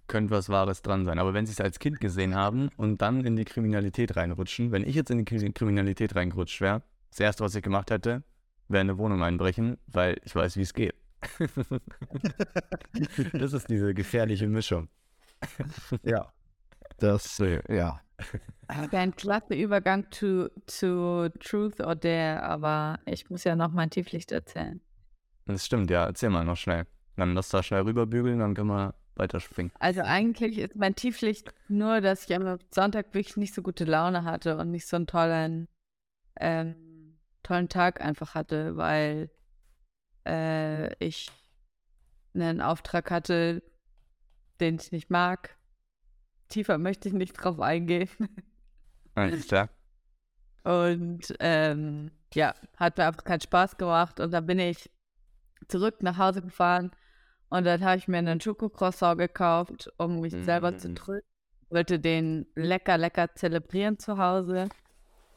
könnte 0.09 0.33
was 0.33 0.49
Wahres 0.49 0.83
dran 0.83 1.05
sein. 1.05 1.19
Aber 1.19 1.33
wenn 1.33 1.47
sie 1.47 1.53
es 1.53 1.61
als 1.61 1.79
Kind 1.79 2.01
gesehen 2.01 2.35
haben 2.35 2.71
und 2.77 3.01
dann 3.03 3.25
in 3.25 3.37
die 3.37 3.45
Kriminalität 3.45 4.17
reinrutschen, 4.17 4.73
wenn 4.73 4.83
ich 4.83 4.95
jetzt 4.97 5.11
in 5.11 5.19
die 5.19 5.25
Kri- 5.25 5.53
Kriminalität 5.53 6.17
reingerutscht 6.17 6.61
wäre, 6.61 6.83
das 7.11 7.21
erste, 7.21 7.45
was 7.45 7.55
ich 7.55 7.63
gemacht 7.63 7.91
hätte, 7.91 8.25
wäre 8.69 8.81
eine 8.81 8.99
Wohnung 8.99 9.23
einbrechen, 9.23 9.79
weil 9.87 10.21
ich 10.25 10.35
weiß, 10.35 10.57
wie 10.57 10.63
es 10.63 10.75
geht. 10.75 10.95
das 13.33 13.53
ist 13.53 13.69
diese 13.69 13.95
gefährliche 13.95 14.49
Mischung. 14.49 14.89
Ja. 16.03 16.33
Das, 17.01 17.39
ja. 17.69 18.01
Wäre 18.69 18.99
ein 18.99 19.17
klasse 19.17 19.55
Übergang 19.55 20.07
zu, 20.13 20.51
zu 20.67 21.31
Truth 21.41 21.81
or 21.81 21.97
Dare, 21.97 22.43
aber 22.43 23.01
ich 23.07 23.29
muss 23.31 23.45
ja 23.45 23.57
noch 23.57 23.73
mein 23.73 23.91
Tieflicht 23.91 24.31
erzählen. 24.31 24.81
Das 25.47 25.67
stimmt, 25.67 25.91
ja. 25.91 26.05
Erzähl 26.05 26.31
mal 26.31 26.45
noch 26.45 26.57
schnell. 26.57 26.87
Dann 27.17 27.35
lass 27.35 27.49
da 27.49 27.63
schnell 27.63 27.83
rüberbügeln, 27.83 28.39
dann 28.39 28.55
können 28.55 28.69
wir 28.69 28.95
weiterspringen. 29.17 29.73
Also 29.79 30.03
eigentlich 30.03 30.59
ist 30.59 30.77
mein 30.77 30.95
Tieflicht 30.95 31.53
nur, 31.69 32.01
dass 32.01 32.29
ich 32.29 32.35
am 32.37 32.59
Sonntag 32.71 33.13
wirklich 33.15 33.37
nicht 33.37 33.55
so 33.55 33.63
gute 33.63 33.85
Laune 33.85 34.25
hatte 34.25 34.57
und 34.57 34.71
nicht 34.71 34.87
so 34.87 34.97
einen 34.97 35.07
tollen, 35.07 35.69
ähm, 36.39 37.19
tollen 37.43 37.69
Tag 37.69 38.01
einfach 38.01 38.35
hatte, 38.35 38.77
weil 38.77 39.31
äh, 40.27 40.95
ich 41.05 41.31
einen 42.35 42.61
Auftrag 42.61 43.11
hatte, 43.11 43.63
den 44.61 44.77
ich 44.77 44.93
nicht 44.93 45.11
mag. 45.11 45.57
Tiefer 46.51 46.77
möchte 46.79 47.09
ich 47.09 47.15
nicht 47.15 47.33
drauf 47.33 47.59
eingehen. 47.61 48.09
Alles 49.15 49.47
klar. 49.47 49.71
Und 50.63 51.35
ähm, 51.41 52.11
ja, 52.35 52.55
hat 52.77 52.99
mir 52.99 53.07
einfach 53.07 53.25
keinen 53.25 53.41
Spaß 53.41 53.79
gemacht. 53.79 54.21
Und 54.21 54.31
dann 54.33 54.45
bin 54.47 54.59
ich 54.59 54.91
zurück 55.69 56.03
nach 56.03 56.19
Hause 56.19 56.43
gefahren 56.43 56.91
und 57.49 57.65
dann 57.65 57.83
habe 57.85 57.99
ich 57.99 58.09
mir 58.09 58.19
einen 58.19 58.41
Schokocroissant 58.41 59.19
gekauft, 59.19 59.91
um 59.99 60.21
mich 60.21 60.35
selber 60.45 60.77
zu 60.77 60.89
Mm. 60.91 60.95
trösten. 60.97 61.29
Wollte 61.71 61.99
den 62.01 62.47
lecker, 62.55 62.99
lecker 62.99 63.35
zelebrieren 63.35 63.99
zu 63.99 64.19
Hause. 64.19 64.69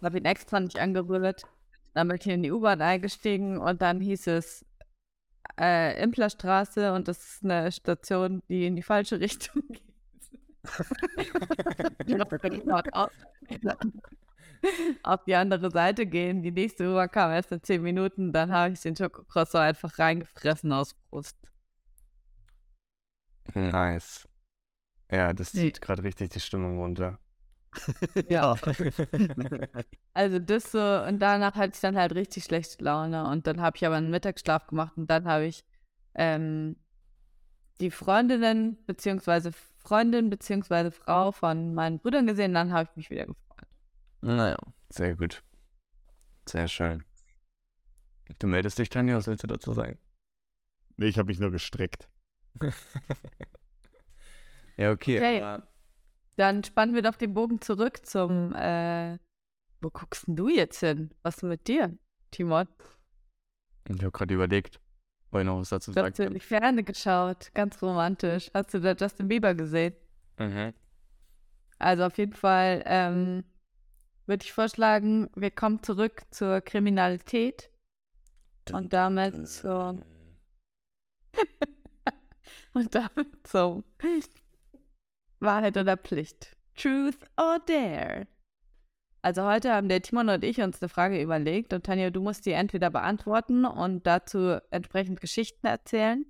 Habe 0.01 0.17
ihn 0.17 0.25
extra 0.25 0.59
nicht 0.59 0.79
angerührt. 0.79 1.43
Dann 1.93 2.07
bin 2.07 2.17
ich 2.17 2.27
in 2.27 2.43
die 2.43 2.51
U-Bahn 2.51 2.81
eingestiegen 2.81 3.57
und 3.59 3.81
dann 3.81 4.01
hieß 4.01 4.27
es 4.27 4.65
äh, 5.59 6.01
Implerstraße 6.01 6.93
und 6.93 7.07
das 7.07 7.23
ist 7.23 7.43
eine 7.43 7.71
Station, 7.71 8.41
die 8.49 8.65
in 8.65 8.75
die 8.75 8.81
falsche 8.81 9.19
Richtung 9.19 9.63
geht. 9.69 9.92
auf 15.03 15.23
die 15.25 15.35
andere 15.35 15.71
Seite 15.71 16.05
gehen. 16.05 16.41
Die 16.41 16.51
nächste 16.51 16.89
U-Bahn 16.89 17.11
kam 17.11 17.31
erst 17.31 17.51
in 17.51 17.61
10 17.61 17.81
Minuten. 17.81 18.31
Dann 18.31 18.51
habe 18.51 18.73
ich 18.73 18.81
den 18.81 18.95
Schokocroissant 18.95 19.63
einfach 19.63 19.99
reingefressen 19.99 20.71
aus 20.71 20.93
Brust. 21.09 21.37
Nice. 23.53 24.27
Ja, 25.11 25.33
das 25.33 25.51
zieht 25.51 25.81
gerade 25.81 26.03
richtig 26.03 26.29
die 26.29 26.39
Stimmung 26.39 26.79
runter. 26.79 27.19
Ja. 28.29 28.55
Also 30.13 30.37
das 30.37 30.71
so, 30.71 30.79
und 30.79 31.17
danach 31.17 31.55
hatte 31.55 31.73
ich 31.73 31.79
dann 31.79 31.97
halt 31.97 32.13
richtig 32.13 32.43
schlechte 32.43 32.83
Laune. 32.83 33.27
Und 33.27 33.47
dann 33.47 33.61
habe 33.61 33.77
ich 33.77 33.85
aber 33.85 33.95
einen 33.95 34.11
Mittagsschlaf 34.11 34.67
gemacht 34.67 34.93
und 34.95 35.09
dann 35.09 35.25
habe 35.25 35.45
ich 35.45 35.65
ähm, 36.13 36.75
die 37.81 37.89
Freundinnen 37.89 38.77
beziehungsweise 38.85 39.51
Freundin 39.83 40.29
beziehungsweise 40.29 40.91
Frau 40.91 41.31
von 41.31 41.73
meinen 41.73 41.99
Brüdern 41.99 42.25
gesehen. 42.27 42.53
Dann 42.53 42.71
habe 42.73 42.89
ich 42.89 42.95
mich 42.95 43.09
wieder 43.09 43.25
gefreut. 43.25 43.67
Naja, 44.21 44.57
sehr 44.89 45.15
gut. 45.15 45.43
Sehr 46.47 46.67
schön. 46.67 47.03
Du 48.39 48.47
meldest 48.47 48.79
dich, 48.79 48.89
Tanja, 48.89 49.15
was 49.17 49.27
willst 49.27 49.43
du 49.43 49.47
dazu 49.47 49.73
sagen? 49.73 49.99
Nee, 50.97 51.07
ich 51.07 51.17
habe 51.17 51.27
mich 51.27 51.39
nur 51.39 51.51
gestreckt. 51.51 52.09
Ja, 54.77 54.91
okay. 54.91 55.17
Okay. 55.19 55.41
aber- 55.41 55.67
Dann 56.35 56.63
spannen 56.63 56.95
wir 56.95 57.03
doch 57.03 57.15
den 57.15 57.33
Bogen 57.35 57.61
zurück 57.61 58.05
zum, 58.07 58.53
äh, 58.55 59.19
wo 59.81 59.89
guckst 59.91 60.27
denn 60.27 60.35
du 60.35 60.49
jetzt 60.49 60.79
hin? 60.79 61.13
Was 61.21 61.35
ist 61.37 61.43
mit 61.43 61.67
dir, 61.67 61.95
Timon? 62.31 62.67
Ich 63.87 64.01
habe 64.01 64.11
gerade 64.11 64.33
überlegt, 64.33 64.79
ich 65.41 65.45
noch 65.45 65.59
was 65.59 65.69
dazu 65.69 65.91
Du 65.91 66.01
hast 66.01 66.17
sagen 66.17 66.29
in 66.29 66.33
die 66.35 66.39
Ferne 66.39 66.83
geschaut, 66.83 67.51
ganz 67.53 67.81
romantisch. 67.81 68.51
Hast 68.53 68.73
du 68.73 68.79
da 68.79 68.93
Justin 68.93 69.27
Bieber 69.27 69.53
gesehen? 69.53 69.95
Mhm. 70.37 70.73
Also 71.79 72.05
auf 72.05 72.17
jeden 72.17 72.33
Fall, 72.33 72.83
ähm, 72.85 73.43
würde 74.25 74.43
ich 74.43 74.53
vorschlagen, 74.53 75.29
wir 75.35 75.51
kommen 75.51 75.83
zurück 75.83 76.23
zur 76.31 76.61
Kriminalität 76.61 77.69
und 78.71 78.93
damit 78.93 79.47
zur 79.47 80.01
und 82.73 82.95
damit 82.95 83.47
zum 83.47 83.83
Wahrheit 85.39 85.77
oder 85.77 85.97
Pflicht. 85.97 86.55
Truth 86.75 87.19
or 87.37 87.59
Dare. 87.65 88.27
Also 89.23 89.45
heute 89.45 89.71
haben 89.71 89.87
der 89.87 90.01
Timon 90.01 90.27
und 90.27 90.43
ich 90.43 90.59
uns 90.59 90.81
eine 90.81 90.89
Frage 90.89 91.21
überlegt 91.21 91.71
und 91.71 91.85
Tanja, 91.85 92.09
du 92.09 92.21
musst 92.21 92.45
die 92.45 92.51
entweder 92.51 92.89
beantworten 92.89 93.63
und 93.63 94.05
dazu 94.05 94.59
entsprechend 94.69 95.21
Geschichten 95.21 95.65
erzählen. 95.65 96.25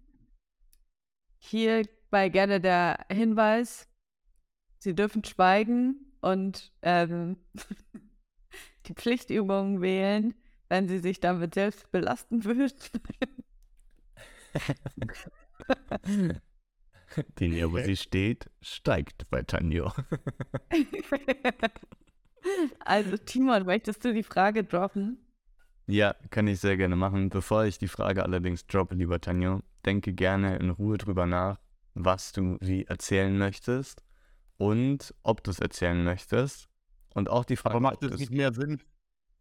Hierbei 1.39 2.29
gerne 2.29 2.61
der 2.61 3.03
Hinweis, 3.11 3.89
Sie 4.77 4.93
dürfen 4.93 5.23
schweigen 5.23 6.13
und 6.21 6.71
ähm, 6.83 7.37
die 8.85 8.93
Pflichtübungen 8.93 9.81
wählen, 9.81 10.35
wenn 10.69 10.87
Sie 10.87 10.99
sich 10.99 11.19
damit 11.19 11.55
selbst 11.55 11.91
belasten 11.91 12.45
würden. 12.45 12.75
Die 17.39 17.47
Nähe, 17.47 17.71
wo 17.71 17.77
sie 17.77 17.95
steht, 17.95 18.51
steigt 18.61 19.29
bei 19.31 19.41
Tanjo. 19.41 19.91
Also, 22.79 23.17
Timon, 23.17 23.65
möchtest 23.65 24.03
du 24.05 24.13
die 24.13 24.23
Frage 24.23 24.63
droppen? 24.63 25.17
Ja, 25.87 26.15
kann 26.29 26.47
ich 26.47 26.59
sehr 26.59 26.77
gerne 26.77 26.95
machen. 26.95 27.29
Bevor 27.29 27.65
ich 27.65 27.77
die 27.77 27.87
Frage 27.87 28.23
allerdings 28.23 28.65
droppe, 28.67 28.95
lieber 28.95 29.19
Tanjo, 29.19 29.61
denke 29.85 30.13
gerne 30.13 30.57
in 30.57 30.69
Ruhe 30.69 30.97
drüber 30.97 31.25
nach, 31.25 31.59
was 31.93 32.31
du 32.31 32.57
wie 32.61 32.85
erzählen 32.85 33.37
möchtest 33.37 34.03
und 34.57 35.13
ob 35.23 35.43
du 35.43 35.51
es 35.51 35.59
erzählen 35.59 36.03
möchtest. 36.03 36.69
Und 37.13 37.29
auch 37.29 37.45
die 37.45 37.57
Frage. 37.57 37.75
Aber 37.75 37.81
macht 37.81 38.03
es 38.03 38.17
nicht 38.17 38.31
mehr 38.31 38.53
Sinn, 38.53 38.81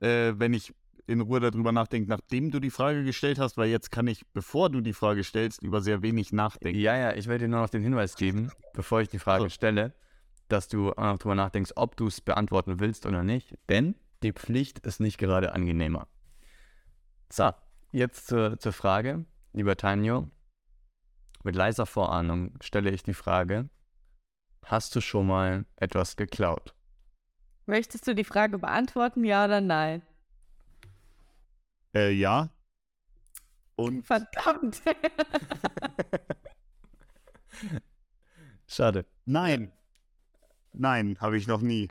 äh, 0.01 0.33
wenn 0.37 0.53
ich 0.53 0.75
in 1.07 1.21
Ruhe 1.21 1.41
darüber 1.41 1.73
nachdenke, 1.73 2.09
nachdem 2.09 2.51
du 2.51 2.61
die 2.61 2.71
Frage 2.71 3.05
gestellt 3.05 3.39
hast, 3.39 3.57
weil 3.57 3.69
jetzt 3.69 3.91
kann 3.91 4.07
ich, 4.07 4.25
bevor 4.33 4.71
du 4.71 4.81
die 4.81 4.93
Frage 4.93 5.25
stellst, 5.25 5.63
über 5.63 5.81
sehr 5.81 6.03
wenig 6.03 6.33
nachdenken. 6.33 6.79
Ja, 6.79 6.97
ja, 6.97 7.15
ich 7.15 7.27
werde 7.27 7.45
dir 7.45 7.49
nur 7.49 7.61
noch 7.61 7.71
den 7.71 7.83
Hinweis 7.83 8.17
geben, 8.17 8.51
bevor 8.73 9.01
ich 9.01 9.09
die 9.09 9.19
Frage 9.19 9.45
So. 9.45 9.49
stelle, 9.49 9.95
dass 10.53 10.69
du 10.69 10.93
auch 10.93 11.03
noch 11.05 11.19
drüber 11.19 11.35
nachdenkst, 11.35 11.73
ob 11.77 11.97
du 11.97 12.07
es 12.07 12.21
beantworten 12.21 12.79
willst 12.79 13.07
oder 13.07 13.25
nicht. 13.25 13.57
Denn 13.69 13.95
die 14.23 14.33
Pflicht 14.33 14.81
ist 14.81 15.01
nicht 15.01 15.19
gerade 15.19 15.53
angenehmer. 15.53 16.07
So, 17.33 17.51
jetzt 17.91 18.27
zur, 18.27 18.59
zur 18.59 18.73
Frage, 18.73 19.25
lieber 19.53 19.77
Tanjo. 19.77 20.31
Mit 21.43 21.57
leiser 21.57 21.87
Vorahnung 21.87 22.55
stelle 22.61 22.91
ich 22.91 23.03
die 23.03 23.15
Frage: 23.15 23.71
Hast 24.65 24.95
du 24.95 25.01
schon 25.01 25.27
mal 25.27 25.65
etwas 25.77 26.17
geklaut? 26.17 26.75
Möchtest 27.67 28.07
du 28.07 28.15
die 28.15 28.25
Frage 28.25 28.59
beantworten, 28.59 29.25
ja 29.25 29.47
oder 29.47 29.61
nein? 29.61 30.03
Äh, 31.95 32.13
ja. 32.13 32.51
Und 33.77 34.03
Verdammt. 34.07 34.83
Schade. 38.67 39.07
nein. 39.25 39.73
Nein, 40.73 41.17
habe 41.21 41.37
ich 41.37 41.47
noch 41.47 41.61
nie. 41.61 41.89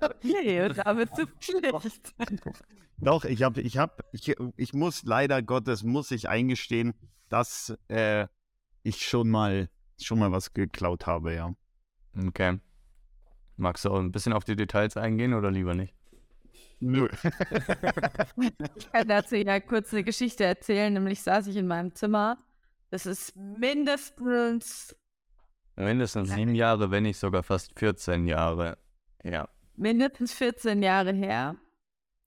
okay, 0.00 0.66
und 0.66 0.78
damit 0.78 1.14
zu 1.14 1.26
Pflicht. 1.26 2.14
Doch, 2.98 3.24
ich 3.24 3.42
habe, 3.42 3.60
ich 3.60 3.78
habe, 3.78 4.04
ich, 4.12 4.34
ich 4.56 4.72
muss 4.72 5.02
leider 5.02 5.42
Gottes, 5.42 5.82
muss 5.82 6.10
ich 6.10 6.28
eingestehen, 6.28 6.94
dass 7.28 7.76
äh, 7.88 8.28
ich 8.82 9.06
schon 9.06 9.28
mal, 9.28 9.68
schon 10.00 10.18
mal 10.18 10.32
was 10.32 10.52
geklaut 10.52 11.06
habe, 11.06 11.34
ja. 11.34 11.54
Okay. 12.16 12.60
Magst 13.56 13.84
du 13.84 13.90
auch 13.90 13.98
ein 13.98 14.12
bisschen 14.12 14.32
auf 14.32 14.44
die 14.44 14.56
Details 14.56 14.96
eingehen 14.96 15.34
oder 15.34 15.50
lieber 15.50 15.74
nicht? 15.74 15.94
Nö. 16.80 17.08
Ich 18.76 18.90
kann 18.92 19.08
dazu 19.08 19.36
ja 19.36 19.60
kurz 19.60 19.92
eine 19.92 20.04
Geschichte 20.04 20.44
erzählen, 20.44 20.92
nämlich 20.92 21.22
saß 21.22 21.46
ich 21.46 21.56
in 21.56 21.66
meinem 21.66 21.94
Zimmer. 21.94 22.38
Das 22.90 23.06
ist 23.06 23.34
mindestens, 23.36 24.94
Mindestens 25.76 26.30
sieben 26.30 26.54
Jahre, 26.54 26.90
wenn 26.90 27.02
nicht 27.02 27.18
sogar 27.18 27.42
fast 27.42 27.78
14 27.78 28.26
Jahre. 28.26 28.78
Ja. 29.22 29.48
mindestens 29.76 30.32
14 30.34 30.82
Jahre 30.82 31.12
her. 31.12 31.56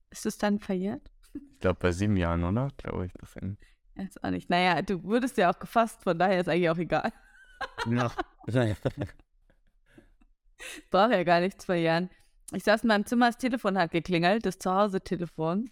Ist 0.10 0.26
es 0.26 0.38
dann 0.38 0.60
verjährt? 0.60 1.12
Ich 1.34 1.60
glaube 1.60 1.80
bei 1.80 1.92
sieben 1.92 2.18
Jahren, 2.18 2.44
oder? 2.44 2.70
Glaube 2.78 3.06
ich. 3.06 3.14
Das 3.14 3.34
hin. 3.34 3.58
Jetzt 3.96 4.24
auch 4.24 4.30
nicht. 4.30 4.50
Naja, 4.50 4.82
du 4.82 5.04
wurdest 5.04 5.38
ja 5.38 5.52
auch 5.52 5.60
gefasst, 5.60 6.04
von 6.04 6.18
daher 6.18 6.40
ist 6.42 6.50
eigentlich 6.50 6.70
auch 6.70 6.78
egal. 6.78 7.12
Ja. 7.90 8.12
Brauche 10.90 11.12
ja 11.14 11.24
gar 11.24 11.40
nichts 11.40 11.66
verjähren. 11.66 12.10
Ich 12.54 12.64
saß 12.64 12.84
in 12.84 12.88
meinem 12.88 13.06
Zimmer, 13.06 13.28
das 13.28 13.38
Telefon 13.38 13.78
hat 13.78 13.92
geklingelt, 13.92 14.46
das 14.46 14.60
Zuhause-Telefon. 14.60 15.70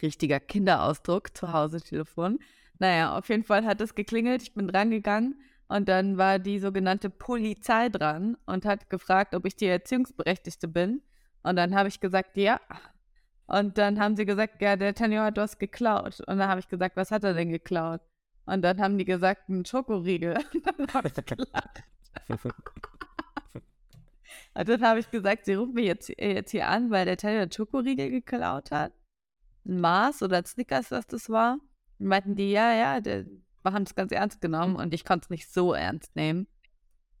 Richtiger 0.00 0.40
Kinderausdruck, 0.40 1.36
Zuhause-Telefon. 1.36 2.38
Naja, 2.78 3.16
auf 3.16 3.28
jeden 3.28 3.44
Fall 3.44 3.64
hat 3.64 3.80
es 3.80 3.94
geklingelt, 3.94 4.42
ich 4.42 4.54
bin 4.54 4.66
drangegangen 4.66 5.36
und 5.72 5.88
dann 5.88 6.18
war 6.18 6.38
die 6.38 6.58
sogenannte 6.58 7.08
Polizei 7.08 7.88
dran 7.88 8.36
und 8.44 8.66
hat 8.66 8.90
gefragt, 8.90 9.34
ob 9.34 9.46
ich 9.46 9.56
die 9.56 9.66
Erziehungsberechtigte 9.66 10.68
bin. 10.68 11.00
Und 11.42 11.56
dann 11.56 11.74
habe 11.74 11.88
ich 11.88 11.98
gesagt, 11.98 12.36
ja. 12.36 12.60
Und 13.46 13.78
dann 13.78 13.98
haben 13.98 14.14
sie 14.14 14.26
gesagt, 14.26 14.60
ja, 14.60 14.76
der 14.76 14.94
Tenor 14.94 15.24
hat 15.24 15.38
was 15.38 15.58
geklaut. 15.58 16.20
Und 16.20 16.38
dann 16.38 16.48
habe 16.48 16.60
ich 16.60 16.68
gesagt, 16.68 16.94
was 16.96 17.10
hat 17.10 17.24
er 17.24 17.32
denn 17.32 17.48
geklaut? 17.48 18.02
Und 18.44 18.60
dann 18.60 18.82
haben 18.82 18.98
die 18.98 19.06
gesagt, 19.06 19.48
einen 19.48 19.64
Schokoriegel. 19.64 20.36
Und 20.52 20.66
dann 20.66 20.92
habe 20.92 21.08
ich 21.16 21.24
gelacht. 21.24 21.82
Und 24.54 24.68
dann 24.68 24.82
habe 24.82 25.00
ich 25.00 25.10
gesagt, 25.10 25.46
sie 25.46 25.54
rufen 25.54 25.72
mich 25.72 25.86
jetzt, 25.86 26.10
äh, 26.18 26.34
jetzt 26.34 26.50
hier 26.50 26.68
an, 26.68 26.90
weil 26.90 27.06
der 27.06 27.16
Teil 27.16 27.46
der 27.46 27.54
Schokoriegel 27.54 28.10
geklaut 28.10 28.70
hat. 28.72 28.92
Ein 29.64 29.80
Mars 29.80 30.22
oder 30.22 30.36
ein 30.36 30.44
Snickers, 30.44 30.90
was 30.90 31.06
das 31.06 31.30
war. 31.30 31.56
Und 31.98 32.06
meinten 32.08 32.36
die, 32.36 32.50
ja, 32.50 32.74
ja, 32.74 33.00
der, 33.00 33.24
wir 33.62 33.72
haben 33.72 33.84
es 33.84 33.94
ganz 33.94 34.12
ernst 34.12 34.40
genommen 34.40 34.76
und 34.76 34.94
ich 34.94 35.04
konnte 35.04 35.24
es 35.26 35.30
nicht 35.30 35.52
so 35.52 35.72
ernst 35.72 36.14
nehmen. 36.16 36.46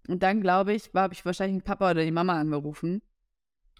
Und 0.08 0.22
dann, 0.22 0.40
glaube 0.40 0.72
ich, 0.72 0.90
habe 0.94 1.14
ich 1.14 1.24
wahrscheinlich 1.24 1.62
den 1.62 1.64
Papa 1.64 1.92
oder 1.92 2.04
die 2.04 2.10
Mama 2.10 2.38
angerufen. 2.38 3.02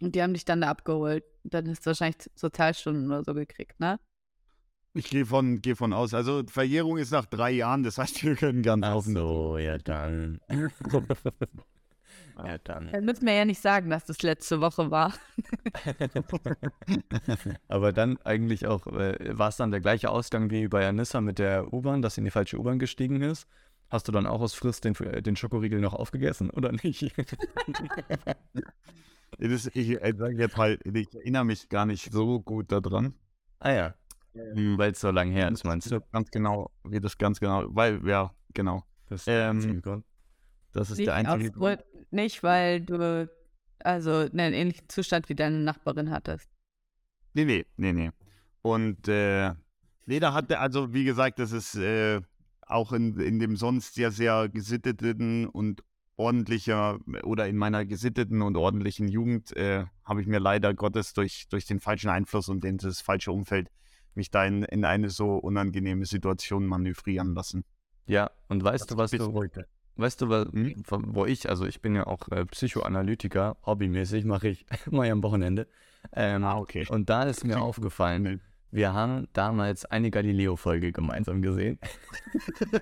Und 0.01 0.15
die 0.15 0.23
haben 0.23 0.35
dich 0.35 0.45
dann 0.45 0.61
da 0.61 0.71
abgeholt. 0.71 1.25
Und 1.45 1.55
dann 1.55 1.69
hast 1.69 1.83
du 1.83 1.87
wahrscheinlich 1.87 2.31
Sozialstunden 2.35 3.07
oder 3.07 3.25
so 3.25 3.35
gekriegt, 3.35 3.81
ne? 3.81 3.99
Ich 4.95 5.09
gehe 5.09 5.25
von, 5.25 5.63
geh 5.63 5.75
von 5.75 5.93
aus. 5.93 6.13
Also 6.13 6.43
Verjährung 6.47 6.99
ist 6.99 7.13
nach 7.13 7.25
drei 7.25 7.51
Jahren, 7.51 7.83
das 7.83 7.99
heißt, 7.99 8.23
wir 8.25 8.37
können 8.37 8.63
ganz 8.63 8.85
Ach 8.85 8.97
offen. 8.97 9.15
so, 9.15 9.59
ja 9.59 9.79
dann. 9.79 10.41
ja 12.37 12.59
dann. 12.59 12.91
Dann 12.93 13.05
müssen 13.05 13.27
wir 13.27 13.35
ja 13.35 13.45
nicht 13.45 13.61
sagen, 13.61 13.91
dass 13.91 14.05
das 14.05 14.23
letzte 14.23 14.61
Woche 14.61 14.91
war. 14.91 15.13
Aber 17.69 17.93
dann 17.93 18.19
eigentlich 18.25 18.67
auch, 18.67 18.87
äh, 18.87 19.37
war 19.39 19.49
es 19.49 19.57
dann 19.57 19.71
der 19.71 19.81
gleiche 19.81 20.11
Ausgang 20.11 20.51
wie 20.51 20.69
bei 20.69 20.87
Anissa 20.87 21.21
mit 21.21 21.39
der 21.39 21.73
U-Bahn, 21.73 22.03
dass 22.03 22.15
sie 22.15 22.21
in 22.21 22.25
die 22.25 22.31
falsche 22.31 22.59
U-Bahn 22.59 22.79
gestiegen 22.79 23.23
ist? 23.23 23.47
Hast 23.89 24.09
du 24.09 24.13
dann 24.13 24.27
auch 24.27 24.41
aus 24.41 24.55
Frist 24.55 24.85
den, 24.85 24.95
äh, 24.97 25.23
den 25.23 25.37
Schokoriegel 25.37 25.81
noch 25.81 25.95
aufgegessen, 25.95 26.51
oder 26.51 26.73
nicht? 26.73 27.13
Das, 29.39 29.67
ich 29.75 29.91
äh, 29.91 30.15
jetzt 30.37 30.57
mal, 30.57 30.79
ich 30.85 31.15
erinnere 31.15 31.45
mich 31.45 31.69
gar 31.69 31.87
nicht 31.87 32.13
so 32.13 32.41
gut 32.41 32.71
daran. 32.71 33.15
ah 33.61 33.73
ja, 33.73 33.95
Ähm, 34.35 34.77
weil 34.79 34.93
es 34.93 35.01
so 35.01 35.11
lange 35.11 35.33
her 35.33 35.51
ist, 35.51 35.65
meinst 35.65 35.91
du? 35.91 36.01
Ganz 36.13 36.31
genau, 36.31 36.71
wie 36.85 37.01
das 37.01 37.17
ganz 37.17 37.41
genau, 37.41 37.65
weil, 37.69 38.07
ja, 38.07 38.31
genau. 38.53 38.85
Das 39.09 39.25
Ähm, 39.27 39.61
ziemlich 39.61 39.83
gut. 39.83 40.05
Das 40.73 40.91
ist 40.91 40.99
Nicht, 40.99 41.09
der 41.09 41.15
einzige 41.15 41.51
aus 41.51 41.55
Grund, 41.55 41.85
nicht, 42.11 42.43
weil 42.43 42.81
du 42.81 43.29
also 43.81 44.11
einen 44.11 44.55
ähnlichen 44.55 44.89
Zustand 44.89 45.29
wie 45.29 45.35
deine 45.35 45.59
Nachbarin 45.59 46.11
hattest. 46.11 46.49
Nee, 47.35 47.45
nee, 47.45 47.67
nee, 47.77 47.93
nee. 47.93 48.11
Und 48.63 49.09
äh, 49.09 49.53
nee, 50.07 50.21
da 50.21 50.33
hatte, 50.35 50.59
also 50.59 50.93
wie 50.93 51.05
gesagt, 51.05 51.39
das 51.39 51.53
ist 51.53 51.75
äh, 51.75 52.21
auch 52.67 52.93
in, 52.93 53.19
in 53.19 53.39
dem 53.39 53.57
sonst 53.57 53.95
sehr, 53.95 54.11
sehr 54.11 54.49
gesitteten 54.49 55.47
und 55.47 55.83
ordentlicher 56.17 57.01
oder 57.25 57.49
in 57.49 57.57
meiner 57.57 57.85
gesitteten 57.85 58.43
und 58.43 58.57
ordentlichen 58.57 59.09
Jugend 59.09 59.57
äh, 59.57 59.87
habe 60.05 60.21
ich 60.21 60.27
mir 60.27 60.39
leider 60.39 60.75
Gottes 60.75 61.15
durch, 61.15 61.49
durch 61.49 61.67
den 61.67 61.81
falschen 61.81 62.11
Einfluss 62.11 62.49
und 62.49 62.65
in 62.65 62.79
das 62.79 63.01
falsche 63.01 63.33
Umfeld 63.33 63.71
mich 64.15 64.31
da 64.31 64.45
in, 64.45 64.63
in 64.65 64.85
eine 64.85 65.09
so 65.11 65.37
unangenehme 65.37 66.05
Situation 66.05 66.67
manövrieren 66.67 67.35
lassen. 67.35 67.65
Ja, 68.07 68.31
und 68.49 68.63
weißt 68.63 68.91
du, 68.91 68.97
was 68.97 69.11
du, 69.11 69.33
heute. 69.33 69.67
Weißt 69.97 70.21
du, 70.23 70.29
wa- 70.29 70.47
Hm? 70.51 70.83
wo 70.89 71.27
ich, 71.27 71.49
also 71.49 71.67
ich 71.67 71.81
bin 71.83 71.95
ja 71.95 72.07
auch 72.07 72.29
äh, 72.29 72.45
Psychoanalytiker, 72.47 73.57
hobbymäßig 73.67 74.25
mache 74.25 74.49
ich 74.49 74.67
mal 74.91 75.11
am 75.11 75.23
Wochenende. 75.23 75.67
Ähm, 76.13 76.45
Ah, 76.45 76.59
okay. 76.59 76.87
Und 76.89 77.09
da 77.11 77.25
ist 77.25 77.45
mir 77.45 77.61
aufgefallen, 77.61 78.41
wir 78.71 78.93
haben 78.95 79.29
damals 79.35 79.85
eine 79.85 80.11
Galileo-Folge 80.11 80.93
gemeinsam 80.93 81.43
gesehen. 81.43 81.79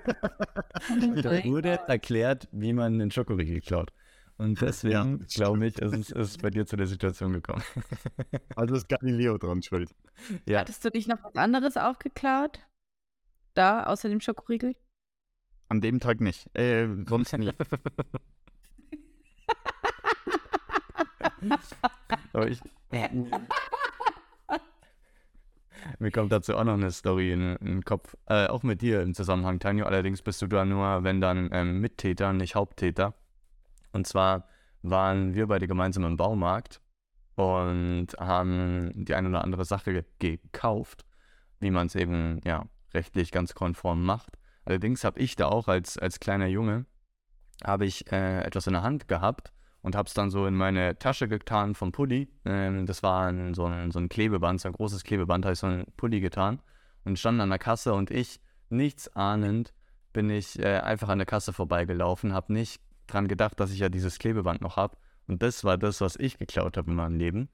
da 1.23 1.45
wurde 1.45 1.81
erklärt, 1.87 2.49
wie 2.53 2.73
man 2.73 2.99
den 2.99 3.11
Schokoriegel 3.11 3.61
klaut. 3.61 3.93
Und 4.39 4.61
deswegen, 4.63 5.27
glaube 5.35 5.67
ich, 5.67 5.79
ist 5.79 5.93
es 5.93 6.11
ist 6.11 6.41
bei 6.41 6.49
dir 6.49 6.65
zu 6.65 6.77
der 6.77 6.87
Situation 6.87 7.33
gekommen. 7.35 7.63
Also 8.57 8.75
ist 8.77 8.89
Galileo 8.89 9.37
dran 9.37 9.63
schuld. 9.63 9.91
ja, 10.47 10.61
Hattest 10.61 10.85
du 10.85 10.91
dich 10.91 11.07
noch 11.07 11.23
was 11.23 11.35
anderes 11.37 11.77
aufgeklaut? 11.77 12.61
Da, 13.55 13.85
außer 13.85 14.09
dem 14.09 14.21
Schokoriegel? 14.21 14.77
An 15.71 15.81
dem 15.81 16.01
Tag 16.01 16.21
nicht. 16.21 16.55
Äh, 16.55 16.89
sonst 17.09 17.33
nicht. 17.39 17.55
Aber 22.33 22.49
ich, 22.49 22.61
mir 26.01 26.11
kommt 26.11 26.33
dazu 26.33 26.57
auch 26.57 26.65
noch 26.65 26.75
eine 26.75 26.91
Story 26.91 27.33
in, 27.33 27.55
in 27.57 27.67
den 27.67 27.85
Kopf. 27.85 28.17
Äh, 28.27 28.49
auch 28.49 28.65
mit 28.65 28.83
dir 28.83 29.01
im 29.01 29.15
Zusammenhang, 29.15 29.61
Tanjo. 29.61 29.87
Allerdings 29.87 30.23
bist 30.23 30.43
du 30.43 30.49
da 30.49 30.65
nur, 30.65 31.05
wenn 31.05 31.21
dann 31.21 31.49
ähm, 31.53 31.81
Mittäter, 31.81 32.33
nicht 32.33 32.57
Haupttäter. 32.57 33.15
Und 33.93 34.09
zwar 34.09 34.49
waren 34.83 35.35
wir 35.35 35.47
beide 35.47 35.69
gemeinsam 35.69 36.05
im 36.05 36.17
Baumarkt 36.17 36.81
und 37.37 38.09
haben 38.19 38.91
die 38.95 39.15
eine 39.15 39.29
oder 39.29 39.45
andere 39.45 39.65
Sache 39.65 40.05
gekauft, 40.19 41.07
wie 41.61 41.71
man 41.71 41.87
es 41.87 41.95
eben 41.95 42.41
ja 42.45 42.67
rechtlich 42.93 43.31
ganz 43.31 43.55
konform 43.55 44.05
macht. 44.05 44.37
Allerdings 44.65 45.05
habe 45.05 45.19
ich 45.21 45.37
da 45.37 45.47
auch 45.47 45.69
als, 45.69 45.99
als 45.99 46.21
kleiner 46.21 46.47
Junge 46.47 46.87
habe 47.65 47.85
ich 47.85 48.11
äh, 48.11 48.41
etwas 48.43 48.67
in 48.67 48.73
der 48.73 48.83
Hand 48.83 49.09
gehabt 49.09 49.53
und 49.83 49.97
habe 49.97 50.07
es 50.07 50.15
dann 50.15 50.31
so 50.31 50.47
in 50.47 50.55
meine 50.55 50.99
Tasche 50.99 51.29
getan 51.29 51.75
vom 51.75 51.93
Pulli. 51.93 52.29
Ähm, 52.45 52.87
das 52.87 53.03
war 53.03 53.27
ein, 53.27 53.55
so, 53.55 53.67
ein, 53.67 53.91
so 53.91 53.99
ein 53.99 54.09
Klebeband, 54.09 54.61
so 54.61 54.69
ein 54.69 54.75
großes 54.75 55.05
Klebeband, 55.05 55.45
habe 55.45 55.53
ich 55.55 55.59
so 55.59 55.67
einen 55.67 55.87
Pulli 55.97 56.21
getan 56.21 56.61
und 57.05 57.19
stand 57.19 57.41
an 57.41 57.51
der 57.51 57.59
Kasse 57.59 57.95
und 57.95 58.11
ich, 58.11 58.41
nichts 58.69 59.15
ahnend, 59.15 59.73
bin 60.13 60.31
ich 60.31 60.59
äh, 60.59 60.79
einfach 60.79 61.09
an 61.09 61.19
der 61.19 61.27
Kasse 61.27 61.53
vorbeigelaufen, 61.53 62.33
habe 62.33 62.53
nicht 62.53 62.81
dran 63.07 63.29
gedacht, 63.29 63.59
dass 63.61 63.73
ich 63.73 63.79
ja 63.79 63.89
dieses 63.89 64.19
Klebeband 64.19 64.61
noch 64.61 64.77
habe. 64.77 64.97
Und 65.27 65.43
das 65.43 65.65
war 65.65 65.79
das, 65.79 66.01
was 66.01 66.17
ich 66.17 66.39
geklaut 66.39 66.77
habe 66.77 66.91
in 66.91 66.97
meinem 66.97 67.17
Leben. 67.17 67.49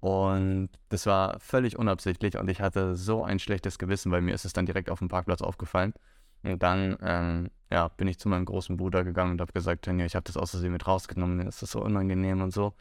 Und 0.00 0.70
das 0.88 1.06
war 1.06 1.38
völlig 1.38 1.78
unabsichtlich 1.78 2.36
und 2.36 2.48
ich 2.50 2.60
hatte 2.60 2.96
so 2.96 3.22
ein 3.22 3.38
schlechtes 3.38 3.78
Gewissen, 3.78 4.10
weil 4.10 4.20
mir 4.20 4.34
ist 4.34 4.44
es 4.44 4.52
dann 4.52 4.66
direkt 4.66 4.90
auf 4.90 4.98
dem 4.98 5.08
Parkplatz 5.08 5.42
aufgefallen. 5.42 5.94
Und 6.42 6.62
dann 6.62 6.96
ähm, 7.02 7.50
ja, 7.70 7.88
bin 7.88 8.08
ich 8.08 8.18
zu 8.18 8.28
meinem 8.28 8.44
großen 8.44 8.76
Bruder 8.76 9.04
gegangen 9.04 9.32
und 9.32 9.40
habe 9.40 9.52
gesagt, 9.52 9.86
ich 9.86 10.14
habe 10.14 10.24
das 10.24 10.36
aus 10.36 10.50
Versehen 10.50 10.72
mit 10.72 10.86
rausgenommen, 10.86 11.36
mir 11.38 11.48
ist 11.48 11.62
das 11.62 11.70
so 11.70 11.82
unangenehm 11.82 12.42
und 12.42 12.52
so. 12.52 12.74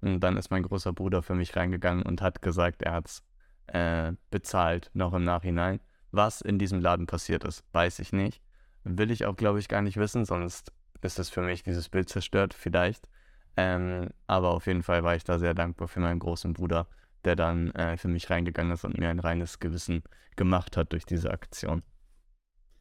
Und 0.00 0.20
dann 0.20 0.36
ist 0.36 0.50
mein 0.50 0.62
großer 0.62 0.92
Bruder 0.92 1.22
für 1.22 1.34
mich 1.34 1.56
reingegangen 1.56 2.04
und 2.04 2.22
hat 2.22 2.40
gesagt, 2.40 2.82
er 2.82 2.92
hat 2.94 3.08
es 3.08 3.22
äh, 3.66 4.12
bezahlt, 4.30 4.90
noch 4.94 5.12
im 5.12 5.24
Nachhinein. 5.24 5.80
Was 6.12 6.40
in 6.40 6.58
diesem 6.58 6.80
Laden 6.80 7.06
passiert 7.06 7.44
ist, 7.44 7.64
weiß 7.72 7.98
ich 7.98 8.12
nicht. 8.12 8.40
Will 8.84 9.10
ich 9.10 9.26
auch, 9.26 9.36
glaube 9.36 9.58
ich, 9.58 9.68
gar 9.68 9.82
nicht 9.82 9.96
wissen, 9.96 10.24
sonst 10.24 10.72
ist 11.02 11.18
es 11.18 11.28
für 11.28 11.42
mich 11.42 11.62
dieses 11.62 11.88
Bild 11.88 12.08
zerstört, 12.08 12.54
vielleicht. 12.54 13.08
Ähm, 13.56 14.10
aber 14.26 14.50
auf 14.50 14.66
jeden 14.66 14.82
Fall 14.82 15.02
war 15.02 15.16
ich 15.16 15.24
da 15.24 15.38
sehr 15.38 15.52
dankbar 15.52 15.88
für 15.88 16.00
meinen 16.00 16.20
großen 16.20 16.52
Bruder, 16.54 16.86
der 17.24 17.36
dann 17.36 17.72
äh, 17.72 17.96
für 17.96 18.08
mich 18.08 18.30
reingegangen 18.30 18.72
ist 18.72 18.84
und 18.84 18.96
mir 18.98 19.08
ein 19.10 19.18
reines 19.18 19.58
Gewissen 19.58 20.02
gemacht 20.36 20.76
hat 20.76 20.92
durch 20.92 21.04
diese 21.04 21.30
Aktion. 21.30 21.82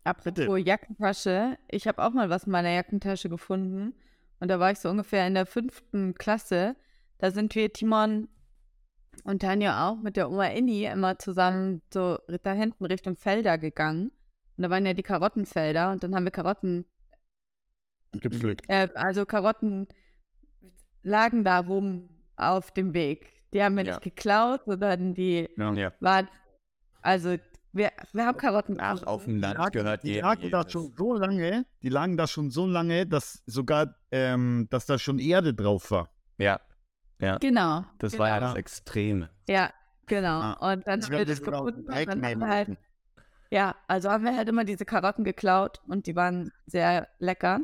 Apropos 0.07 0.59
Jackentasche, 0.63 1.57
ich 1.69 1.87
habe 1.87 2.03
auch 2.03 2.11
mal 2.11 2.29
was 2.29 2.45
in 2.45 2.51
meiner 2.51 2.69
Jackentasche 2.71 3.29
gefunden. 3.29 3.93
Und 4.39 4.49
da 4.49 4.59
war 4.59 4.71
ich 4.71 4.79
so 4.79 4.89
ungefähr 4.89 5.25
in 5.27 5.33
der 5.33 5.45
fünften 5.45 6.13
Klasse. 6.13 6.75
Da 7.17 7.31
sind 7.31 7.55
wir, 7.55 7.73
Timon 7.73 8.27
und 9.23 9.41
Tanja 9.41 9.89
auch, 9.89 9.97
mit 9.97 10.15
der 10.15 10.29
Oma 10.29 10.45
Inni 10.47 10.85
immer 10.85 11.17
zusammen 11.17 11.81
so 11.91 12.19
da 12.43 12.53
hinten 12.53 12.85
Richtung 12.85 13.15
Felder 13.15 13.57
gegangen. 13.57 14.11
Und 14.55 14.63
da 14.63 14.69
waren 14.69 14.85
ja 14.85 14.93
die 14.93 15.03
Karottenfelder 15.03 15.91
und 15.91 16.03
dann 16.03 16.15
haben 16.15 16.23
wir 16.23 16.31
Karotten. 16.31 16.85
Gepflückt. 18.13 18.65
Äh, 18.67 18.89
also 18.95 19.25
Karotten 19.25 19.87
lagen 21.03 21.43
da 21.43 21.59
rum 21.59 22.09
auf 22.35 22.71
dem 22.71 22.93
Weg. 22.93 23.33
Die 23.53 23.63
haben 23.63 23.75
wir 23.75 23.83
Ja. 23.85 23.93
nicht 23.93 24.03
geklaut, 24.03 24.61
sondern 24.65 25.13
die. 25.13 25.49
Ja. 25.57 25.93
waren. 25.99 26.27
Also, 27.01 27.37
wir, 27.73 27.91
wir 28.13 28.25
haben 28.25 28.37
Karotten. 28.37 28.77
Ach, 28.79 29.03
auf 29.03 29.25
dem 29.25 29.35
Die 29.35 29.39
Land 29.41 29.57
lagen, 29.57 29.71
gehört 29.71 30.03
die 30.03 30.07
jedem 30.09 30.25
lagen 30.25 30.51
da 30.51 30.69
schon 30.69 30.93
so 30.95 31.13
lange, 31.13 31.65
die 31.83 31.89
lagen 31.89 32.17
da 32.17 32.27
schon 32.27 32.49
so 32.49 32.65
lange, 32.65 33.05
dass 33.05 33.43
sogar, 33.45 33.95
ähm, 34.11 34.67
dass 34.69 34.85
da 34.85 34.97
schon 34.97 35.19
Erde 35.19 35.53
drauf 35.53 35.91
war. 35.91 36.09
Ja, 36.37 36.59
Genau. 37.19 37.83
das 37.99 38.11
genau. 38.11 38.23
war 38.23 38.29
ja 38.29 38.39
das 38.39 38.55
Extreme. 38.55 39.29
Ja, 39.47 39.71
genau. 40.05 40.39
Ah. 40.39 40.73
Und 40.73 40.87
dann 40.87 41.07
wird 41.09 41.29
auch 41.29 41.43
gefunden. 41.43 41.87
Und 41.87 42.07
dann 42.07 42.25
haben 42.25 42.39
wir 42.39 42.47
halt, 42.47 42.77
ja, 43.49 43.75
also 43.87 44.09
haben 44.09 44.23
wir 44.23 44.35
halt 44.35 44.49
immer 44.49 44.65
diese 44.65 44.85
Karotten 44.85 45.23
geklaut 45.23 45.81
und 45.87 46.05
die 46.07 46.15
waren 46.15 46.51
sehr 46.65 47.07
lecker. 47.19 47.61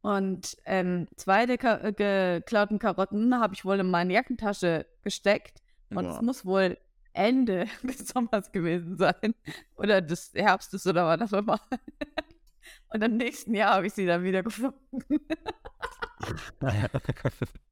Und 0.00 0.56
ähm, 0.64 1.08
zwei 1.16 1.46
der 1.46 1.58
Ka 1.58 1.78
äh, 1.78 1.92
geklauten 1.92 2.78
Karotten 2.78 3.38
habe 3.40 3.54
ich 3.54 3.64
wohl 3.64 3.80
in 3.80 3.90
meine 3.90 4.12
Jackentasche 4.14 4.86
gesteckt. 5.02 5.62
Und 5.90 6.06
es 6.06 6.20
muss 6.20 6.44
wohl 6.44 6.78
Ende 7.16 7.66
des 7.82 8.08
Sommers 8.08 8.52
gewesen 8.52 8.96
sein. 8.96 9.34
Oder 9.76 10.00
des 10.02 10.32
Herbstes 10.34 10.86
oder 10.86 11.06
was 11.06 11.32
auch 11.32 11.38
immer. 11.38 11.60
Und 12.92 13.02
im 13.02 13.16
nächsten 13.16 13.54
Jahr 13.54 13.74
habe 13.74 13.86
ich 13.86 13.92
sie 13.94 14.06
dann 14.06 14.22
wieder 14.24 14.42
gefunden. 14.42 14.76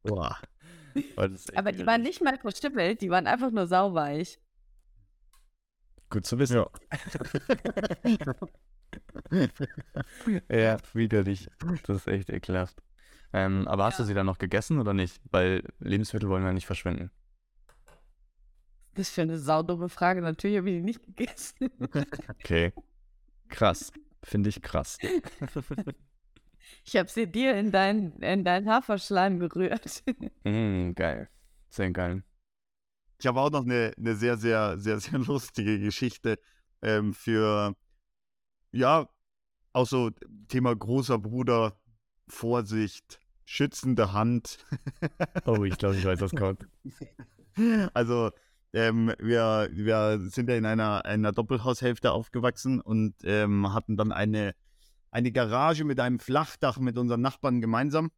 Boah. 0.03 0.36
Aber 1.55 1.72
die 1.72 1.86
waren 1.86 2.03
nicht 2.03 2.22
mal 2.22 2.38
verstümmelt, 2.38 3.01
die 3.01 3.11
waren 3.11 3.26
einfach 3.26 3.51
nur 3.51 3.66
sauweich. 3.66 4.38
Gut 6.11 6.26
zu 6.26 6.38
wissen. 6.38 6.57
Ja. 6.57 6.70
Ja, 10.51 10.76
widerlich. 10.92 11.49
Das 11.86 11.97
ist 11.97 12.07
echt 12.07 12.30
ekelhaft. 12.30 12.80
Ähm, 13.32 13.66
aber 13.66 13.84
hast 13.84 13.99
du 13.99 14.05
Ja. 14.05 14.07
sie 14.07 14.14
dann 14.14 14.26
noch 14.26 14.38
gegessen 14.38 14.78
oder 14.78 14.95
nicht? 14.95 15.20
Weil 15.30 15.64
Lebensmittel 15.80 16.28
wollen 16.28 16.45
wir 16.45 16.53
nicht 16.53 16.66
verschwenden. 16.66 17.11
Das 18.95 19.09
ist 19.09 19.14
für 19.14 19.22
eine 19.22 19.38
saudumme 19.38 19.88
Frage. 19.88 20.22
Natürlich 20.22 20.59
habe 20.59 20.70
ich 20.70 20.76
die 20.76 20.82
nicht 20.82 21.03
gegessen. 21.03 21.70
Okay. 22.28 22.72
Krass. 23.49 23.92
Finde 24.22 24.49
ich 24.49 24.62
krass. 24.62 24.99
Ich 26.86 26.97
habe 26.97 27.09
sie 27.09 27.26
dir 27.26 27.55
in 27.57 27.70
dein, 27.72 28.12
in 28.20 28.45
dein 28.45 28.68
Haferschleim 28.68 29.38
gerührt. 29.38 30.03
mm, 30.45 30.92
geil. 30.92 31.28
Sehr 31.70 31.90
geil. 31.90 32.22
Ich 33.18 33.26
habe 33.26 33.40
auch 33.40 33.51
noch 33.51 33.64
eine, 33.64 33.92
eine 33.97 34.14
sehr, 34.16 34.36
sehr, 34.36 34.78
sehr, 34.78 34.99
sehr 35.01 35.18
lustige 35.18 35.78
Geschichte 35.78 36.38
ähm, 36.82 37.14
für, 37.14 37.74
ja, 38.72 39.09
auch 39.72 39.86
so 39.86 40.11
Thema 40.49 40.74
großer 40.74 41.18
Bruder, 41.18 41.78
Vorsicht, 42.28 43.20
schützende 43.45 44.12
Hand. 44.12 44.59
Oh, 45.47 45.64
ich 45.64 45.76
glaube, 45.78 45.97
ich 45.97 46.05
weiß, 46.05 46.20
was 46.20 46.32
kommt. 46.32 46.66
Also, 47.92 48.30
ähm, 48.75 49.12
wir, 49.18 49.70
wir 49.72 50.18
sind 50.31 50.51
ja 50.51 50.57
in 50.57 50.66
einer, 50.66 51.05
einer 51.05 51.33
Doppelhaushälfte 51.33 52.12
aufgewachsen 52.12 52.81
und 52.81 53.14
ähm, 53.22 53.72
hatten 53.72 53.97
dann 53.97 54.12
eine, 54.12 54.55
eine 55.11 55.31
Garage 55.31 55.85
mit 55.85 56.01
einem 56.01 56.18
Flachdach 56.18 56.79
mit 56.79 56.99
unseren 56.99 57.20
Nachbarn 57.20 57.61
gemeinsam. 57.61 58.11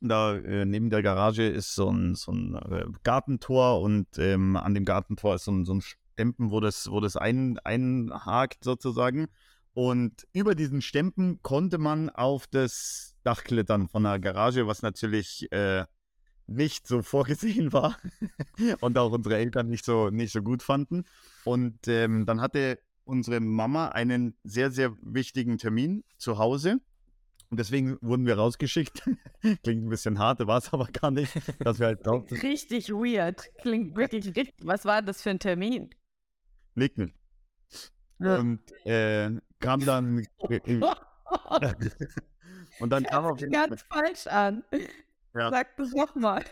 Da 0.00 0.36
äh, 0.36 0.64
neben 0.64 0.90
der 0.90 1.02
Garage 1.02 1.46
ist 1.46 1.74
so 1.74 1.90
ein, 1.90 2.14
so 2.14 2.32
ein 2.32 2.54
äh, 2.54 2.86
Gartentor 3.02 3.82
und 3.82 4.06
ähm, 4.18 4.56
an 4.56 4.74
dem 4.74 4.86
Gartentor 4.86 5.36
ist 5.36 5.44
so 5.44 5.52
ein, 5.52 5.64
so 5.66 5.74
ein 5.74 5.82
Stempen, 5.82 6.50
wo 6.50 6.60
das, 6.60 6.90
wo 6.90 7.00
das 7.00 7.16
ein, 7.16 7.58
einhakt 7.58 8.64
sozusagen. 8.64 9.26
Und 9.74 10.26
über 10.32 10.54
diesen 10.54 10.82
Stempen 10.82 11.42
konnte 11.42 11.78
man 11.78 12.08
auf 12.08 12.46
das 12.46 13.16
Dach 13.22 13.44
klettern 13.44 13.88
von 13.88 14.04
der 14.04 14.18
Garage, 14.18 14.66
was 14.66 14.82
natürlich 14.82 15.50
äh, 15.52 15.84
nicht 16.46 16.86
so 16.86 17.02
vorgesehen 17.02 17.72
war 17.72 17.96
und 18.80 18.98
auch 18.98 19.12
unsere 19.12 19.36
Eltern 19.36 19.68
nicht 19.68 19.84
so, 19.84 20.10
nicht 20.10 20.32
so 20.32 20.42
gut 20.42 20.62
fanden. 20.62 21.04
Und 21.44 21.88
ähm, 21.88 22.26
dann 22.26 22.40
hatte 22.40 22.78
unsere 23.04 23.40
Mama 23.40 23.88
einen 23.88 24.36
sehr, 24.44 24.70
sehr 24.70 24.96
wichtigen 25.02 25.58
Termin 25.58 26.04
zu 26.18 26.38
Hause. 26.38 26.80
Und 27.50 27.60
deswegen 27.60 27.98
wurden 28.00 28.26
wir 28.26 28.36
rausgeschickt. 28.36 29.02
Klingt 29.62 29.84
ein 29.84 29.88
bisschen 29.88 30.18
hart, 30.18 30.44
war 30.46 30.58
es 30.58 30.72
aber 30.72 30.86
gar 30.86 31.10
nicht. 31.10 31.32
Dass 31.60 31.78
wir 31.78 31.86
halt 31.86 32.06
Richtig 32.06 32.88
weird. 32.88 33.50
Klingt 33.58 33.96
wirklich 33.96 34.26
richtig. 34.26 34.54
Was 34.62 34.84
war 34.84 35.02
das 35.02 35.22
für 35.22 35.30
ein 35.30 35.38
Termin? 35.38 35.90
nicken. 36.74 37.14
Ja. 38.18 38.36
Und 38.38 38.60
äh, 38.84 39.30
kam 39.60 39.84
dann. 39.84 40.26
und 42.80 42.90
dann 42.90 43.04
kam 43.04 43.24
auf 43.24 43.40
jeden 43.40 43.52
sich 43.52 43.60
ganz 43.60 43.82
falsch 43.82 44.26
an. 44.26 44.64
Ja. 45.34 45.50
Sag 45.50 45.76
das 45.76 45.92
nochmal. 45.92 46.44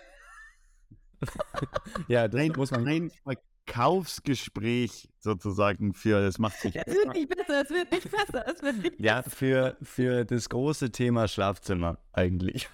Ja, 2.09 2.26
das 2.26 2.49
muss 2.57 2.72
man. 2.72 2.89
ein 2.89 3.12
Verkaufsgespräch 3.64 5.09
sozusagen 5.20 5.95
für, 5.95 6.20
das 6.20 6.39
macht 6.39 6.59
sich 6.59 6.74
Es 6.74 6.87
wird 6.87 7.14
nicht 7.14 7.28
besser, 7.28 7.62
es 7.62 7.70
wird 7.70 7.93
nicht 7.93 8.11
besser, 8.11 8.45
es 8.49 8.61
wird 8.61 8.76
nicht 8.83 8.99
Ja, 9.01 9.22
für, 9.22 9.76
für 9.83 10.24
das 10.24 10.49
große 10.49 10.91
Thema 10.91 11.28
Schlafzimmer 11.28 11.99
eigentlich. 12.12 12.68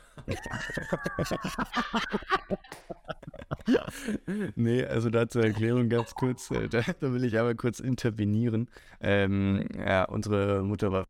nee, 4.56 4.84
also 4.84 5.11
da 5.11 5.28
zur 5.28 5.44
Erklärung 5.44 5.88
ganz 5.88 6.14
kurz, 6.14 6.50
äh, 6.50 6.68
da, 6.68 6.80
da 7.00 7.12
will 7.12 7.24
ich 7.24 7.38
aber 7.38 7.54
kurz 7.54 7.80
intervenieren. 7.80 8.70
Ähm, 9.00 9.68
ja, 9.76 10.04
unsere 10.04 10.62
Mutter 10.62 10.90
war 10.90 11.06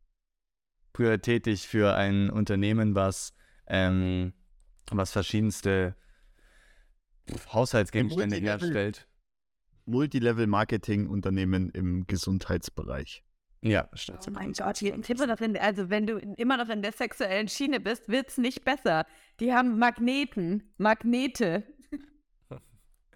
früher 0.93 1.21
tätig 1.21 1.67
für 1.67 1.95
ein 1.95 2.29
Unternehmen, 2.29 2.95
was, 2.95 3.33
ähm, 3.67 4.33
was 4.97 5.11
verschiedenste 5.11 5.95
Haushaltsgegenstände 7.53 8.37
Multilevel- 8.37 8.47
herstellt. 8.47 9.07
Multilevel-Marketing-Unternehmen 9.85 11.69
im 11.71 12.05
Gesundheitsbereich. 12.05 13.23
Ja, 13.61 13.89
stimmt. 13.93 14.25
Oh 14.27 14.31
mein 14.31 14.53
Gott, 14.53 14.77
hier 14.77 14.93
immer 14.93 15.27
noch 15.27 15.41
in, 15.41 15.57
also 15.57 15.89
wenn 15.89 16.07
du 16.07 16.17
immer 16.37 16.57
noch 16.57 16.69
in 16.69 16.81
der 16.81 16.91
sexuellen 16.93 17.47
Schiene 17.47 17.79
bist, 17.79 18.07
wird's 18.07 18.37
nicht 18.37 18.63
besser. 18.63 19.05
Die 19.39 19.51
haben 19.53 19.77
Magneten, 19.79 20.71
Magnete. 20.77 21.63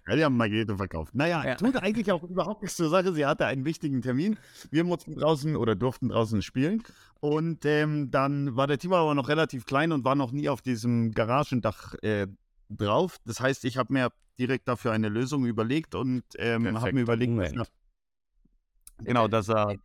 Ja, 0.06 0.16
die 0.16 0.24
haben 0.24 0.36
Magneto 0.36 0.76
verkauft. 0.76 1.14
Naja, 1.14 1.44
Ja. 1.44 1.54
tut 1.54 1.76
eigentlich 1.76 2.12
auch 2.12 2.22
überhaupt 2.22 2.62
nichts 2.62 2.76
zur 2.76 2.90
Sache. 2.90 3.12
Sie 3.14 3.24
hatte 3.24 3.46
einen 3.46 3.64
wichtigen 3.64 4.02
Termin. 4.02 4.36
Wir 4.70 4.84
mussten 4.84 5.14
draußen 5.14 5.56
oder 5.56 5.74
durften 5.74 6.10
draußen 6.10 6.42
spielen. 6.42 6.82
Und 7.20 7.64
ähm, 7.64 8.10
dann 8.10 8.54
war 8.54 8.66
der 8.66 8.78
Timo 8.78 8.96
aber 8.96 9.14
noch 9.14 9.28
relativ 9.28 9.64
klein 9.64 9.92
und 9.92 10.04
war 10.04 10.14
noch 10.14 10.30
nie 10.32 10.48
auf 10.50 10.60
diesem 10.60 11.12
Garagendach 11.12 11.94
äh, 12.02 12.26
drauf. 12.68 13.16
Das 13.24 13.40
heißt, 13.40 13.64
ich 13.64 13.78
habe 13.78 13.92
mir 13.94 14.10
direkt 14.38 14.68
dafür 14.68 14.92
eine 14.92 15.08
Lösung 15.08 15.46
überlegt 15.46 15.94
und 15.94 16.22
ähm, 16.36 16.78
habe 16.80 16.92
mir 16.92 17.00
überlegt, 17.02 17.30
Moment. 17.32 17.56
dass 17.56 17.68
er, 18.98 19.04
genau, 19.04 19.28
dass 19.28 19.48
er 19.48 19.76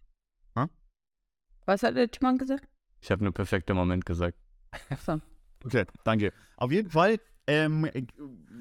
Was 1.65 1.83
hat 1.83 1.95
der 1.95 2.09
Timon 2.09 2.37
gesagt? 2.37 2.67
Ich 2.99 3.11
habe 3.11 3.23
nur 3.23 3.33
perfekter 3.33 3.73
Moment 3.73 4.05
gesagt. 4.05 4.37
Achso. 4.89 5.21
Okay, 5.63 5.85
danke. 6.03 6.33
Auf 6.57 6.71
jeden 6.71 6.89
Fall 6.89 7.19
ähm, 7.49 7.85
äh, 7.85 8.05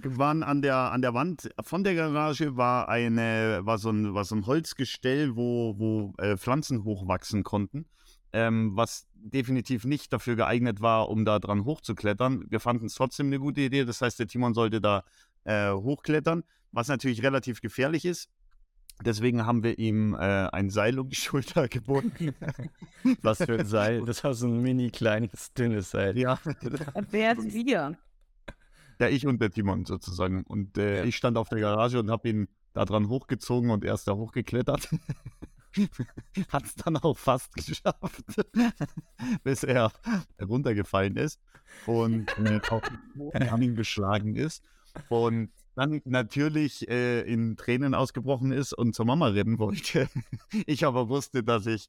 waren 0.03 0.43
an 0.43 0.63
der, 0.63 0.77
an 0.93 1.03
der 1.03 1.15
Wand 1.15 1.51
von 1.61 1.85
der 1.85 1.95
Garage 1.95 2.57
war 2.57 2.89
eine 2.89 3.61
war 3.63 3.79
so 3.79 3.91
ein, 3.91 4.15
war 4.15 4.25
so 4.25 4.35
ein 4.35 4.47
Holzgestell, 4.47 5.37
wo, 5.37 5.75
wo 5.79 6.15
äh, 6.19 6.37
Pflanzen 6.37 6.85
hochwachsen 6.85 7.43
konnten, 7.43 7.87
ähm, 8.33 8.73
was 8.75 9.07
definitiv 9.15 9.85
nicht 9.85 10.13
dafür 10.13 10.37
geeignet 10.37 10.81
war, 10.81 11.09
um 11.09 11.25
da 11.25 11.39
dran 11.39 11.65
hochzuklettern. 11.65 12.45
Wir 12.49 12.61
fanden 12.61 12.87
es 12.87 12.95
trotzdem 12.95 13.27
eine 13.27 13.39
gute 13.39 13.61
Idee. 13.61 13.85
Das 13.85 14.01
heißt, 14.01 14.19
der 14.19 14.29
Timon 14.29 14.55
sollte 14.55 14.81
da 14.81 15.05
äh, 15.45 15.71
hochklettern, 15.73 16.45
was 16.73 16.89
natürlich 16.89 17.23
relativ 17.23 17.61
gefährlich 17.61 18.05
ist. 18.05 18.31
Deswegen 19.05 19.47
haben 19.47 19.63
wir 19.63 19.79
ihm 19.79 20.15
äh, 20.15 20.17
ein 20.19 20.71
Seil 20.71 20.99
um 20.99 21.09
die 21.09 21.17
Schulter 21.17 21.69
gebunden. 21.69 22.35
Was 23.23 23.39
für 23.39 23.61
ein 23.61 23.67
Seil. 23.67 24.05
Das 24.05 24.25
war 24.25 24.35
so 24.35 24.47
ein 24.47 24.61
mini 24.61 24.91
kleines, 24.91 25.53
dünnes 25.53 25.91
Seil. 25.91 26.19
ja. 26.19 26.39
Wer 27.11 27.39
ist 27.39 27.53
wir? 27.53 27.97
Ja, 29.01 29.09
ich 29.09 29.27
und 29.27 29.41
der 29.41 29.51
Timon 29.51 29.85
sozusagen. 29.85 30.43
Und 30.45 30.77
äh, 30.79 30.99
Ja. 30.99 31.05
ich 31.05 31.17
stand 31.17 31.37
auf 31.37 31.49
der 31.49 31.61
Garage 31.61 31.99
und 32.01 32.11
habe 32.11 32.29
ihn 32.29 32.49
da 32.73 32.85
dran 32.85 33.09
hochgezogen 33.09 33.71
und 33.71 33.85
er 33.85 33.95
ist 33.95 34.07
da 34.09 34.15
hochgeklettert. 34.15 34.89
Hat 36.49 36.65
es 36.65 36.75
dann 36.77 36.97
auch 36.97 37.17
fast 37.17 37.55
geschafft, 37.55 38.25
bis 39.45 39.63
er 39.63 39.93
runtergefallen 40.41 41.17
ist 41.17 41.41
und 41.87 42.27
äh, 42.39 42.61
auf 42.71 42.83
den 43.35 43.75
geschlagen 43.77 44.35
ist. 44.35 44.65
Und 45.09 45.51
dann 45.77 46.01
natürlich 46.05 46.89
äh, 46.89 47.21
in 47.21 47.57
Tränen 47.57 47.95
ausgebrochen 47.95 48.51
ist 48.51 48.73
und 48.73 48.95
zur 48.95 49.05
Mama 49.07 49.29
rennen 49.29 49.59
wollte. 49.61 50.09
Ich 50.67 50.85
aber 50.85 51.09
wusste, 51.09 51.45
dass 51.45 51.67
ich 51.67 51.89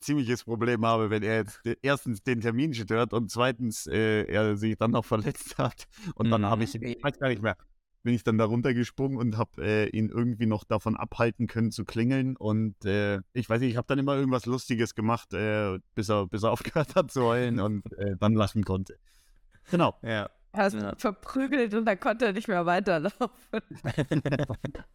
ziemliches 0.00 0.44
Problem 0.44 0.84
habe, 0.86 1.10
wenn 1.10 1.22
er 1.22 1.36
jetzt 1.36 1.60
erstens 1.82 2.22
den 2.22 2.40
Termin 2.40 2.72
stört 2.74 3.12
und 3.12 3.30
zweitens 3.30 3.86
äh, 3.86 4.24
er 4.24 4.56
sich 4.56 4.76
dann 4.76 4.92
noch 4.92 5.04
verletzt 5.04 5.58
hat. 5.58 5.86
Und 6.14 6.30
dann 6.30 6.42
Mhm. 6.42 6.46
habe 6.46 6.64
ich, 6.64 6.74
ich 6.74 7.02
weiß 7.02 7.18
gar 7.18 7.28
nicht 7.28 7.42
mehr, 7.42 7.56
bin 8.02 8.14
ich 8.14 8.22
dann 8.22 8.36
da 8.36 8.44
runtergesprungen 8.44 9.16
und 9.18 9.38
habe 9.38 9.62
äh, 9.64 9.88
ihn 9.88 10.10
irgendwie 10.10 10.46
noch 10.46 10.64
davon 10.64 10.96
abhalten 10.96 11.46
können 11.46 11.70
zu 11.70 11.84
klingeln. 11.84 12.36
Und 12.36 12.84
äh, 12.84 13.20
ich 13.32 13.48
weiß 13.48 13.60
nicht, 13.60 13.70
ich 13.70 13.76
habe 13.76 13.86
dann 13.88 13.98
immer 13.98 14.14
irgendwas 14.14 14.44
Lustiges 14.46 14.94
gemacht, 14.94 15.32
äh, 15.32 15.78
bis, 15.94 16.10
er, 16.10 16.26
bis 16.26 16.42
er 16.42 16.52
aufgehört 16.52 16.94
hat 16.94 17.10
zu 17.10 17.22
heulen 17.22 17.60
und 17.60 17.84
äh, 17.98 18.16
dann 18.18 18.34
lachen 18.34 18.62
konnte. 18.64 18.98
Genau. 19.70 19.94
Ja. 20.02 20.28
Hast 20.52 20.74
Ja. 20.74 20.94
verprügelt 20.96 21.74
und 21.74 21.84
dann 21.86 21.98
konnte 21.98 22.26
er 22.26 22.32
nicht 22.32 22.46
mehr 22.46 22.64
weiterlaufen. 22.64 23.28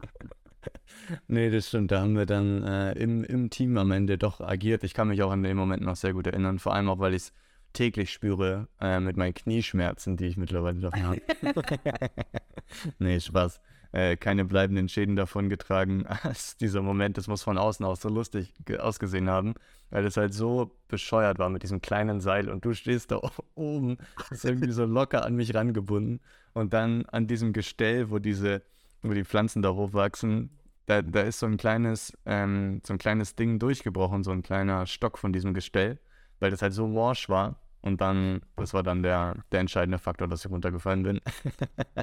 nee, 1.29 1.49
das 1.49 1.67
stimmt. 1.69 1.91
Da 1.91 2.01
haben 2.01 2.15
wir 2.17 2.25
dann 2.25 2.63
äh, 2.63 2.91
im, 2.93 3.23
im 3.23 3.49
Team 3.49 3.77
am 3.77 3.91
Ende 3.91 4.17
doch 4.17 4.41
agiert. 4.41 4.83
Ich 4.83 4.93
kann 4.93 5.07
mich 5.07 5.23
auch 5.23 5.31
an 5.31 5.43
den 5.43 5.55
Moment 5.55 5.81
noch 5.83 5.95
sehr 5.95 6.13
gut 6.13 6.27
erinnern. 6.27 6.59
Vor 6.59 6.73
allem 6.73 6.89
auch, 6.89 6.99
weil 6.99 7.13
ich 7.13 7.23
es 7.23 7.33
täglich 7.73 8.11
spüre 8.11 8.67
äh, 8.81 8.99
mit 8.99 9.15
meinen 9.15 9.33
Knieschmerzen, 9.33 10.17
die 10.17 10.25
ich 10.25 10.37
mittlerweile 10.37 10.79
davon 10.81 11.03
habe. 11.03 11.21
nee, 12.99 13.19
Spaß. 13.19 13.61
Äh, 13.91 14.17
keine 14.17 14.45
bleibenden 14.45 14.87
Schäden 14.87 15.15
davon 15.15 15.49
getragen 15.49 16.05
als 16.23 16.57
dieser 16.57 16.81
Moment. 16.81 17.17
Das 17.17 17.27
muss 17.27 17.41
von 17.43 17.57
außen 17.57 17.85
auch 17.85 17.95
so 17.95 18.09
lustig 18.09 18.53
ge- 18.65 18.77
ausgesehen 18.77 19.29
haben, 19.29 19.55
weil 19.89 20.05
es 20.05 20.17
halt 20.17 20.33
so 20.33 20.75
bescheuert 20.87 21.39
war 21.39 21.49
mit 21.49 21.63
diesem 21.63 21.81
kleinen 21.81 22.19
Seil 22.21 22.49
und 22.49 22.65
du 22.65 22.73
stehst 22.73 23.11
da 23.11 23.19
oben, 23.55 23.97
ist 24.29 24.45
irgendwie 24.45 24.71
so 24.71 24.85
locker 24.85 25.25
an 25.25 25.35
mich 25.35 25.55
rangebunden 25.55 26.19
und 26.53 26.73
dann 26.73 27.05
an 27.07 27.25
diesem 27.25 27.51
Gestell, 27.53 28.11
wo 28.11 28.19
diese, 28.19 28.61
wo 29.01 29.13
die 29.13 29.25
Pflanzen 29.25 29.63
da 29.63 29.73
hochwachsen, 29.73 30.51
da, 30.89 31.03
da 31.03 31.21
ist 31.21 31.39
so 31.39 31.45
ein 31.45 31.57
kleines, 31.57 32.17
ähm, 32.25 32.81
so 32.85 32.93
ein 32.93 32.97
kleines 32.97 33.35
Ding 33.35 33.59
durchgebrochen, 33.59 34.23
so 34.23 34.31
ein 34.31 34.41
kleiner 34.41 34.87
Stock 34.87 35.19
von 35.19 35.31
diesem 35.31 35.53
Gestell, 35.53 35.99
weil 36.39 36.49
das 36.49 36.61
halt 36.63 36.73
so 36.73 36.87
morsch 36.87 37.29
war. 37.29 37.61
Und 37.81 38.01
dann, 38.01 38.41
das 38.57 38.73
war 38.73 38.83
dann 38.83 39.03
der, 39.03 39.37
der 39.51 39.61
entscheidende 39.61 39.99
Faktor, 39.99 40.27
dass 40.27 40.43
ich 40.43 40.51
runtergefallen 40.51 41.03
bin. 41.03 41.21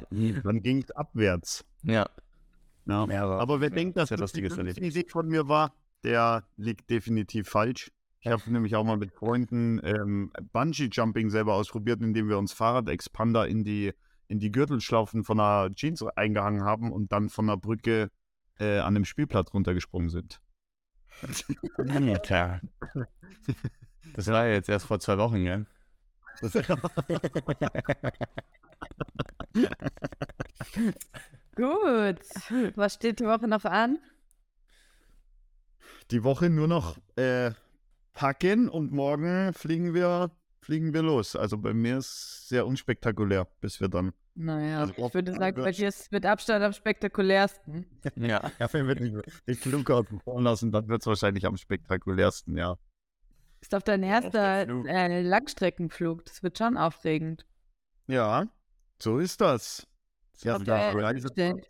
Dann 0.43 0.63
ging 0.63 0.79
es 0.81 0.89
abwärts. 0.91 1.65
ja. 1.83 2.07
Ja. 2.87 3.05
Ja, 3.09 3.25
aber- 3.25 3.59
wer 3.61 3.69
denkt, 3.69 3.97
dass 3.97 4.09
das 4.09 4.31
die. 4.31 4.41
Idee 4.45 5.05
von 5.09 5.27
mir 5.27 5.47
war, 5.49 5.73
der 6.03 6.45
liegt 6.55 6.89
definitiv 6.89 7.49
falsch. 7.49 7.91
Ich 8.21 8.31
habe 8.31 8.41
nämlich 8.49 8.75
auch 8.75 8.85
mal 8.85 8.97
mit 8.97 9.11
Freunden 9.11 9.79
ähm, 9.83 10.31
Bungee-Jumping 10.53 11.29
selber 11.29 11.53
ausprobiert, 11.53 12.01
indem 12.01 12.29
wir 12.29 12.37
uns 12.39 12.53
Fahrradexpander 12.53 13.47
in 13.47 13.63
die, 13.63 13.93
in 14.29 14.39
die 14.39 14.51
Gürtelschlaufen 14.51 15.23
von 15.25 15.39
einer 15.39 15.75
Jeans 15.75 16.01
eingehangen 16.15 16.63
haben 16.63 16.91
und 16.91 17.11
dann 17.11 17.29
von 17.29 17.45
der 17.47 17.57
Brücke 17.57 18.09
äh, 18.59 18.79
an 18.79 18.93
dem 18.93 19.05
Spielplatz 19.05 19.53
runtergesprungen 19.53 20.09
sind. 20.09 20.41
Ja, 21.87 22.19
klar. 22.19 22.61
Das 24.13 24.27
war 24.27 24.45
ja 24.45 24.53
jetzt 24.53 24.69
erst 24.69 24.85
vor 24.85 24.99
zwei 24.99 25.17
Wochen, 25.17 25.43
gell? 25.43 25.65
Das, 26.41 26.53
Gut. 31.55 32.19
Was 32.75 32.93
steht 32.93 33.19
die 33.19 33.25
Woche 33.25 33.47
noch 33.47 33.65
an? 33.65 33.97
die 36.11 36.23
Woche 36.23 36.49
nur 36.49 36.67
noch 36.67 36.97
äh, 37.15 37.51
packen 38.13 38.69
und 38.69 38.91
morgen 38.91 39.53
fliegen 39.53 39.93
wir, 39.93 40.31
fliegen 40.61 40.93
wir 40.93 41.01
los. 41.01 41.35
Also 41.35 41.57
bei 41.57 41.73
mir 41.73 41.97
ist 41.97 42.07
es 42.07 42.49
sehr 42.49 42.65
unspektakulär, 42.65 43.47
bis 43.61 43.81
wir 43.81 43.89
dann 43.89 44.13
Naja, 44.39 44.81
Also 44.81 44.93
ich 44.93 45.13
würde 45.15 45.33
sagen, 45.33 45.59
bei 45.63 45.71
dir 45.71 45.87
ist 45.87 45.99
es 46.01 46.11
mit 46.11 46.23
Abstand 46.23 46.63
am 46.63 46.71
spektakulärsten. 46.71 47.87
Ja. 48.15 48.51
Ja, 48.59 48.71
wenn 48.71 48.87
wir 48.87 48.93
den, 48.95 49.21
den 49.47 49.55
Flug 49.55 49.89
außen 49.89 50.19
vor 50.19 50.39
lassen, 50.41 50.71
dann 50.71 50.87
wird 50.87 51.01
es 51.01 51.07
wahrscheinlich 51.07 51.45
am 51.47 51.57
spektakulärsten, 51.57 52.55
ja. 52.55 52.77
Ist 53.61 53.73
auf 53.73 53.81
dein 53.83 54.03
erster 54.03 54.67
äh, 54.87 55.21
Langstreckenflug. 55.23 56.23
Das 56.25 56.43
wird 56.43 56.55
schon 56.59 56.77
aufregend. 56.77 57.47
Ja, 58.05 58.45
so 59.01 59.17
ist 59.17 59.41
das. 59.41 59.87
Ja, 60.43 60.53
Habt 60.53 60.67
da 60.67 60.91
ihr 60.91 60.97
Reise- 61.03 61.27
bestellt? 61.29 61.67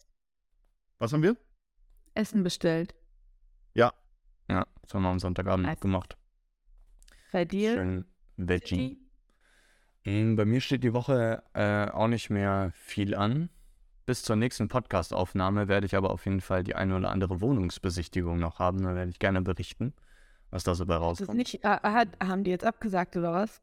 Was 0.99 1.13
haben 1.13 1.24
wir? 1.24 1.38
Essen 2.15 2.43
bestellt. 2.43 2.95
Ja, 3.76 3.93
Ja, 4.49 4.65
das 4.82 4.93
haben 4.93 5.03
wir 5.03 5.09
am 5.09 5.20
Sonntagabend 5.20 5.68
Nice. 5.68 5.80
gemacht. 5.80 6.18
Bei 7.32 7.45
dir? 7.45 7.76
Schön 7.76 8.05
Veggie. 8.36 8.99
Mm, 10.08 10.36
Bei 10.36 10.45
mir 10.45 10.62
steht 10.62 10.84
die 10.84 10.93
Woche 10.93 11.43
äh, 11.53 11.89
auch 11.91 12.08
nicht 12.08 12.30
mehr 12.30 12.72
viel 12.74 13.14
an. 13.16 13.49
Bis 14.05 14.24
zur 14.24 14.38
nächsten 14.38 14.70
Podcast-Aufnahme 14.70 15.68
werde 15.68 15.86
ich 15.86 15.95
aber 15.95 16.12
auf 16.12 16.26
jeden 16.26 16.39
Fall 16.39 16.64
die 16.64 16.76
eine 16.76 16.95
oder 16.95 17.10
andere 17.12 17.41
Wohnungsbesichtigung 17.41 18.39
noch 18.39 18.60
haben. 18.60 18.84
Da 18.84 18.95
werde 18.95 19.12
ich 19.12 19.20
gerne 19.20 19.41
berichten, 19.41 19.93
was 20.49 20.64
da 20.64 20.76
so 20.76 20.86
bei 20.86 20.93
Das 20.95 21.20
ist 21.20 21.30
rauskommt. 21.30 21.38
nicht, 21.38 21.64
äh, 21.64 21.68
hat, 21.68 22.08
haben 22.24 22.43
die 22.45 22.51
jetzt 22.51 22.64
abgesagt 22.66 23.18
oder 23.18 23.34
was? 23.34 23.62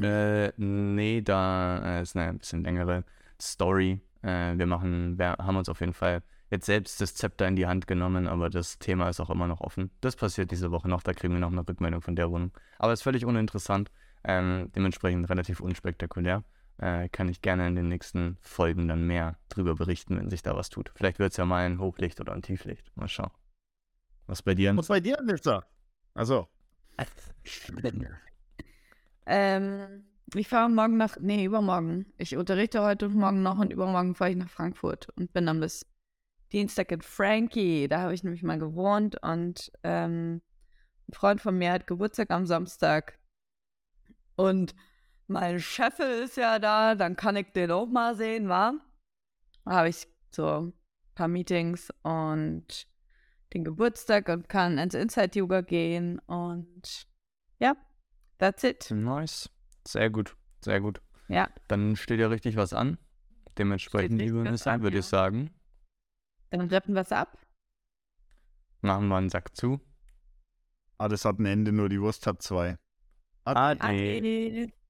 Äh, 0.00 0.52
nee, 0.56 1.20
da 1.22 1.98
äh, 1.98 2.02
ist 2.02 2.14
eine 2.16 2.28
ein 2.28 2.38
bisschen 2.38 2.62
längere 2.62 3.04
Story. 3.42 4.00
Äh, 4.22 4.56
wir 4.56 4.66
machen, 4.66 5.18
wir 5.18 5.32
haben 5.32 5.56
uns 5.56 5.68
auf 5.68 5.80
jeden 5.80 5.94
Fall 5.94 6.22
jetzt 6.50 6.66
selbst 6.66 7.00
das 7.00 7.16
Zepter 7.16 7.48
in 7.48 7.56
die 7.56 7.66
Hand 7.66 7.88
genommen, 7.88 8.28
aber 8.28 8.50
das 8.50 8.78
Thema 8.78 9.08
ist 9.08 9.18
auch 9.18 9.30
immer 9.30 9.48
noch 9.48 9.60
offen. 9.60 9.90
Das 10.00 10.14
passiert 10.14 10.52
diese 10.52 10.70
Woche 10.70 10.88
noch, 10.88 11.02
da 11.02 11.12
kriegen 11.12 11.32
wir 11.34 11.40
noch 11.40 11.50
eine 11.50 11.66
Rückmeldung 11.66 12.02
von 12.02 12.14
der 12.14 12.30
Wohnung. 12.30 12.52
Aber 12.78 12.92
ist 12.92 13.02
völlig 13.02 13.24
uninteressant, 13.24 13.90
ähm, 14.26 14.70
dementsprechend 14.74 15.28
relativ 15.30 15.60
unspektakulär. 15.60 16.44
Äh, 16.78 17.08
kann 17.08 17.28
ich 17.28 17.40
gerne 17.40 17.66
in 17.68 17.74
den 17.74 17.88
nächsten 17.88 18.36
Folgen 18.42 18.88
dann 18.88 19.06
mehr 19.06 19.38
drüber 19.48 19.74
berichten, 19.74 20.18
wenn 20.18 20.28
sich 20.28 20.42
da 20.42 20.54
was 20.54 20.68
tut. 20.68 20.92
Vielleicht 20.94 21.18
wird 21.18 21.30
es 21.30 21.38
ja 21.38 21.46
mal 21.46 21.64
ein 21.64 21.80
Hochlicht 21.80 22.20
oder 22.20 22.34
ein 22.34 22.42
Tieflicht. 22.42 22.94
Mal 22.96 23.08
schauen. 23.08 23.30
Was 24.26 24.42
bei 24.42 24.54
dir? 24.54 24.70
und 24.72 24.86
bei 24.88 25.00
dir, 25.00 25.18
Nissa? 25.22 25.64
Also, 26.12 26.48
Ähm, 29.26 30.04
ich 30.34 30.48
fahre 30.48 30.68
morgen 30.68 30.96
nach, 30.96 31.16
nee, 31.20 31.44
übermorgen. 31.44 32.06
Ich 32.16 32.36
unterrichte 32.36 32.82
heute 32.82 33.06
und 33.06 33.14
morgen 33.14 33.42
noch 33.42 33.58
und 33.58 33.72
übermorgen 33.72 34.14
fahre 34.14 34.30
ich 34.30 34.36
nach 34.36 34.50
Frankfurt 34.50 35.08
und 35.16 35.32
bin 35.32 35.46
dann 35.46 35.60
bis 35.60 35.86
Dienstag 36.52 36.92
in 36.92 37.02
Frankie. 37.02 37.88
Da 37.88 38.00
habe 38.02 38.14
ich 38.14 38.22
nämlich 38.22 38.42
mal 38.42 38.58
gewohnt 38.58 39.20
und 39.22 39.72
ähm, 39.82 40.42
ein 41.08 41.12
Freund 41.12 41.40
von 41.40 41.58
mir 41.58 41.72
hat 41.72 41.86
Geburtstag 41.86 42.30
am 42.30 42.46
Samstag. 42.46 43.15
Und 44.36 44.74
mein 45.26 45.58
Chef 45.58 45.98
ist 45.98 46.36
ja 46.36 46.58
da, 46.58 46.94
dann 46.94 47.16
kann 47.16 47.36
ich 47.36 47.52
den 47.52 47.70
auch 47.70 47.86
mal 47.86 48.14
sehen, 48.14 48.48
wa? 48.48 48.74
Da 49.64 49.72
habe 49.72 49.88
ich 49.88 50.06
so 50.30 50.46
ein 50.46 50.72
paar 51.14 51.28
Meetings 51.28 51.90
und 52.02 52.86
den 53.52 53.64
Geburtstag 53.64 54.28
und 54.28 54.48
kann 54.48 54.78
ins 54.78 54.94
Inside-Yoga 54.94 55.62
gehen 55.62 56.18
und 56.20 57.08
ja, 57.58 57.74
that's 58.38 58.62
it. 58.62 58.90
Nice. 58.90 59.50
Sehr 59.86 60.10
gut. 60.10 60.36
Sehr 60.62 60.80
gut. 60.80 61.00
Ja. 61.28 61.48
Dann 61.68 61.96
steht 61.96 62.20
ja 62.20 62.28
richtig 62.28 62.56
was 62.56 62.72
an. 62.72 62.98
Dementsprechend, 63.58 64.20
liebe 64.20 64.40
an, 64.40 64.82
würde 64.82 64.96
ja. 64.96 65.00
ich 65.00 65.06
sagen, 65.06 65.50
Dann 66.50 66.68
rappen 66.68 66.94
wir 66.94 67.02
es 67.02 67.12
ab. 67.12 67.38
Machen 68.82 69.08
wir 69.08 69.16
einen 69.16 69.30
Sack 69.30 69.56
zu. 69.56 69.80
Ah, 70.98 71.08
das 71.08 71.24
hat 71.24 71.38
ein 71.38 71.46
Ende, 71.46 71.72
nur 71.72 71.88
die 71.88 72.00
Wurst 72.00 72.26
hat 72.26 72.42
zwei. 72.42 72.78
Hadi. 73.46 73.78
Hadi. 73.80 74.85